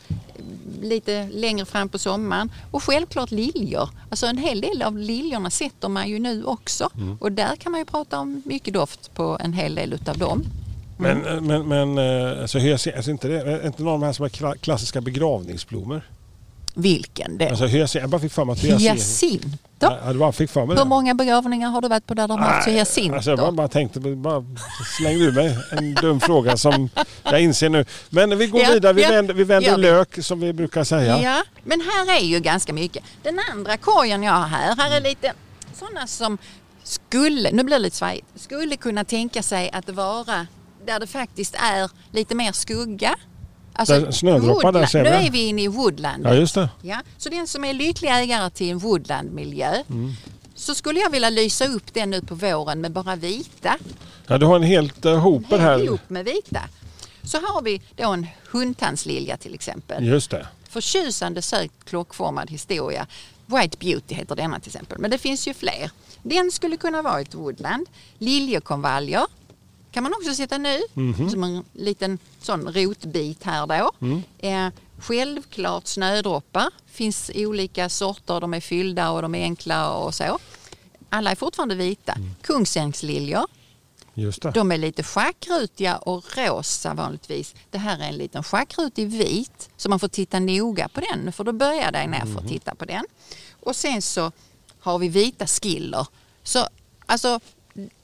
lite 0.82 1.28
längre 1.32 1.66
fram 1.66 1.88
på 1.88 1.98
sommaren. 1.98 2.52
Och 2.70 2.82
självklart 2.82 3.30
liljor. 3.30 3.88
Alltså 4.10 4.26
en 4.26 4.38
hel 4.38 4.60
del 4.60 4.82
av 4.82 4.98
liljorna 4.98 5.50
sätter 5.50 5.88
man 5.88 6.08
ju 6.08 6.18
nu 6.18 6.44
också. 6.44 6.90
Mm. 6.96 7.16
Och 7.20 7.32
där 7.32 7.56
kan 7.56 7.72
man 7.72 7.80
ju 7.80 7.84
prata 7.84 8.18
om 8.20 8.42
mycket 8.44 8.74
doft 8.74 9.14
på 9.14 9.38
en 9.40 9.52
hel 9.52 9.74
del 9.74 9.92
utav 9.92 10.18
dem. 10.18 10.44
Men, 10.98 11.26
eh, 11.26 11.40
men, 11.40 11.68
men 11.68 11.98
eh, 11.98 12.42
alltså, 12.42 12.58
alltså 12.96 13.10
inte, 13.10 13.28
det, 13.28 13.66
inte 13.66 13.82
någon 13.82 13.92
av 13.92 14.00
de 14.00 14.06
här 14.06 14.12
som 14.12 14.24
är 14.24 14.28
kla- 14.28 14.58
klassiska 14.58 15.00
begravningsblommor? 15.00 16.02
Vilken 16.78 17.38
det? 17.38 17.48
Alltså 17.48 17.66
hyacin, 17.66 18.00
jag 18.00 18.10
bara 18.10 18.20
fick 18.20 18.32
för 18.32 18.44
mig 18.44 18.52
att 18.52 18.58
hyacin... 18.58 18.78
Hyacinter? 18.80 19.58
Ja, 19.78 19.98
jag 20.06 20.16
bara 20.18 20.32
fick 20.32 20.50
för 20.50 20.66
mig 20.66 20.76
Hur 20.76 20.84
det. 20.84 20.88
många 20.88 21.14
begravningar 21.14 21.68
har 21.70 21.80
du 21.80 21.88
varit 21.88 22.06
på 22.06 22.14
där 22.14 22.28
de 22.28 22.38
har 22.40 22.48
haft 22.48 22.68
hyacinter? 22.68 23.14
Alltså 23.16 23.30
jag 23.30 23.38
bara, 23.38 23.52
bara 23.52 23.68
tänkte, 23.68 24.00
bara 24.00 24.44
slängde 24.98 25.24
ur 25.24 25.32
mig 25.32 25.58
en 25.70 25.94
dum 25.94 26.20
fråga 26.20 26.56
som 26.56 26.90
jag 27.24 27.40
inser 27.42 27.68
nu. 27.68 27.84
Men 28.10 28.38
vi 28.38 28.46
går 28.46 28.60
Ja, 28.60 28.70
vidare, 28.72 28.92
vi 28.92 29.02
ja, 29.02 29.08
vänder, 29.08 29.34
vi 29.34 29.44
vänder 29.44 29.76
vi. 29.76 29.82
lök 29.82 30.24
som 30.24 30.40
vi 30.40 30.52
brukar 30.52 30.84
säga. 30.84 31.22
Ja, 31.22 31.42
men 31.64 31.80
här 31.80 32.16
är 32.20 32.24
ju 32.24 32.40
ganska 32.40 32.72
mycket. 32.72 33.04
Den 33.22 33.38
andra 33.52 33.76
korgen 33.76 34.22
jag 34.22 34.32
har 34.32 34.46
här, 34.48 34.76
här 34.76 34.96
är 34.96 35.00
lite 35.00 35.32
sådana 35.74 36.06
som 36.06 36.38
skulle, 36.84 37.50
nu 37.52 37.62
blir 37.62 37.76
det 37.76 37.82
lite 37.82 37.96
svajigt, 37.96 38.26
skulle 38.36 38.76
kunna 38.76 39.04
tänka 39.04 39.42
sig 39.42 39.70
att 39.72 39.88
vara 39.88 40.46
där 40.86 41.00
det 41.00 41.06
faktiskt 41.06 41.54
är 41.54 41.90
lite 42.12 42.34
mer 42.34 42.52
skugga. 42.52 43.14
Alltså, 43.78 44.00
Där 44.00 44.10
snödroppar 44.12 44.72
där 44.72 44.86
ser 44.86 45.04
Nu 45.04 45.10
vi. 45.10 45.26
är 45.26 45.30
vi 45.30 45.46
inne 45.46 45.62
i 45.62 45.68
woodland. 45.68 46.26
Ja, 46.26 46.34
just 46.34 46.54
det. 46.54 46.68
Ja, 46.82 47.00
så 47.18 47.28
den 47.28 47.46
som 47.46 47.64
är 47.64 47.72
lycklig 47.72 48.08
ägare 48.10 48.50
till 48.50 48.70
en 48.70 48.78
woodlandmiljö 48.78 49.82
Mm. 49.90 50.12
så 50.54 50.74
skulle 50.74 51.00
jag 51.00 51.10
vilja 51.10 51.30
lysa 51.30 51.66
upp 51.66 51.94
den 51.94 52.10
nu 52.10 52.20
på 52.22 52.34
våren 52.34 52.80
med 52.80 52.92
bara 52.92 53.16
vita. 53.16 53.76
Ja, 54.26 54.38
du 54.38 54.46
har 54.46 54.56
en 54.56 54.62
helt 54.62 55.06
uh, 55.06 55.14
hoper 55.16 55.58
här. 55.58 55.78
ihop 55.84 56.00
med 56.10 56.24
vita. 56.24 56.60
Så 57.22 57.38
har 57.38 57.62
vi 57.62 57.80
då 57.96 58.08
en 58.12 58.26
hundtandslilja 58.50 59.36
till 59.36 59.54
exempel. 59.54 60.06
Just 60.06 60.30
det. 60.30 60.46
Förtjusande 60.68 61.42
sökt 61.42 61.84
klockformad 61.84 62.50
historia. 62.50 63.06
White 63.46 63.76
Beauty 63.80 64.14
heter 64.14 64.36
denna 64.36 64.60
till 64.60 64.68
exempel. 64.70 64.98
Men 64.98 65.10
det 65.10 65.18
finns 65.18 65.48
ju 65.48 65.54
fler. 65.54 65.90
Den 66.22 66.50
skulle 66.50 66.76
kunna 66.76 67.02
vara 67.02 67.20
ett 67.20 67.34
woodland. 67.34 67.86
Liljekonvaljer 68.18 69.24
kan 69.98 70.02
man 70.02 70.14
också 70.14 70.34
sätta 70.34 70.58
nu. 70.58 70.78
Som 71.30 71.44
en 71.44 71.64
liten 71.72 72.18
sån 72.40 72.72
rotbit 72.72 73.44
här 73.44 73.66
då. 73.66 73.92
Eh, 74.38 74.68
självklart 74.98 75.86
snödroppar. 75.86 76.70
Finns 76.86 77.30
olika 77.34 77.88
sorter. 77.88 78.40
De 78.40 78.54
är 78.54 78.60
fyllda 78.60 79.10
och 79.10 79.22
de 79.22 79.34
är 79.34 79.42
enkla 79.42 79.90
och 79.90 80.14
så. 80.14 80.38
Alla 81.10 81.30
är 81.30 81.34
fortfarande 81.34 81.74
vita. 81.74 82.14
Kungsängsliljor. 82.42 83.46
Just 84.14 84.42
det. 84.42 84.50
De 84.50 84.72
är 84.72 84.78
lite 84.78 85.02
schackrutiga 85.02 85.96
och 85.96 86.24
rosa 86.36 86.94
vanligtvis. 86.94 87.54
Det 87.70 87.78
här 87.78 87.98
är 87.98 88.08
en 88.08 88.16
liten 88.16 88.42
schackrutig 88.42 89.08
vit 89.08 89.70
så 89.76 89.88
man 89.88 90.00
får 90.00 90.08
titta 90.08 90.40
noga 90.40 90.88
på 90.88 91.00
den. 91.00 91.32
För 91.32 91.44
då 91.44 91.52
börjar 91.52 91.92
dig 91.92 92.06
ner 92.06 92.26
för 92.26 92.40
att 92.40 92.48
titta 92.48 92.74
på 92.74 92.84
den. 92.84 93.04
Och 93.62 93.76
sen 93.76 94.02
så 94.02 94.32
har 94.80 94.98
vi 94.98 95.08
vita 95.08 95.46
skiller. 95.46 96.06
Så 96.42 96.66
alltså 97.06 97.40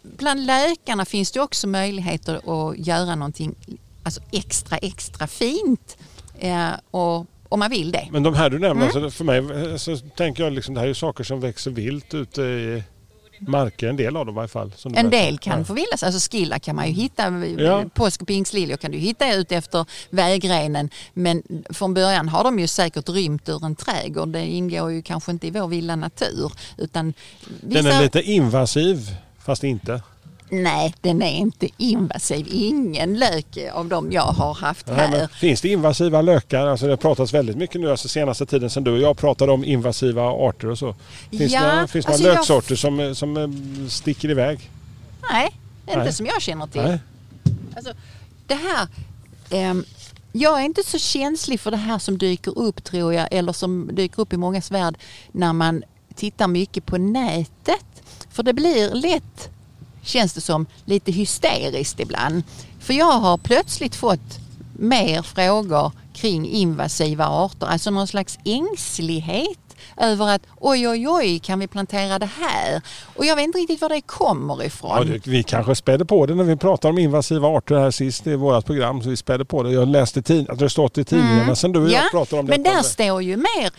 bland 0.03 0.47
läkarna 0.47 1.05
finns 1.05 1.33
det 1.33 1.41
också 1.41 1.67
möjligheter 1.67 2.35
att 2.35 2.79
göra 2.79 3.15
någonting 3.15 3.55
alltså, 4.03 4.21
extra 4.33 4.77
extra 4.79 5.27
fint. 5.27 5.97
Eh, 6.39 6.69
och, 6.91 7.27
om 7.49 7.59
man 7.61 7.71
vill 7.71 7.93
det. 7.93 8.09
Men 8.13 8.23
de 8.23 8.35
här 8.35 8.51
du 8.51 8.59
nämner, 8.59 8.87
Mm. 8.87 9.05
alltså, 9.05 9.11
för 9.11 9.25
mig 9.25 9.39
eh, 9.71 9.77
så 9.77 9.97
tänker 9.97 10.45
jag 10.45 10.53
liksom 10.53 10.75
det 10.75 10.81
här 10.81 10.89
är 10.89 10.95
saker 10.95 11.25
som 11.25 11.41
växer 11.41 11.71
vilt 11.71 12.15
ute 12.15 12.43
i 12.43 12.83
marker, 13.39 13.89
en 13.89 13.97
del 13.97 14.17
av 14.17 14.27
dem 14.27 14.35
i 14.35 14.37
varje 14.37 14.49
fall. 14.49 14.73
En 14.95 15.11
del 15.11 15.39
kan 15.39 15.59
Ja. 15.59 15.65
förvillas. 15.65 16.03
Alltså 16.03 16.31
skilla 16.31 16.59
kan 16.59 16.77
man 16.77 16.87
ju 16.89 16.93
hitta. 16.93 17.45
Ja. 17.59 17.85
Påsk 17.95 18.21
och 18.23 18.29
pingsliljor 18.29 18.77
kan 18.77 18.91
du 18.91 18.99
hitta 18.99 19.35
ut 19.35 19.53
efter 19.53 19.87
vägrenen. 20.11 20.91
Men 21.15 21.43
från 21.71 21.95
början 21.95 22.29
har 22.29 22.45
de 22.45 22.59
ju 22.59 22.67
säkert 22.67 23.09
rymt 23.09 23.49
ur 23.49 23.65
en 23.65 23.77
trädgård. 23.77 24.29
Det 24.29 24.47
ingår 24.47 24.93
ju 24.93 25.03
kanske 25.03 25.31
inte 25.33 25.47
i 25.47 25.51
vår 25.51 25.69
vilda 25.69 25.97
natur. 25.97 26.53
Utan 26.79 27.15
Den 27.61 27.87
är 27.87 28.03
lite 28.03 28.23
invasiv, 28.23 29.17
fast 29.45 29.65
inte. 29.65 30.03
Nej, 30.51 30.95
den 31.01 31.23
är 31.23 31.31
inte 31.33 31.69
invasiv. 31.77 32.47
Ingen 32.51 33.19
lök 33.19 33.59
av 33.73 33.89
dem 33.89 34.13
jag 34.13 34.23
har 34.23 34.55
haft 34.55 34.87
Nej, 34.87 34.97
här. 34.97 35.27
finns 35.27 35.61
det 35.61 35.69
invasiva 35.69 36.23
lökar? 36.23 36.67
Alltså 36.67 36.87
det 36.87 36.93
har 36.93 36.97
pratats 36.97 37.35
väldigt 37.35 37.57
mycket 37.57 37.81
nu 37.81 37.91
alltså 37.91 38.09
senaste 38.09 38.47
tiden 38.47 38.71
sen 38.71 38.85
du 38.85 38.91
och 38.93 38.99
jag 38.99 39.17
pratade 39.19 39.53
om 39.53 39.65
invasiva 39.65 40.23
arter 40.23 40.71
och 40.71 40.79
så. 40.79 40.95
Finns 41.31 41.53
Ja, 41.53 41.61
det 41.81 41.89
finns 41.89 42.07
det 42.07 42.13
alltså 42.13 42.23
några 42.25 42.35
jag- 42.35 42.39
löksorter 42.41 42.77
som, 42.77 43.15
som 43.15 43.37
eh, 43.37 43.89
sticker 43.89 44.31
iväg? 44.31 44.71
Nej, 45.33 45.51
inte 45.89 45.99
Nej. 45.99 46.13
som 46.13 46.27
jag 46.27 46.43
känner 46.43 46.67
till. 46.67 46.83
Nej. 46.83 46.99
Alltså, 47.77 47.93
det 48.47 48.55
här, 48.55 48.89
ehm, 49.51 49.85
jag 50.33 50.61
är 50.61 50.65
inte 50.65 50.83
så 50.83 50.99
känslig 50.99 51.61
för 51.61 51.71
det 51.71 51.77
här 51.77 51.99
som 51.99 52.19
dyker 52.19 52.59
upp 52.59 52.85
tror 52.85 53.15
jag, 53.15 53.29
eller 53.31 53.53
som 53.53 53.91
dyker 53.93 54.23
upp 54.23 54.33
i 54.33 54.37
mångas 54.37 54.71
värld 54.71 54.99
när 55.33 55.53
man 55.53 55.83
tittar 56.15 56.49
mycket 56.49 56.87
på 56.87 56.99
nätet. 56.99 57.85
För 58.35 58.43
det 58.43 58.53
blir 58.53 58.91
lätt, 58.95 59.49
känns 60.03 60.33
det 60.33 60.41
som, 60.41 60.67
lite 60.85 61.13
hysteriskt 61.13 62.01
ibland. 62.01 62.43
För 62.81 62.95
jag 62.95 63.13
har 63.13 63.39
plötsligt 63.39 63.95
fått 63.95 64.39
mer 64.79 65.23
frågor 65.23 65.93
kring 66.13 66.47
invasiva 66.49 67.27
arter, 67.27 67.67
alltså 67.67 67.91
någon 67.91 68.07
slags 68.07 68.39
ängslighet 68.45 69.64
över 69.97 70.29
att 70.29 70.43
oj, 70.61 70.89
oj, 70.89 71.09
oj, 71.09 71.39
kan 71.39 71.59
vi 71.59 71.67
plantera 71.67 72.19
det 72.19 72.31
här? 72.41 72.83
Och 73.17 73.25
jag 73.25 73.37
vet 73.37 73.45
inte 73.45 73.59
riktigt 73.59 73.81
var 73.81 73.89
det 73.89 74.01
kommer 74.01 74.65
ifrån. 74.65 74.91
Ja, 74.97 75.05
det, 75.05 75.27
vi 75.27 75.43
kanske 75.43 75.75
spädde 75.75 76.05
på 76.05 76.27
det 76.27 76.35
när 76.35 76.45
vi 76.45 76.57
pratade 76.57 76.93
om 76.93 76.99
invasiva 76.99 77.49
arter 77.49 77.75
här 77.75 77.91
sist 77.91 78.27
i 78.27 78.37
vårt 78.37 78.67
program. 78.67 79.03
Så 79.03 79.09
vi 79.09 79.17
spädde 79.17 79.45
på 79.45 79.63
det. 79.63 79.71
Jag 79.73 79.89
läste 79.89 80.23
tid, 80.23 80.51
att 80.51 80.59
det 80.59 80.71
stått 80.71 80.99
i 80.99 81.05
tidningarna 81.05 81.57
sen 81.57 81.73
du 81.73 81.81
och 81.81 81.91
jag 81.91 82.11
pratade 82.11 82.41
om 82.41 82.45
Mm. 82.49 82.63
men 82.63 82.75
där 82.75 82.83
står 82.83 83.23
ju 83.23 83.37
mer, 83.37 83.71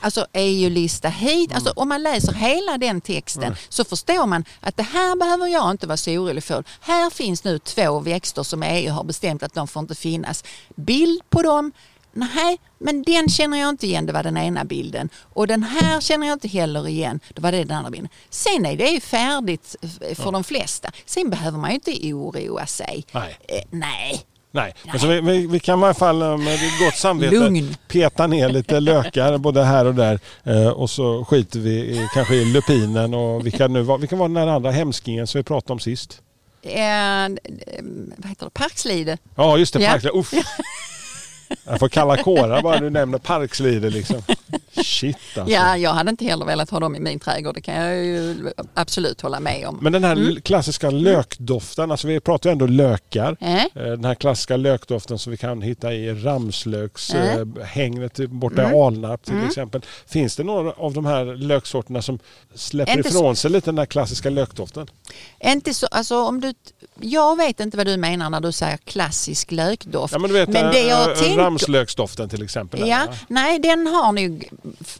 alltså 0.00 0.26
EU-lista 0.32 1.08
hit, 1.08 1.54
alltså 1.54 1.72
om 1.76 1.88
man 1.88 2.02
läser 2.02 2.32
hela 2.32 2.78
den 2.78 3.00
texten 3.00 3.56
så 3.68 3.84
förstår 3.84 4.26
man 4.26 4.44
att 4.60 4.76
det 4.76 4.82
här 4.82 5.16
behöver 5.16 5.46
jag 5.46 5.70
inte 5.70 5.86
vara 5.86 5.96
så 5.96 6.10
orolig 6.10 6.44
för. 6.44 6.64
Här 6.80 7.10
finns 7.10 7.44
nu 7.44 7.58
två 7.58 8.00
växter 8.00 8.42
som 8.42 8.62
EU 8.62 8.92
har 8.92 9.04
bestämt 9.04 9.42
att 9.42 9.54
de 9.54 9.68
får 9.68 9.80
inte 9.80 9.94
finnas. 9.94 10.44
Bild 10.76 11.20
på 11.30 11.42
dem, 11.42 11.72
nej, 12.14 12.56
men 12.78 13.02
den 13.02 13.28
känner 13.28 13.58
jag 13.60 13.68
inte 13.68 13.86
igen, 13.86 14.06
det 14.06 14.12
var 14.12 14.22
den 14.22 14.36
ena 14.36 14.64
bilden. 14.64 15.08
Och 15.32 15.46
den 15.46 15.62
här 15.62 16.00
känner 16.00 16.26
jag 16.26 16.34
inte 16.36 16.48
heller 16.48 16.88
igen, 16.88 17.20
det 17.34 17.40
var 17.42 17.52
det 17.52 17.64
den 17.64 17.76
andra 17.76 17.90
bilden. 17.90 18.08
Sen 18.30 18.66
är 18.66 18.76
det 18.76 18.88
ju 18.88 19.00
färdigt 19.00 19.76
för 20.14 20.32
de 20.32 20.44
flesta. 20.44 20.90
Sen 21.06 21.30
behöver 21.30 21.58
man 21.58 21.70
ju 21.70 21.74
inte 21.74 22.12
oroa 22.14 22.66
sig. 22.66 23.04
Nej. 23.12 23.36
Eh, 23.48 23.62
nej. 23.70 24.24
Nej, 24.50 24.74
men 24.84 25.00
så 25.00 25.06
vi, 25.06 25.20
vi, 25.20 25.46
vi 25.46 25.60
kan 25.60 25.80
i 25.80 25.82
alla 25.84 25.94
fall 25.94 26.22
eh, 26.22 26.36
med 26.36 26.58
gott 26.84 26.96
samvete 26.96 27.34
Lugn. 27.34 27.76
peta 27.88 28.26
ner 28.26 28.48
lite 28.48 28.80
lökar 28.80 29.38
både 29.38 29.64
här 29.64 29.84
och 29.84 29.94
där. 29.94 30.18
Eh, 30.44 30.68
och 30.68 30.90
så 30.90 31.24
skiter 31.24 31.58
vi 31.58 31.70
i, 31.70 32.08
kanske 32.14 32.34
i 32.34 32.44
lupinen 32.44 33.14
och 33.14 33.46
vilka, 33.46 33.68
nu 33.68 33.82
var, 33.82 33.98
vilka 33.98 34.16
var 34.16 34.28
den 34.28 34.48
andra 34.48 34.70
hemskingen 34.70 35.26
som 35.26 35.38
vi 35.38 35.42
pratade 35.42 35.72
om 35.72 35.78
sist? 35.80 36.22
Eh, 36.62 37.28
vad 38.16 38.28
heter 38.28 38.44
det? 38.46 38.50
Parkslide. 38.50 39.18
Ja 39.34 39.58
just 39.58 39.74
det, 39.74 39.82
Ja. 39.82 39.90
Parkslide. 39.90 40.14
Uff. 40.18 40.32
Jag 41.64 41.78
får 41.78 41.88
kalla 41.88 42.16
kårar 42.16 42.62
bara 42.62 42.80
du 42.80 42.90
nämner 42.90 43.18
Parkslide 43.18 43.90
liksom. 43.90 44.22
Shit 44.84 45.16
alltså. 45.36 45.54
Ja, 45.54 45.76
jag 45.76 45.90
hade 45.90 46.10
inte 46.10 46.24
heller 46.24 46.46
velat 46.46 46.70
ha 46.70 46.80
dem 46.80 46.96
i 46.96 47.00
min 47.00 47.20
trädgård. 47.20 47.54
Det 47.54 47.60
kan 47.60 47.74
jag 47.74 48.04
ju 48.04 48.36
absolut 48.74 49.20
hålla 49.20 49.40
med 49.40 49.66
om. 49.68 49.78
Men 49.82 49.92
den 49.92 50.04
här 50.04 50.12
Mm. 50.16 50.40
klassiska 50.40 50.90
lökdoften, 50.90 51.90
alltså 51.90 52.06
vi 52.08 52.20
pratar 52.20 52.50
ju 52.50 52.52
ändå 52.52 52.66
lökar. 52.66 53.36
Eh? 53.40 53.64
Eh, 53.64 53.68
Den 53.74 54.04
här 54.04 54.14
klassiska 54.14 54.56
lökdoften 54.56 55.18
som 55.18 55.30
vi 55.30 55.36
kan 55.36 55.62
hitta 55.62 55.92
i 55.94 56.12
ramslökshängnet 56.14 57.34
Mm. 57.36 57.56
hängnet 57.64 58.16
borta 58.30 58.62
i 58.72 58.74
Alnarp 58.80 59.24
till 59.24 59.44
exempel. 59.46 59.80
Finns 60.06 60.36
det 60.36 60.42
några 60.44 60.72
av 60.72 60.92
de 60.92 61.06
här 61.06 61.24
löksorterna 61.24 62.02
som 62.02 62.18
släpper 62.54 62.96
Inte 62.96 63.10
så- 63.12 63.18
ifrån 63.18 63.36
sig 63.36 63.50
lite 63.50 63.70
den 63.70 63.78
här 63.78 63.86
klassiska 63.86 64.30
lökdoften? 64.30 64.86
Inte 65.44 65.74
så, 65.74 65.86
alltså 65.86 66.16
om 66.22 66.40
du, 66.40 66.54
jag 67.00 67.36
vet 67.36 67.60
inte 67.60 67.76
vad 67.76 67.86
du 67.86 67.96
menar 67.96 68.30
när 68.30 68.40
du 68.40 68.52
säger 68.52 68.76
klassisk 68.76 69.52
lökdoft. 69.52 70.12
Ja 70.12 70.18
men 70.18 70.30
du 70.30 70.34
vet 70.36 70.48
Men 70.48 70.72
det 70.72 70.80
jag 70.80 71.10
äh, 71.10 71.16
tänker- 71.16 71.36
ramslöksdoften 71.42 72.28
till 72.28 72.42
exempel. 72.42 72.88
Ja, 72.88 73.06
nej, 73.28 73.58
den 73.58 73.86
har 73.86 74.12
nog, 74.12 74.48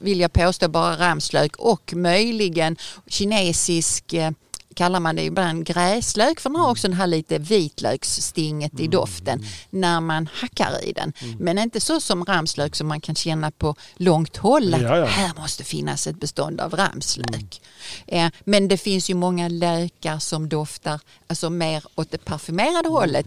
vill 0.00 0.20
jag 0.20 0.33
påstå, 0.33 0.68
bara 0.68 0.96
ramslök 0.98 1.57
och 1.57 1.92
möjligen 1.96 2.76
kinesisk 3.07 4.12
eh, 4.12 4.30
kallar 4.74 5.00
man 5.00 5.16
det 5.16 5.22
ibland 5.22 5.66
gräslök 5.66 6.40
för 6.40 6.50
den 6.50 6.56
har 6.60 6.70
också 6.70 6.88
den 6.88 6.96
här 6.96 7.06
lite 7.06 7.38
vitlöksstinget 7.38 8.72
Mm. 8.72 8.84
i 8.84 8.88
doften 8.88 9.44
när 9.70 10.00
man 10.00 10.28
hackar 10.32 10.84
i 10.84 10.92
den. 10.92 11.12
Men 11.38 11.58
inte 11.58 11.80
så 11.80 12.00
som 12.00 12.24
ramslök 12.24 12.76
som 12.76 12.87
man 12.88 13.00
kan 13.00 13.14
känna 13.14 13.50
på 13.50 13.74
långt 13.96 14.37
håll 14.37 14.74
att 14.74 14.80
Ja, 14.82 14.98
ja. 14.98 15.04
här 15.06 15.32
måste 15.40 15.64
finnas 15.64 16.06
ett 16.06 16.20
bestånd 16.20 16.60
av 16.60 16.74
ramslök. 16.74 17.60
Eh, 18.06 18.30
men 18.44 18.68
det 18.68 18.76
finns 18.76 19.10
ju 19.10 19.14
många 19.14 19.48
lökar 19.48 20.18
som 20.18 20.48
doftar 20.48 21.00
alltså 21.26 21.50
mer 21.50 21.84
åt 21.94 22.10
det 22.10 22.24
parfymerade 22.24 22.88
hållet. 22.88 23.26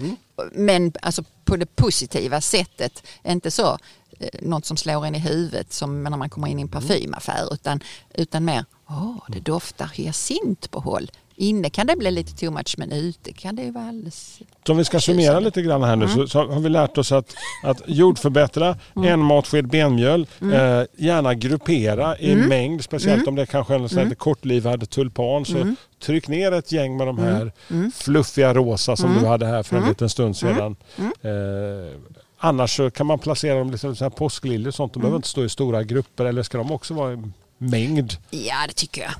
Men 0.51 0.93
alltså 1.01 1.23
på 1.45 1.55
det 1.57 1.75
positiva 1.75 2.41
sättet. 2.41 3.03
Inte 3.23 3.51
så 3.51 3.77
eh, 4.19 4.29
något 4.41 4.65
som 4.65 4.77
slår 4.77 5.05
en 5.05 5.15
i 5.15 5.19
huvudet 5.19 5.73
som 5.73 6.03
när 6.03 6.17
man 6.17 6.29
kommer 6.29 6.47
in 6.47 6.59
i 6.59 6.61
en 6.61 6.67
parfymaffär 6.67 7.53
utan, 7.53 7.79
utan 8.13 8.45
mer, 8.45 8.65
åh 8.89 9.17
det 9.27 9.39
doftar 9.39 9.91
hyacint 9.93 10.71
på 10.71 10.79
håll. 10.79 11.11
Inne 11.39 11.69
kan 11.69 11.87
det 11.87 11.95
bli 11.95 12.11
lite 12.11 12.35
too 12.35 12.51
much 12.51 12.75
men 12.77 12.91
ute 12.91 13.33
kan 13.33 13.55
det 13.55 13.61
ju 13.63 13.71
vara 13.71 13.87
alldeles... 13.87 14.39
Så 14.67 14.71
om 14.71 14.77
vi 14.77 14.85
ska 14.85 14.99
summera 14.99 15.39
lite 15.39 15.61
grann 15.61 15.83
här 15.83 15.95
nu 15.95 16.05
Mm. 16.05 16.17
så, 16.17 16.27
så 16.27 16.47
har 16.51 16.59
vi 16.59 16.69
lärt 16.69 16.97
oss 16.97 17.11
att, 17.11 17.35
att 17.63 17.81
jordförbättra, 17.87 18.77
en 19.05 19.19
matsked 19.19 19.67
benmjöl, 19.67 20.27
Mm. 20.41 20.53
eh, 20.79 20.85
gärna 20.97 21.33
gruppera 21.33 22.17
i 22.19 22.35
mängd, 22.35 22.83
speciellt 22.83 23.27
om 23.27 23.35
det 23.35 23.41
är 23.41 23.45
kanske 23.45 23.75
en 23.75 23.89
sån 23.89 23.97
här 23.97 24.05
Mm. 24.05 24.15
kortlivad 24.15 24.89
tulpan. 24.89 25.45
Så 25.45 25.75
tryck 25.99 26.27
ner 26.27 26.51
ett 26.51 26.71
gäng 26.71 26.97
med 26.97 27.07
de 27.07 27.17
här 27.17 27.51
fluffiga 27.95 28.53
rosa 28.53 28.95
som 28.95 29.09
Mm. 29.11 29.21
du 29.23 29.27
hade 29.29 29.45
här 29.45 29.63
för 29.63 29.77
en 29.77 29.87
liten 29.89 30.09
stund 30.09 30.37
sedan. 30.37 30.75
Eh, 30.97 31.99
annars 32.37 32.79
kan 32.93 33.05
man 33.05 33.19
placera 33.19 33.59
dem 33.59 33.71
liksom 33.71 33.95
så 33.95 34.05
här 34.05 34.09
påskliljor 34.09 34.67
och 34.67 34.75
sånt. 34.75 34.93
De 34.93 34.99
Mm. 34.99 35.01
behöver 35.03 35.17
inte 35.17 35.27
stå 35.27 35.43
i 35.43 35.49
stora 35.49 35.83
grupper 35.83 36.25
eller 36.25 36.43
ska 36.43 36.57
de 36.57 36.71
också 36.71 36.93
vara 36.93 37.13
i 37.13 37.17
mängd? 37.57 38.13
Ja 38.29 38.55
det 38.67 38.73
tycker 38.73 39.01
jag. 39.01 39.11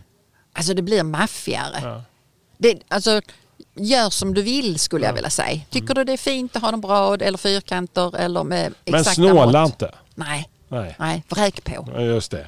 Alltså 0.57 0.73
det 0.73 0.81
blir 0.81 1.03
maffigare. 1.03 1.79
Ja. 1.81 2.01
Det, 2.57 2.79
alltså, 2.87 3.21
gör 3.75 4.09
som 4.09 4.33
du 4.33 4.41
vill 4.41 4.79
skulle 4.79 5.05
jag 5.05 5.13
vilja 5.13 5.29
säga. 5.29 5.61
Tycker 5.69 5.93
du 5.93 6.03
det 6.03 6.13
är 6.13 6.17
fint 6.17 6.55
att 6.55 6.61
ha 6.61 6.71
dem 6.71 6.81
brad 6.81 7.21
eller 7.21 7.37
fyrkanter 7.37 8.15
eller 8.17 8.43
med 8.43 8.73
Men 8.85 9.05
snåla 9.05 9.65
inte. 9.65 9.91
Nej, 10.15 10.49
Nej. 10.69 10.95
nej, 10.99 11.23
vräk 11.29 11.63
på. 11.63 12.01
Just 12.01 12.31
det. 12.31 12.47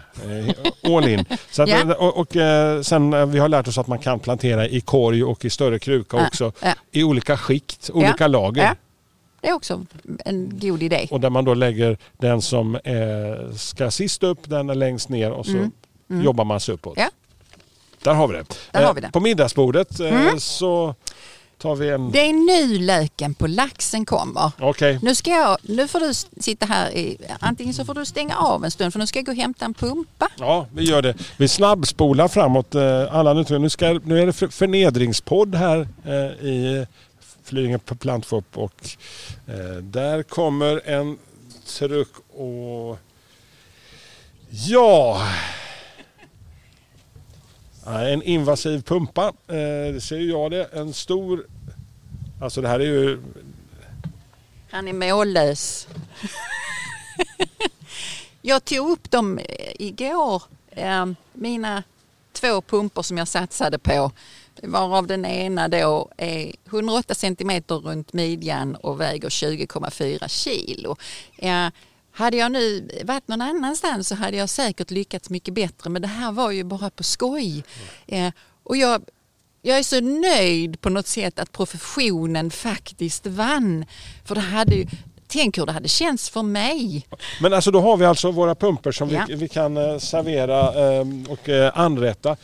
Eh, 0.83 0.95
All 0.95 1.07
in. 1.07 1.25
Så 1.51 1.63
att, 1.63 1.69
Ja. 1.69 1.95
och, 1.95 2.17
och, 2.17 2.35
eh, 2.35 2.81
sen 2.81 3.13
eh, 3.13 3.25
vi 3.25 3.39
har 3.39 3.49
lärt 3.49 3.67
oss 3.67 3.77
att 3.77 3.87
man 3.87 3.99
kan 3.99 4.19
plantera 4.19 4.67
i 4.67 4.81
korg 4.81 5.23
och 5.23 5.45
i 5.45 5.49
större 5.49 5.79
kruka 5.79 6.17
Ja, 6.17 6.27
också. 6.27 6.51
ja. 6.61 6.73
I 6.91 7.03
olika 7.03 7.37
skikt, 7.37 7.89
olika 7.93 8.13
Ja, 8.19 8.27
lager. 8.27 8.75
Det 9.41 9.47
är 9.49 9.53
också 9.53 9.85
en 10.25 10.59
god 10.59 10.83
idé. 10.83 11.07
Och 11.11 11.19
där 11.19 11.29
man 11.29 11.45
då 11.45 11.53
lägger 11.53 11.97
den 12.17 12.41
som 12.41 12.75
eh, 12.75 13.55
ska 13.57 13.91
sist 13.91 14.23
upp, 14.23 14.39
den 14.49 14.69
är 14.69 14.75
längst 14.75 15.09
ner 15.09 15.31
och 15.31 15.45
så 15.45 15.69
jobbar 16.07 16.45
man 16.45 16.59
sig 16.59 16.73
uppåt. 16.73 16.97
Mm. 18.01 18.03
Där 18.03 18.13
har 18.13 18.27
vi 18.27 18.33
det. 18.38 18.45
Där 18.71 18.81
Eh, 18.81 18.88
har 18.88 18.93
vi 18.93 19.01
det. 19.01 19.05
Mm. 19.05 19.12
På 19.12 19.19
middagsbordet 19.19 19.99
eh, 19.99 20.35
så 20.38 20.95
tar 21.57 21.75
vi 21.75 21.89
en... 21.89 22.12
Det 22.12 22.19
är 22.19 22.33
nu 22.33 22.77
löken 22.79 23.33
på 23.33 23.47
laxen 23.47 24.05
kommer. 24.05 24.51
Okej. 24.59 24.99
Nu, 25.01 25.15
ska 25.15 25.31
jag, 25.31 25.57
nu 25.62 25.88
får 25.88 25.99
du 25.99 26.13
sitta 26.43 26.65
här, 26.65 26.91
i, 26.91 27.17
antingen 27.39 27.73
så 27.73 27.85
får 27.85 27.93
du 27.93 28.05
stänga 28.05 28.38
av 28.38 28.65
en 28.65 28.71
stund 28.71 28.93
för 28.93 28.99
nu 28.99 29.07
ska 29.07 29.19
jag 29.19 29.25
gå 29.25 29.31
och 29.31 29.38
hämta 29.38 29.65
en 29.65 29.73
pumpa. 29.73 30.27
Ja, 30.39 30.67
vi 30.73 30.83
gör 30.83 31.01
det. 31.01 31.13
Vi 31.38 31.47
snabbspolar 31.47 32.27
framåt 32.27 32.75
eh, 32.75 33.15
alla 33.15 33.33
nu. 33.33 33.59
Nu, 33.59 33.69
ska, 33.69 33.99
nu 34.03 34.21
är 34.21 34.25
det 34.25 34.33
för- 34.33 34.47
förnedringspodd 34.47 35.55
här 35.55 35.88
eh, 36.05 36.45
i 36.47 36.85
Flyinge 37.43 37.77
på 37.79 37.95
Plantfop 37.95 38.45
och 38.57 38.89
eh, 39.47 39.55
där 39.81 40.23
kommer 40.23 40.81
en 40.89 41.17
truck 41.67 42.12
och... 42.33 42.97
Ja! 44.49 45.21
Eh, 47.89 48.13
en 48.13 48.23
invasiv 48.23 48.82
pumpa, 48.82 49.34
det 49.93 50.04
ser 50.04 50.17
ju 50.17 50.30
jag 50.30 50.52
det. 50.52 50.63
En 50.73 50.93
stor... 50.93 51.45
Alltså 52.41 52.62
det 52.62 52.67
här 52.67 52.80
är 52.80 52.86
ju... 52.86 53.21
Han 54.69 54.88
är 54.88 54.93
mållös. 54.93 55.88
jag 58.41 58.65
tog 58.65 58.89
upp 58.89 59.12
dem 59.12 59.38
eh, 59.38 59.71
igår, 59.80 60.43
mina 61.34 61.84
två 62.32 62.62
pumpor 62.62 63.02
som 63.02 63.17
jag 63.17 63.28
satsade 63.28 63.80
på. 63.80 64.12
Varav 64.63 65.08
den 65.08 65.25
ena 65.25 65.67
då 65.67 66.10
är 66.17 66.52
108 66.65 67.15
centimeter 67.15 67.75
runt 67.75 68.13
midjan 68.13 68.75
och 68.75 69.02
väger 69.02 69.30
20,4 69.30 70.28
kilo. 70.28 70.95
Hade 72.19 72.38
jag 72.38 72.51
nu 72.51 72.89
varit 73.03 73.27
någon 73.27 73.41
annanstans 73.41 74.08
så 74.08 74.15
hade 74.15 74.38
jag 74.38 74.49
säkert 74.49 74.91
lyckats 74.91 75.29
mycket 75.29 75.53
bättre 75.53 75.89
men 75.89 76.01
det 76.01 76.08
här 76.08 76.32
var 76.32 76.51
ju 76.51 76.63
bara 76.63 76.89
på 76.89 77.03
skoj. 77.03 77.63
Eh, 78.08 78.32
och 78.63 78.77
jag, 78.77 79.01
jag 79.62 79.77
är 79.79 79.84
så 79.84 80.01
nöjd 80.01 80.82
på 80.82 80.89
något 80.89 81.08
sätt 81.08 81.39
att 81.39 81.51
professionen 81.51 82.51
faktiskt 82.51 83.27
vann. 83.27 83.86
För 84.25 84.36
det 84.36 84.41
hade 84.41 84.75
ju, 84.75 84.88
tänk 85.27 85.58
hur 85.58 85.65
det 85.65 85.71
hade 85.71 85.88
känts 85.88 86.29
för 86.29 86.43
mig. 86.43 87.08
Men 87.41 87.53
alltså 87.53 87.71
då 87.71 87.82
har 87.82 87.97
vi 87.97 88.05
alltså 88.05 88.32
våra 88.32 88.55
pumper 88.55 88.91
som 88.91 89.10
Ja. 89.10 89.25
vi, 89.27 89.36
vi 89.36 89.47
kan 89.47 89.77
eh, 89.77 89.97
servera 89.97 90.60
eh, 90.60 91.05
och 91.29 91.49
eh, 91.49 91.71
anrätta. 91.79 92.38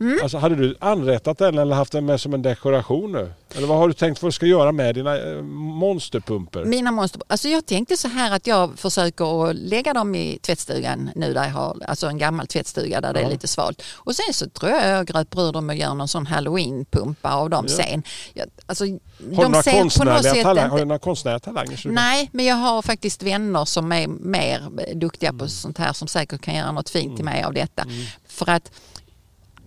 Mm. 0.00 0.18
Alltså, 0.22 0.38
hade 0.38 0.54
du 0.56 0.76
anrättat 0.80 1.38
den 1.38 1.58
eller 1.58 1.76
haft 1.76 1.92
den 1.92 2.06
med 2.06 2.20
som 2.20 2.34
en 2.34 2.42
dekoration 2.42 3.12
nu? 3.12 3.32
Eller 3.54 3.66
vad 3.66 3.78
har 3.78 3.88
du 3.88 3.94
tänkt 3.94 4.22
vad 4.22 4.28
du 4.28 4.32
ska 4.32 4.46
göra 4.46 4.72
med 4.72 4.94
dina 4.94 5.18
eh, 5.18 5.42
monsterpumper? 5.42 6.64
Mina 6.64 6.90
monster, 6.92 7.22
alltså 7.26 7.48
jag 7.48 7.66
tänkte 7.66 7.96
så 7.96 8.08
här 8.08 8.32
att 8.36 8.46
jag 8.46 8.78
försöker 8.78 9.50
att 9.50 9.56
lägga 9.56 9.92
dem 9.94 10.14
i 10.14 10.38
tvättstugan 10.42 11.10
nu 11.14 11.32
där 11.34 11.44
jag 11.44 11.50
har 11.50 11.76
alltså 11.88 12.06
en 12.06 12.18
gammal 12.18 12.46
tvättstuga 12.46 13.00
där 13.00 13.12
det 13.12 13.20
Ja. 13.20 13.26
är 13.26 13.30
lite 13.30 13.48
svalt. 13.48 13.82
Och 13.96 14.14
sen 14.16 14.34
så 14.34 14.48
tror 14.48 14.70
jag 14.72 14.88
jag 14.88 15.06
gröper 15.06 15.48
ur 15.48 15.52
dem 15.52 15.68
och 15.68 15.74
gör 15.76 15.94
någon 15.94 16.08
sån 16.08 16.26
halloween-pumpa 16.26 17.30
av 17.32 17.50
dem 17.50 17.64
Ja. 17.68 17.74
sen. 17.76 18.02
Jag, 18.34 18.46
alltså, 18.66 18.84
Har 18.84 18.90
du, 19.18 19.30
de 19.36 19.52
några 19.52 19.62
konstnärliga 19.62 20.42
talang, 20.42 20.70
har 20.70 20.76
du 20.76 20.82
inte, 20.82 20.84
några 20.84 20.98
konstnärliga 20.98 21.40
talanger? 21.40 21.80
Nej, 21.84 22.28
men 22.32 22.44
jag 22.44 22.56
har 22.56 22.82
faktiskt 22.82 23.22
vänner 23.22 23.64
som 23.64 23.92
är 23.92 24.06
mer 24.08 24.62
duktiga 24.94 25.28
Mm. 25.30 25.38
på 25.38 25.48
sånt 25.48 25.78
här 25.78 25.92
som 25.92 26.08
säkert 26.08 26.40
kan 26.40 26.54
göra 26.54 26.72
något 26.72 26.90
fint 26.90 27.16
till 27.16 27.24
mig 27.24 27.42
av 27.44 27.52
detta. 27.52 27.84
För 28.28 28.50
att 28.50 28.70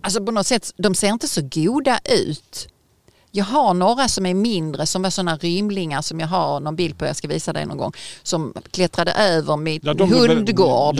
alltså 0.04 0.24
på 0.24 0.32
något 0.32 0.46
sätt, 0.46 0.72
de 0.76 0.94
ser 0.94 1.08
inte 1.08 1.28
så 1.28 1.40
goda 1.42 2.00
ut. 2.04 2.68
Jag 3.30 3.44
har 3.44 3.74
några 3.74 4.08
som 4.08 4.26
är 4.26 4.34
mindre 4.34 4.86
som 4.86 5.02
var 5.02 5.10
sådana 5.10 5.36
rymlingar 5.36 6.02
som 6.02 6.20
jag 6.20 6.26
har 6.26 6.60
någon 6.60 6.76
bild 6.76 6.98
på, 6.98 7.06
jag 7.06 7.16
ska 7.16 7.28
visa 7.28 7.52
dig 7.52 7.66
någon 7.66 7.76
gång, 7.78 7.92
som 8.22 8.54
klättrade 8.70 9.12
över 9.12 9.56
mitt 9.56 9.84
Ja, 9.84 9.94
hundgård. 10.04 10.96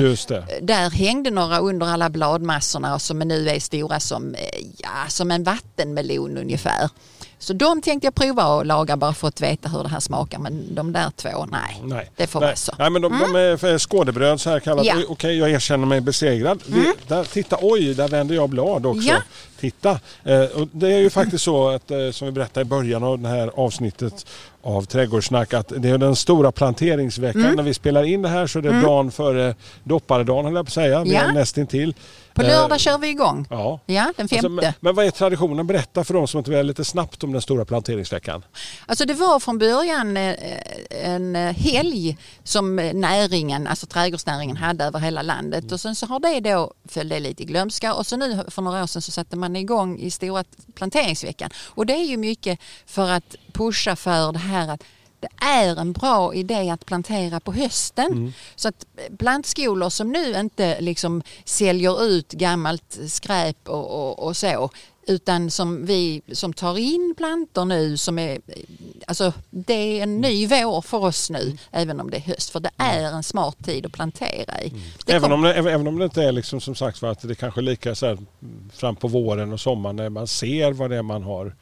Där 0.62 0.90
hängde 0.90 1.30
några 1.30 1.58
under 1.58 1.86
alla 1.86 2.10
bladmassorna 2.10 2.98
som 2.98 3.18
nu 3.18 3.48
är 3.48 3.60
stora 3.60 4.00
som, 4.00 4.34
eh, 4.34 4.66
ja, 4.78 5.08
som 5.08 5.30
en 5.30 5.44
vattenmelon 5.44 6.38
ungefär. 6.38 6.90
Så 7.44 7.52
de 7.52 7.83
tänkte 7.83 8.07
jag 8.07 8.14
prova 8.14 8.42
att 8.42 8.66
laga 8.66 8.96
bara 8.96 9.14
för 9.14 9.28
att 9.28 9.40
veta 9.40 9.68
hur 9.68 9.83
det 9.83 9.88
här 9.88 10.00
smakar 10.00 10.38
men 10.38 10.74
de 10.74 10.92
där 10.92 11.11
två, 11.16 11.46
nej. 11.50 11.83
Nej. 11.85 12.11
Det 12.16 12.26
får 12.26 12.40
Nej. 12.40 12.46
vara 12.46 12.57
så. 12.57 12.72
Nej, 12.78 12.90
men 12.90 13.02
de, 13.02 13.18
de 13.18 13.37
är 13.37 13.57
för 13.57 13.78
skådebröd 13.78 14.40
så 14.40 14.50
här 14.50 14.61
kallat. 14.61 14.87
Ja. 14.87 14.92
Mm. 14.92 15.07
Okej, 15.09 15.38
jag 15.38 15.50
erkänner 15.50 15.87
mig 15.87 16.00
besegrad. 16.00 16.62
Vi, 16.66 16.92
där, 17.09 17.24
titta, 17.24 17.59
oj, 17.62 17.94
där 17.94 18.09
vänder 18.09 18.35
jag 18.35 18.50
blad 18.50 18.87
också. 18.87 19.09
Ja. 19.09 19.16
Titta. 19.60 20.00
Eh, 20.24 20.44
och 20.44 20.68
det 20.72 20.92
är 20.92 20.98
ju 20.98 21.10
faktiskt 21.10 21.44
så 21.44 21.68
att, 21.68 21.90
eh, 21.90 22.10
som 22.10 22.26
vi 22.26 22.32
berättade 22.32 22.60
i 22.60 22.64
början 22.64 23.02
av 23.04 23.18
det 23.18 23.28
här 23.28 23.50
avsnittet 23.54 24.26
av 24.62 24.84
Trädgårdssnack 24.84 25.54
att 25.54 25.72
det 25.76 25.88
är 25.90 25.98
den 25.98 26.16
stora 26.16 26.52
planteringsveckan. 26.52 27.42
Mm. 27.42 27.56
När 27.56 27.62
vi 27.62 27.74
spelar 27.74 28.02
in 28.02 28.22
det 28.22 28.28
här 28.28 28.46
så 28.46 28.58
är 28.58 28.62
det 28.62 28.80
dagen 28.80 29.10
före 29.10 29.54
dopparedagen 29.84 30.44
höll 30.44 30.54
jag 30.54 30.66
på 30.66 30.68
att 30.68 30.72
säga. 30.72 31.04
Ja. 31.06 31.32
nästintill. 31.32 31.94
På 32.34 32.42
Eh, 32.42 32.48
lördag 32.48 32.80
kör 32.80 32.98
vi 32.98 33.08
igång. 33.08 33.46
Ja. 33.50 33.80
Ja, 33.86 34.12
den 34.16 34.24
Alltså, 34.24 34.36
femte. 34.36 34.48
men, 34.48 34.72
men 34.80 34.94
vad 34.94 35.06
är 35.06 35.10
traditionen? 35.10 35.66
Berätta 35.66 36.04
för 36.04 36.14
de 36.14 36.28
som 36.28 36.38
inte 36.38 36.50
vet 36.50 36.66
lite 36.66 36.84
snabbt 36.84 37.24
om 37.24 37.32
den 37.32 37.42
stora 37.42 37.64
planteringsveckan. 37.64 38.42
Alltså 38.86 39.04
det 39.04 39.14
var 39.14 39.40
från 39.40 39.58
början 39.58 40.16
en 41.04 41.34
helg 41.56 42.16
som 42.44 42.76
näringen, 42.76 43.66
alltså 43.66 43.86
trädgårdsnäringen 43.86 44.56
hade 44.56 44.84
över 44.84 44.98
hela 44.98 45.22
landet 45.22 45.72
och 45.72 45.80
sen 45.80 45.94
så 45.94 46.06
har 46.06 46.20
det 46.20 46.50
då 46.50 46.72
följt 46.88 47.10
det 47.10 47.20
lite 47.20 47.42
i 47.42 47.46
glömska 47.46 47.94
och 47.94 48.06
så 48.06 48.16
nu 48.16 48.44
för 48.48 48.62
några 48.62 48.82
år 48.82 48.86
sedan 48.86 49.02
så 49.02 49.12
satte 49.12 49.36
man 49.36 49.43
igång 49.46 49.98
i 49.98 50.11
stora 50.11 50.44
planteringsveckan 50.74 51.50
och 51.66 51.87
det 51.87 51.94
är 51.94 52.04
ju 52.04 52.16
mycket 52.16 52.59
för 52.87 53.11
att 53.11 53.37
pusha 53.52 53.96
för 53.96 54.33
det 54.33 54.38
här 54.38 54.68
att 54.68 54.83
det 55.20 55.44
är 55.44 55.80
en 55.80 55.92
bra 55.92 56.35
idé 56.35 56.70
att 56.70 56.87
plantera 56.87 57.40
på 57.40 57.52
hösten. 57.52 58.33
Så 58.57 58.68
att 58.68 58.87
plantskolor 59.18 59.90
som 59.90 60.12
nu 60.12 60.35
inte 60.37 60.80
liksom 60.80 61.22
säljer 61.44 62.04
ut 62.04 62.33
gammalt 62.33 62.98
skräp 63.09 63.68
och, 63.68 63.90
och, 63.90 64.26
och 64.26 64.37
så 64.37 64.70
utan 65.06 65.50
som 65.50 65.86
vi 65.86 66.22
som 66.32 66.52
tar 66.52 66.78
in 66.78 67.14
plantor 67.16 67.64
nu 67.64 67.96
som 67.96 68.18
är, 68.18 68.38
alltså 69.06 69.32
det 69.50 69.74
är 69.98 70.02
en 70.02 70.20
ny 70.20 70.46
vår 70.46 70.80
för 70.82 70.98
oss 71.04 71.30
nu 71.30 71.56
även 71.70 72.00
om 72.00 72.10
det 72.10 72.16
är 72.16 72.20
höst 72.20 72.50
för 72.50 72.60
det 72.60 72.70
är 72.76 73.02
en 73.12 73.22
smart 73.22 73.64
tid 73.64 73.86
att 73.86 73.92
plantera 73.92 74.60
i. 74.62 74.72
Det 75.06 75.12
Även 75.12 75.32
om, 75.32 75.42
det, 75.42 75.54
även 75.54 75.86
om 75.86 75.98
det 75.98 76.04
inte 76.04 76.22
är 76.22 76.32
liksom 76.32 76.60
som 76.60 76.74
sagt 76.74 76.98
för 76.98 77.06
att 77.10 77.28
det 77.28 77.34
kanske 77.34 77.60
är 77.60 77.62
lika 77.62 77.94
så 77.94 78.06
här, 78.06 78.12
mm, 78.12 78.70
fram 78.74 78.96
på 78.96 79.08
våren 79.08 79.52
och 79.52 79.60
sommaren 79.60 79.96
när 79.96 80.08
man 80.08 80.26
ser 80.26 80.72
vad 80.72 80.90
det 80.90 80.96
är 80.96 81.02
man 81.02 81.22
har. 81.22 81.56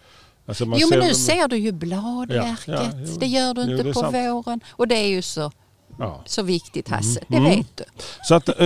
Alltså 0.46 0.64
Jo 0.76 0.88
men 0.90 0.98
nu 0.98 1.14
ser 1.14 1.48
du 1.48 1.56
ju 1.56 1.72
bladverket, 1.72 2.58
Ja, 2.66 2.74
ja, 2.74 2.90
jo. 3.06 3.16
det 3.20 3.26
gör 3.26 3.54
du 3.54 3.62
inte 3.72 3.84
på 3.92 4.00
sant. 4.00 4.14
våren 4.14 4.60
och 4.70 4.88
det 4.88 4.94
är 4.96 5.08
ju 5.08 5.22
så, 5.22 5.52
Ja. 5.98 6.22
så 6.26 6.42
viktigt 6.42 6.88
Hasse, 6.88 7.20
det 7.28 7.36
Mm. 7.36 7.50
vet 7.50 7.76
du. 7.76 7.84
Så 8.22 8.34
att 8.34 8.48
eh, 8.48 8.56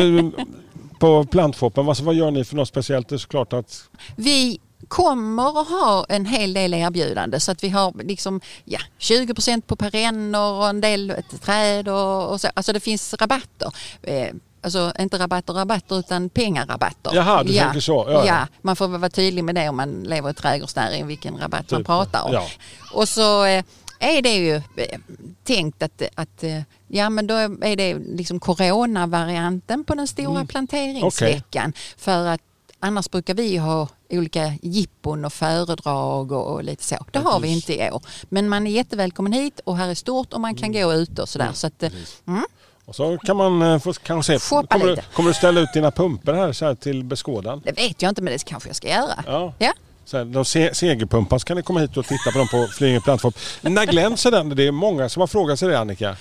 på 1.01 1.25
plantfoppen, 1.25 1.89
alltså, 1.89 2.05
vad 2.05 2.15
gör 2.15 2.31
ni 2.31 2.45
för 2.45 2.57
något 2.57 2.69
speciellt? 2.69 3.09
Det 3.09 3.15
är 3.15 3.19
såklart 3.19 3.53
att 3.53 3.89
Vi 4.17 4.61
kommer 4.89 5.61
att 5.61 5.69
ha 5.69 6.07
en 6.09 6.27
hel 6.27 6.53
del 6.53 6.75
erbjudande 6.75 7.41
så 7.41 7.53
att 7.53 7.65
vi 7.65 7.69
har 7.69 7.93
liksom 8.05 8.41
ja, 8.65 8.79
20% 8.99 9.61
på 9.61 9.77
perenner 9.77 10.41
och 10.53 10.69
en 10.69 10.81
del 10.81 11.15
träd 11.43 11.89
och, 11.89 12.31
och 12.33 12.41
så. 12.41 12.49
Alltså 12.55 12.73
det 12.73 12.81
finns 12.81 13.15
rabatter. 13.15 13.73
Eh, 14.03 14.29
Alltså 14.61 14.93
inte 14.99 15.19
rabatter 15.19 15.53
rabatter 15.53 15.99
utan 15.99 16.29
pengarabatter. 16.29 17.11
Jaha, 17.15 17.43
du 17.45 17.53
tänker 17.53 17.81
så. 17.81 18.05
Ja, 18.09 18.13
ja. 18.13 18.27
Ja, 18.27 18.47
man 18.63 18.77
får 18.77 18.89
vara 18.89 19.11
tydlig 19.11 19.45
med 19.45 19.55
det 19.55 19.69
om 19.69 19.77
man 19.77 20.03
lever 20.03 20.31
i 20.31 20.35
trädgårdsnäring 20.35 21.07
vilken 21.07 21.39
rabatt 21.39 21.71
man 21.71 21.81
Typ, 21.81 21.87
pratar 21.87 22.23
om. 22.23 22.33
ja. 22.33 22.47
Och 22.93 23.09
så 23.09 23.45
eh, 23.45 23.65
är 23.99 24.23
det 24.23 24.35
ju 24.37 24.55
eh, 24.57 24.99
tänkt 25.45 25.83
att, 25.83 26.03
att 26.15 26.45
ja 26.89 27.11
men 27.11 27.27
då 27.27 27.35
är 27.35 27.77
det 27.77 27.95
liksom 27.95 28.41
coronavarianten 28.41 29.85
på 29.85 29.95
den 29.95 30.07
stora 30.07 30.31
Mm. 30.31 30.47
planteringsveckan. 30.47 31.73
För 31.97 32.27
att 32.27 32.41
annars 32.87 33.11
brukar 33.11 33.35
vi 33.35 33.57
ha 33.57 33.89
olika 34.11 34.53
jippon 34.63 35.25
och 35.25 35.33
föredrag 35.33 36.33
och, 36.33 36.53
och 36.53 36.65
lite 36.65 36.85
så. 36.85 36.97
Det 37.11 37.19
har 37.19 37.41
vi 37.41 37.49
inte 37.49 37.75
i 37.75 37.91
år. 37.91 38.03
Men 38.29 38.49
man 38.49 38.67
är 38.67 38.71
jättevälkommen 38.71 39.33
hit 39.33 39.61
och 39.65 39.77
här 39.77 39.89
är 39.89 39.95
stort 39.95 40.33
och 40.33 40.41
man 40.41 40.55
kan 40.55 40.67
Mm. 40.75 40.83
gå 40.83 40.95
ute 40.95 41.23
och 41.23 41.29
sådär. 41.29 41.51
Så 41.53 41.67
att, 41.67 41.83
eh, 41.83 41.91
mm. 42.27 42.45
och 42.85 42.97
så 42.97 43.19
kan 43.19 43.37
man 43.37 43.63
eh, 43.63 43.79
få 43.79 43.93
kanske 43.93 44.39
se. 44.39 44.55
Shoppa 44.55 44.79
Kommer 44.79 44.97
du, 44.97 45.03
kommer 45.15 45.29
du 45.29 45.35
ställa 45.35 45.61
ut 45.61 45.73
dina 45.75 45.91
pumper 45.91 46.33
här, 46.33 46.53
så 46.53 46.65
här 46.65 46.75
till 46.75 47.05
beskådan? 47.05 47.63
Det 47.65 47.73
vet 47.73 48.03
jag 48.03 48.09
inte 48.09 48.23
men 48.23 48.33
det 48.33 48.45
kanske 48.45 48.69
jag 48.69 48.77
ska 48.77 48.89
göra. 48.89 49.25
Ja. 49.27 49.53
Ja. 49.59 49.73
Så 50.05 50.17
här, 50.17 50.25
de 50.25 50.45
se, 50.45 50.75
segerpumpar 50.75 51.39
så 51.39 51.45
kan 51.45 51.57
ni 51.57 51.63
komma 51.63 51.81
hit 51.81 51.97
och 51.97 52.07
titta 52.07 52.31
på 52.33 52.39
dem 52.39 52.49
på 52.49 52.67
Flyinge 52.73 53.01
plattform. 53.01 53.33
När 53.61 53.87
glänser 53.87 54.31
den? 54.31 54.49
Det 54.49 54.67
är 54.67 54.73
många 54.73 55.09
som 55.09 55.21
har 55.21 55.27
frågat 55.27 55.59
sig 55.59 55.69
det 55.69 55.79
Annika. 55.79 56.17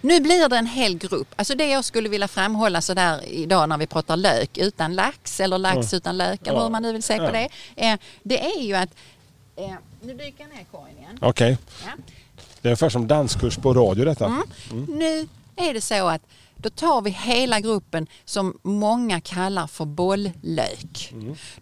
Nu 0.00 0.20
blir 0.20 0.48
det 0.48 0.56
en 0.56 0.66
hel 0.66 0.98
grupp. 0.98 1.28
Alltså 1.36 1.54
det 1.54 1.66
jag 1.68 1.84
skulle 1.84 2.08
vilja 2.08 2.28
framhålla 2.28 2.80
sådär 2.80 3.24
idag 3.28 3.68
när 3.68 3.78
vi 3.78 3.86
pratar 3.86 4.16
lök 4.16 4.58
utan 4.58 4.94
lax 4.94 5.40
eller 5.40 5.58
lax 5.58 5.94
utan 5.94 6.16
lök 6.18 6.40
eller 6.46 6.58
Ja. 6.58 6.62
hur 6.62 6.70
man 6.70 6.82
nu 6.82 6.92
vill 6.92 7.02
se 7.02 7.16
Ja. 7.16 7.26
på 7.26 7.32
det. 7.32 7.48
Eh, 7.76 7.96
det 8.22 8.44
är 8.44 8.60
ju 8.60 8.74
att, 8.74 8.90
eh, 9.56 9.70
nu 10.02 10.14
dyker 10.14 10.34
jag 10.44 10.48
ner 10.56 10.64
korgen 10.72 10.98
igen. 10.98 11.18
Okej. 11.22 11.58
Ja. 11.86 11.90
Det 12.60 12.68
är 12.68 12.70
ungefär 12.70 12.88
som 12.88 13.06
danskurs 13.06 13.56
på 13.56 13.72
radio 13.74 14.04
detta. 14.04 14.26
Mm. 14.26 14.84
Nu 14.88 15.28
är 15.56 15.74
det 15.74 15.80
så 15.80 16.08
att 16.08 16.22
då 16.56 16.70
tar 16.70 17.00
vi 17.02 17.10
hela 17.10 17.60
gruppen 17.60 18.06
som 18.24 18.58
många 18.62 19.20
kallar 19.20 19.66
för 19.66 19.84
bolllök. 19.84 21.12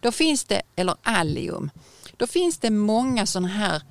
Då 0.00 0.12
finns 0.12 0.44
det, 0.44 0.62
eller 0.76 0.94
allium, 1.02 1.70
då 2.16 2.26
finns 2.26 2.58
det 2.58 2.70
många 2.70 3.26
sådana 3.26 3.48
här 3.48 3.82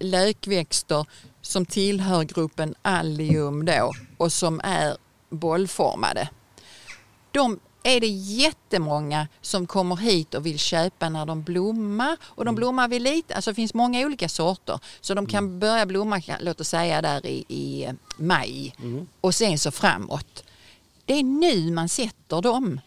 lökväxter 0.00 1.06
som 1.46 1.66
tillhör 1.66 2.24
gruppen 2.24 2.74
allium 2.82 3.64
då 3.64 3.92
och 4.16 4.32
som 4.32 4.60
är 4.64 4.96
bollformade. 5.30 6.28
De 7.30 7.60
är 7.82 8.00
det 8.00 8.06
jättemånga 8.06 9.28
som 9.40 9.66
kommer 9.66 9.96
hit 9.96 10.34
och 10.34 10.46
vill 10.46 10.58
köpa 10.58 11.08
när 11.08 11.26
de 11.26 11.42
blommar. 11.42 12.16
Och 12.22 12.44
de 12.44 12.54
blommar 12.54 12.88
vid 12.88 13.02
lite, 13.02 13.34
alltså 13.34 13.50
det 13.50 13.54
finns 13.54 13.74
många 13.74 14.06
olika 14.06 14.28
sorter. 14.28 14.80
Så 15.00 15.14
de 15.14 15.26
kan 15.26 15.58
börja 15.58 15.86
blomma, 15.86 16.22
låt 16.40 16.60
oss 16.60 16.68
säga 16.68 17.02
där 17.02 17.26
i, 17.26 17.44
i 17.48 17.88
maj 18.16 18.74
och 19.20 19.34
sen 19.34 19.58
så 19.58 19.70
framåt. 19.70 20.44
Det 21.04 21.14
är 21.14 21.22
nu 21.22 21.70
man 21.70 21.88
sätter 21.88 22.42
dem. 22.42 22.80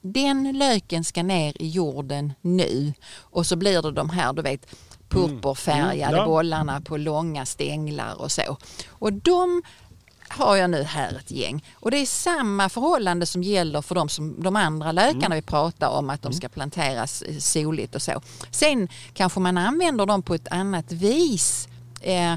Den 0.00 0.58
löken 0.58 1.04
ska 1.04 1.22
ner 1.22 1.62
i 1.62 1.68
jorden 1.68 2.32
nu 2.40 2.92
och 3.18 3.46
så 3.46 3.56
blir 3.56 3.82
det 3.82 3.92
de 3.92 4.10
här, 4.10 4.32
du 4.32 4.42
vet, 4.42 4.66
purpurfärgade 5.14 6.04
Mm, 6.04 6.16
ja. 6.16 6.24
bollarna 6.26 6.80
på 6.80 6.96
långa 6.96 7.46
stänglar 7.46 8.20
och 8.20 8.32
så. 8.32 8.56
Och 8.88 9.12
de 9.12 9.62
har 10.28 10.56
jag 10.56 10.70
nu 10.70 10.82
här 10.82 11.16
ett 11.18 11.30
gäng. 11.30 11.64
Och 11.74 11.90
det 11.90 11.96
är 11.96 12.06
samma 12.06 12.68
förhållande 12.68 13.26
som 13.26 13.42
gäller 13.42 13.82
för 13.82 13.94
de, 13.94 14.08
som, 14.08 14.42
de 14.42 14.56
andra 14.56 14.92
lökarna 14.92 15.26
Mm. 15.26 15.36
vi 15.36 15.42
pratar 15.42 15.88
om, 15.88 16.10
att 16.10 16.22
de 16.22 16.32
ska 16.32 16.48
planteras 16.48 17.22
eh, 17.22 17.36
soligt 17.38 17.94
och 17.94 18.02
så. 18.02 18.22
Sen 18.50 18.88
kanske 19.14 19.40
man 19.40 19.58
använder 19.58 20.06
dem 20.06 20.22
på 20.22 20.34
ett 20.34 20.48
annat 20.50 20.92
vis. 20.92 21.68
Eh, 22.00 22.34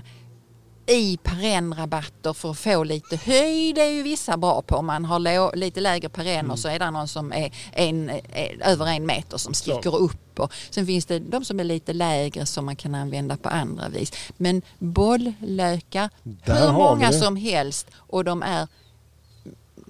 i 0.88 1.18
perennrabatter 1.24 2.34
för 2.34 2.52
att 2.52 2.60
få 2.60 2.84
lite 2.84 3.16
höjd. 3.16 3.76
Det 3.76 3.82
är 3.82 3.92
ju 3.92 4.04
vissa 4.04 4.38
bra 4.38 4.62
på. 4.62 4.76
Om 4.76 4.86
man 4.86 5.06
har 5.06 5.56
lite 5.56 5.80
lägre 5.82 6.10
perenner 6.10 6.40
Mm. 6.40 6.58
så 6.58 6.68
är 6.68 6.80
det 6.80 6.92
någon 6.92 7.08
som 7.08 7.34
är 7.34 7.54
en, 7.72 8.10
är 8.10 8.62
över 8.64 8.88
en 8.88 9.06
meter 9.06 9.38
som 9.38 9.54
sticker 9.54 9.96
upp. 9.96 10.40
Och 10.40 10.54
sen 10.70 10.86
finns 10.86 11.06
det 11.06 11.20
de 11.20 11.46
som 11.46 11.60
är 11.60 11.64
lite 11.64 11.94
lägre 11.94 12.46
som 12.46 12.66
man 12.66 12.76
kan 12.76 12.96
använda 12.96 13.38
på 13.38 13.50
andra 13.50 13.90
vis. 13.90 14.12
Men 14.38 14.62
bolllökar, 14.80 16.10
Där 16.24 16.66
hur 16.66 16.74
många 16.74 17.12
som 17.12 17.36
helst 17.36 17.88
och 17.96 18.24
de 18.24 18.44
är 18.44 18.68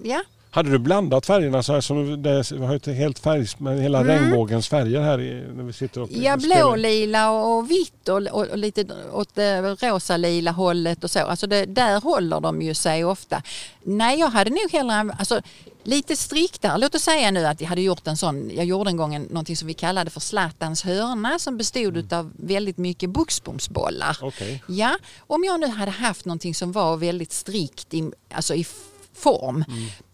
Ja, 0.04 0.22
Hade 0.50 0.70
du 0.70 0.78
blandat 0.78 1.26
färgerna 1.26 1.62
så 1.62 1.72
här 1.72 1.80
som 1.80 2.22
det 2.22 2.58
har 2.66 2.74
ett 2.74 2.86
helt 2.86 3.18
färg 3.18 3.46
hela 3.80 4.04
regnbågens 4.04 4.68
färger 4.68 5.00
här 5.00 5.20
i, 5.20 5.46
när 5.56 5.64
vi 5.64 5.72
sitter 5.72 6.00
och 6.00 6.08
Mm. 6.08 6.22
Ja, 6.22 6.36
blålila 6.36 7.30
och 7.30 7.70
vitt 7.70 8.08
och, 8.08 8.16
och, 8.16 8.46
och 8.46 8.58
lite 8.58 8.86
åt 9.12 9.34
det 9.34 9.60
rosa-lila 9.60 10.50
hållet 10.50 11.04
och 11.04 11.10
så. 11.10 11.18
Alltså 11.18 11.46
det, 11.46 11.64
där 11.64 12.00
håller 12.00 12.40
de 12.40 12.62
ju 12.62 12.74
sig 12.74 13.04
ofta. 13.04 13.42
Nej, 13.82 14.20
jag 14.20 14.28
hade 14.28 14.50
nog 14.50 14.72
hellre, 14.72 15.16
alltså 15.18 15.40
lite 15.82 16.16
striktare. 16.16 16.78
Låt 16.78 16.94
oss 16.94 17.02
säga 17.02 17.30
nu 17.30 17.46
att 17.46 17.60
jag 17.60 17.68
hade 17.68 17.80
gjort 17.80 18.06
en 18.06 18.16
sån, 18.16 18.50
jag 18.54 18.64
gjorde 18.64 18.90
en 18.90 18.96
gång 18.96 19.14
en, 19.14 19.22
någonting 19.22 19.56
som 19.56 19.68
vi 19.68 19.74
kallade 19.74 20.10
för 20.10 20.20
Zlatans 20.20 20.82
hörna 20.84 21.38
som 21.38 21.56
bestod 21.56 22.12
av 22.12 22.32
väldigt 22.36 22.78
mycket 22.78 23.10
buxbomsbollar. 23.10 24.18
Okej. 24.22 24.62
Ja, 24.68 24.98
om 25.26 25.44
jag 25.44 25.60
nu 25.60 25.66
hade 25.66 25.90
haft 25.90 26.24
någonting 26.24 26.54
som 26.54 26.72
var 26.72 26.96
väldigt 26.96 27.32
strikt 27.32 27.94
i, 27.94 28.10
alltså 28.34 28.54
i 28.54 28.66
form, 29.14 29.64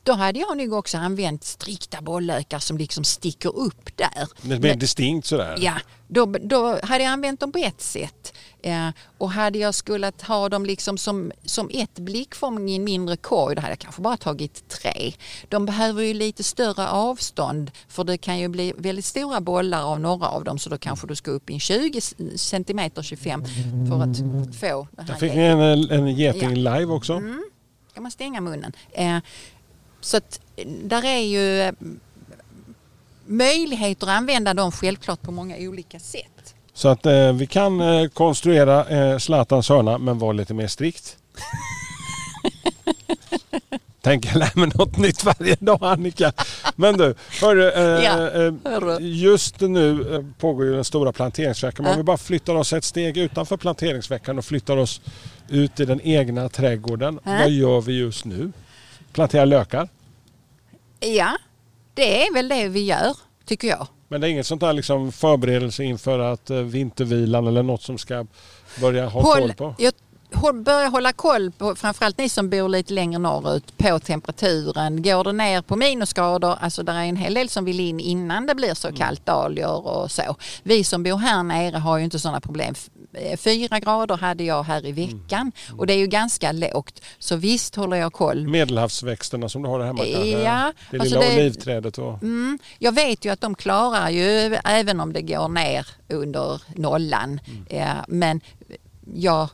då 0.05 0.13
hade 0.13 0.39
jag 0.39 0.57
nog 0.57 0.73
också 0.73 0.99
använt 0.99 1.45
strikta 1.45 2.01
bollökar 2.03 2.59
som 2.59 2.79
liksom 2.79 3.05
sticker 3.05 3.57
upp 3.57 3.97
där. 3.97 4.29
Lite 4.49 4.61
mer 4.61 4.75
distinkt 4.75 5.27
sådär. 5.27 5.57
Ja, 5.61 5.75
då, 6.09 6.27
då 6.27 6.79
hade 6.83 7.05
jag 7.05 7.11
använt 7.13 7.41
dem 7.41 7.53
på 7.53 7.59
ett 7.59 7.81
sätt. 7.81 8.33
Ja, 8.63 8.93
och 9.19 9.31
hade 9.31 9.59
jag 9.59 9.75
skulle 9.75 10.13
ha 10.27 10.49
dem 10.49 10.67
liksom 10.67 10.99
som, 10.99 11.33
som 11.45 11.71
ett 11.73 11.95
blickfång 11.99 12.69
i 12.69 12.77
en 12.77 12.85
mindre 12.85 13.17
korg, 13.17 13.55
då 13.55 13.61
hade 13.63 13.73
jag 13.73 13.79
kanske 13.79 14.03
bara 14.03 14.17
tagit 14.17 14.69
tre. 14.69 15.13
De 15.49 15.67
behöver 15.67 16.03
ju 16.03 16.15
lite 16.15 16.45
större 16.45 16.89
avstånd 16.89 17.71
för 17.89 18.05
det 18.05 18.17
kan 18.19 18.39
ju 18.39 18.49
bli 18.49 18.73
väldigt 18.77 19.05
stora 19.05 19.41
bollar 19.41 19.83
av 19.83 20.01
några 20.01 20.27
av 20.29 20.45
dem 20.45 20.59
så 20.59 20.71
då 20.71 20.79
kanske 20.79 21.07
du 21.07 21.17
ska 21.17 21.31
upp 21.31 21.51
i 21.51 21.55
en 21.55 21.61
20 21.61 22.01
centimeter 22.37 23.03
25 23.03 23.45
för 23.89 24.03
att 24.03 24.19
få 24.61 24.87
det 24.91 25.03
Där 25.03 25.13
här 25.13 25.21
fick 25.21 25.35
ni 25.35 25.43
en, 25.43 25.91
en 25.91 26.17
geting 26.17 26.57
Ja. 26.65 26.77
live 26.79 26.93
också. 26.93 27.23
kan 27.95 28.03
man 28.03 28.13
stänga 28.13 28.41
munnen. 28.41 28.73
Eh, 28.93 29.19
så 30.05 30.17
att 30.17 30.41
eh, 30.57 30.67
där 30.67 31.05
är 31.05 31.19
ju 31.19 31.61
eh, 31.61 31.73
möjligheter 33.27 34.07
att 34.07 34.13
använda 34.13 34.55
dem 34.55 34.73
självklart 34.73 35.23
på 35.23 35.33
många 35.33 35.57
olika 35.59 35.99
sätt. 35.99 36.55
Så 36.75 36.89
att 36.89 37.07
eh, 37.07 37.33
vi 37.33 37.47
kan 37.47 37.81
eh, 37.81 38.09
konstruera 38.09 38.85
eh, 38.89 39.19
Zlatans 39.19 39.69
hörna 39.69 39.99
men 39.99 40.19
vara 40.19 40.33
lite 40.33 40.55
mer 40.55 40.67
strikt. 40.67 41.17
Tänker 44.03 44.29
jag 44.29 44.39
lära 44.39 44.51
mig 44.55 44.71
något 44.75 44.97
nytt 44.99 45.25
varje 45.25 45.57
dag 45.61 45.79
Annika. 45.83 46.33
Men 46.77 46.97
du, 46.97 47.15
hörru, 47.41 47.69
eh, 47.71 48.05
Ja, 48.05 48.31
eh, 48.31 48.97
just 49.01 49.61
nu 49.61 50.25
pågår 50.39 50.65
ju 50.67 50.75
den 50.75 50.85
stora 50.85 51.13
planteringsveckan. 51.13 51.87
Om 51.87 51.91
Ja. 51.93 51.97
vi 51.97 52.03
bara 52.03 52.17
flyttar 52.17 52.55
oss 52.55 52.73
ett 52.73 52.85
steg 52.85 53.17
utanför 53.17 53.57
planteringsveckan 53.57 54.39
och 54.39 54.45
flyttar 54.45 54.77
oss 54.77 55.01
ut 55.49 55.81
i 55.81 55.85
den 55.85 56.01
egna 56.01 56.49
trädgården. 56.49 57.21
Vad 57.25 57.51
gör 57.51 57.81
vi 57.81 57.93
just 57.99 58.25
nu? 58.25 58.53
Planterar 59.13 59.47
lökar. 59.47 59.89
Ja, 61.05 61.37
det 61.95 62.27
är 62.27 62.35
väl 62.35 62.49
det 62.49 62.69
vi 62.69 62.85
gör, 62.85 63.17
tycker 63.47 63.69
jag. 63.69 63.87
Men 64.09 64.21
det 64.21 64.27
är 64.27 64.31
inget 64.31 64.47
sånt 64.47 64.61
där 64.61 64.73
liksom 64.73 65.13
förberedelse 65.13 65.85
inför 65.85 66.19
att 66.19 66.51
eh, 66.51 66.57
vintervilan 66.57 67.47
eller 67.47 67.63
något 67.63 67.83
som 67.83 67.99
ska 67.99 68.27
börja 68.81 69.07
ha 69.07 69.23
koll 69.23 69.53
på? 69.53 69.75
jag, 69.79 69.93
håll, 70.35 70.55
börja 70.63 70.89
hålla 70.89 71.13
koll 71.13 71.51
på, 71.51 71.75
framförallt 71.75 72.19
ni 72.19 72.29
som 72.29 72.51
bor 72.51 72.69
lite 72.69 72.93
längre 72.93 73.19
norrut, 73.19 73.77
på 73.79 73.99
temperaturen. 73.99 75.03
Går 75.03 75.25
det 75.25 75.33
ner 75.33 75.63
på 75.63 75.77
minusgrader, 75.77 76.57
alltså 76.61 76.83
det 76.83 76.93
är 76.93 77.05
en 77.05 77.17
hel 77.17 77.35
del 77.35 77.49
som 77.49 77.65
vill 77.65 77.81
in 77.81 78.01
innan 78.01 78.47
det 78.47 78.55
blir 78.55 78.75
så 78.75 78.89
Mm. 78.89 78.99
kallt 79.01 79.27
dahlior 79.27 79.87
och 79.87 80.11
så. 80.11 80.37
Vi 80.63 80.85
som 80.85 81.03
bor 81.03 81.17
här 81.17 81.43
nere 81.43 81.77
har 81.79 81.99
ju 81.99 82.05
inte 82.05 82.19
sådana 82.19 82.41
problem. 82.41 82.75
Eh, 83.17 83.37
Fyra 83.37 83.79
grader 83.81 84.17
hade 84.17 84.45
jag 84.45 84.63
här 84.63 84.87
i 84.87 84.91
Mm. 84.91 85.19
veckan 85.19 85.53
och 85.79 85.87
det 85.87 85.93
är 85.93 85.99
ju 85.99 86.07
ganska 86.07 86.53
lågt. 86.53 87.01
Så 87.19 87.37
visst 87.37 87.75
håller 87.77 87.97
jag 87.97 88.13
koll. 88.13 88.49
Medelhavsväxterna 88.49 89.49
som 89.49 89.63
du 89.63 89.69
har 89.69 89.79
där 89.79 89.87
hemma 89.87 89.99
kanske? 90.05 90.29
Ja, 90.29 90.73
det 90.91 91.01
alltså 91.01 91.19
lilla 91.21 91.31
det- 91.31 91.37
olivträdet 91.41 91.99
och... 91.99 92.23
Mm, 92.23 92.59
jag 92.79 92.93
vet 92.93 93.25
ju 93.25 93.33
att 93.33 93.41
de 93.41 93.55
klarar 93.55 94.11
ju 94.11 94.57
även 94.65 95.01
om 95.01 95.13
det 95.13 95.23
går 95.23 95.49
ner 95.49 95.87
under 96.09 96.63
nollan. 96.77 97.41
Ja, 97.71 98.05
men 98.09 98.41
jag 99.15 99.49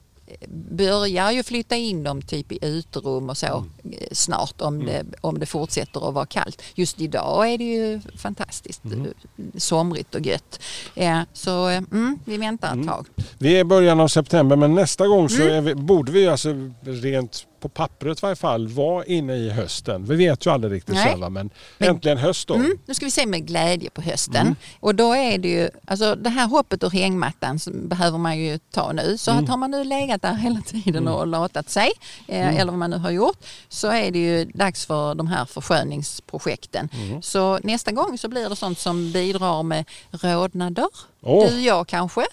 börjar 0.71 1.31
ju 1.31 1.43
flytta 1.43 1.77
in 1.77 2.03
dem 2.03 2.23
typ 2.23 2.53
i 2.53 2.59
uterum 2.63 3.31
och 3.31 3.37
så 3.37 3.47
eh, 3.47 3.63
snart 4.13 4.61
om, 4.61 4.87
det, 4.87 5.05
om 5.21 5.39
det 5.39 5.47
fortsätter 5.47 6.09
att 6.09 6.15
vara 6.15 6.27
kallt. 6.27 6.63
Just 6.75 7.01
idag 7.01 7.53
är 7.53 7.59
det 7.59 7.65
ju 7.65 8.01
fantastiskt 8.17 8.85
eh, 8.85 8.91
somrigt 9.57 10.15
och 10.15 10.27
gött. 10.27 10.61
Så 11.33 11.69
eh, 11.69 11.77
mm, 11.93 12.19
vi 12.25 12.37
väntar 12.37 12.81
ett 12.81 12.87
tag. 12.87 13.07
Vi 13.39 13.55
är 13.57 13.61
i 13.61 13.65
början 13.65 14.01
av 14.01 14.09
september 14.09 14.57
men 14.57 14.75
nästa 14.75 15.07
gång 15.07 15.29
så 15.29 15.43
Mm. 15.43 15.65
vi, 15.65 15.75
borde 15.75 16.13
vi 16.13 16.29
alltså 16.29 16.71
rent 16.83 17.47
på 17.61 17.69
pappret 17.69 18.19
i 18.19 18.21
varje 18.23 18.37
fall 18.37 18.69
vara 18.69 19.05
inne 19.05 19.37
i 19.37 19.51
hösten. 19.51 20.05
Vi 20.05 20.17
vet 20.17 20.47
ju 20.47 20.51
aldrig 20.51 20.73
riktigt 20.73 20.95
Nej. 20.95 21.05
själva 21.05 21.29
men, 21.29 21.51
Men- 21.79 21.89
äntligen 21.89 22.19
höst 22.19 22.49
då. 22.49 22.55
Mm, 22.55 22.79
nu 22.87 22.95
ska 22.95 23.05
vi 23.07 23.11
se 23.11 23.27
med 23.27 23.47
glädje 23.47 23.91
på 23.91 24.03
hösten. 24.03 24.57
Och 24.81 24.95
då 24.95 25.13
är 25.15 25.39
det 25.39 25.49
ju, 25.49 25.71
alltså 25.85 26.15
det 26.15 26.31
här 26.31 26.47
hoppet 26.47 26.85
ur 26.85 26.91
hängmattan 26.91 27.59
behöver 27.73 28.19
man 28.19 28.39
ju 28.39 28.59
ta 28.59 28.93
nu. 28.93 29.19
Så 29.19 29.31
att 29.31 29.49
har 29.49 29.57
man 29.57 29.71
nu 29.71 29.85
legat 29.85 30.23
där 30.23 30.35
hela 30.35 30.61
tiden 30.61 31.09
och 31.09 31.27
latat 31.27 31.71
sig, 31.71 31.91
eh, 32.29 32.57
eller 32.57 32.73
vad 32.73 32.79
man 32.79 32.91
nu 32.91 32.97
har 32.99 33.11
gjort, 33.11 33.39
så 33.69 33.89
är 33.89 34.11
det 34.11 34.19
ju 34.19 34.45
dags 34.45 34.87
för 34.87 35.15
de 35.15 35.27
här 35.27 35.45
försköningsprojekten. 35.45 36.89
Så 37.23 37.59
nästa 37.63 37.93
gång 37.93 38.19
så 38.19 38.29
blir 38.29 38.49
det 38.49 38.57
sånt 38.57 38.79
som 38.79 39.13
bidrar 39.13 39.63
med 39.63 39.85
rodnader. 40.11 40.89
Åh. 41.23 41.51
Du, 41.51 41.61
jag 41.61 41.89
kanske. 41.89 42.27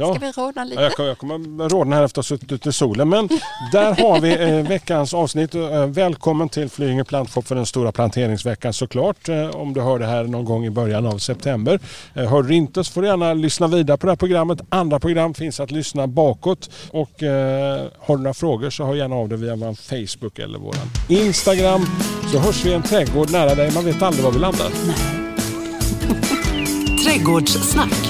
Ja. 0.00 0.14
Ska 0.14 0.26
vi 0.26 0.32
rodna 0.32 0.64
lite? 0.64 0.82
Ja, 0.82 0.88
Jag, 0.88 0.96
kommer- 0.96 1.08
jag 1.08 1.18
kommer 1.18 1.68
rodna 1.68 1.96
här 1.96 2.02
efter 2.04 2.20
att 2.20 2.26
ha 2.26 2.36
suttit 2.36 2.52
ute 2.52 2.68
i 2.68 2.72
solen. 2.72 3.08
Men 3.08 3.28
där 3.72 4.02
har 4.02 4.20
vi 4.20 4.32
eh, 4.58 4.68
veckans 4.68 5.14
avsnitt. 5.14 5.54
Eh, 5.54 5.86
välkommen 5.86 6.48
till 6.48 6.68
Flyinge 6.68 7.04
Plantshop 7.04 7.46
för 7.46 7.54
den 7.54 7.66
stora 7.66 7.92
planteringsveckan 7.92 8.72
såklart. 8.72 9.28
Eh, 9.28 9.50
om 9.50 9.72
du 9.72 9.80
hör 9.80 9.98
det 9.98 10.06
här 10.06 10.24
någon 10.24 10.44
gång 10.44 10.64
i 10.66 10.70
början 10.70 11.06
av 11.06 11.18
september. 11.18 11.80
Eh, 12.14 12.24
hör 12.30 12.42
du 12.42 12.54
inte 12.54 12.84
så 12.84 12.92
får 12.92 13.02
du 13.02 13.08
gärna 13.08 13.34
lyssna 13.34 13.66
vidare 13.66 13.96
på 13.98 14.06
det 14.06 14.12
här 14.12 14.16
programmet. 14.16 14.60
Andra 14.68 15.00
program 15.00 15.34
finns 15.34 15.60
att 15.60 15.70
lyssna 15.70 16.06
bakåt. 16.06 16.70
Och 16.90 17.22
eh, 17.22 17.82
har 18.00 18.16
du 18.16 18.22
några 18.22 18.34
frågor 18.34 18.70
så 18.70 18.84
hör 18.84 18.94
gärna 18.94 19.16
av 19.16 19.28
dig 19.28 19.38
via 19.38 19.56
vår 19.56 19.74
Facebook 19.74 20.38
eller 20.38 20.58
vår 20.58 20.74
Instagram. 21.08 21.86
Så 22.32 22.38
hörs 22.38 22.64
vi 22.64 22.70
i 22.70 22.74
en 22.74 22.82
trädgård 22.82 23.30
nära 23.30 23.54
dig. 23.54 23.70
Man 23.74 23.84
vet 23.84 24.02
aldrig 24.02 24.24
var 24.24 24.32
vi 24.32 24.38
landar. 24.38 24.66
Trädgårdssnack. 27.04 28.09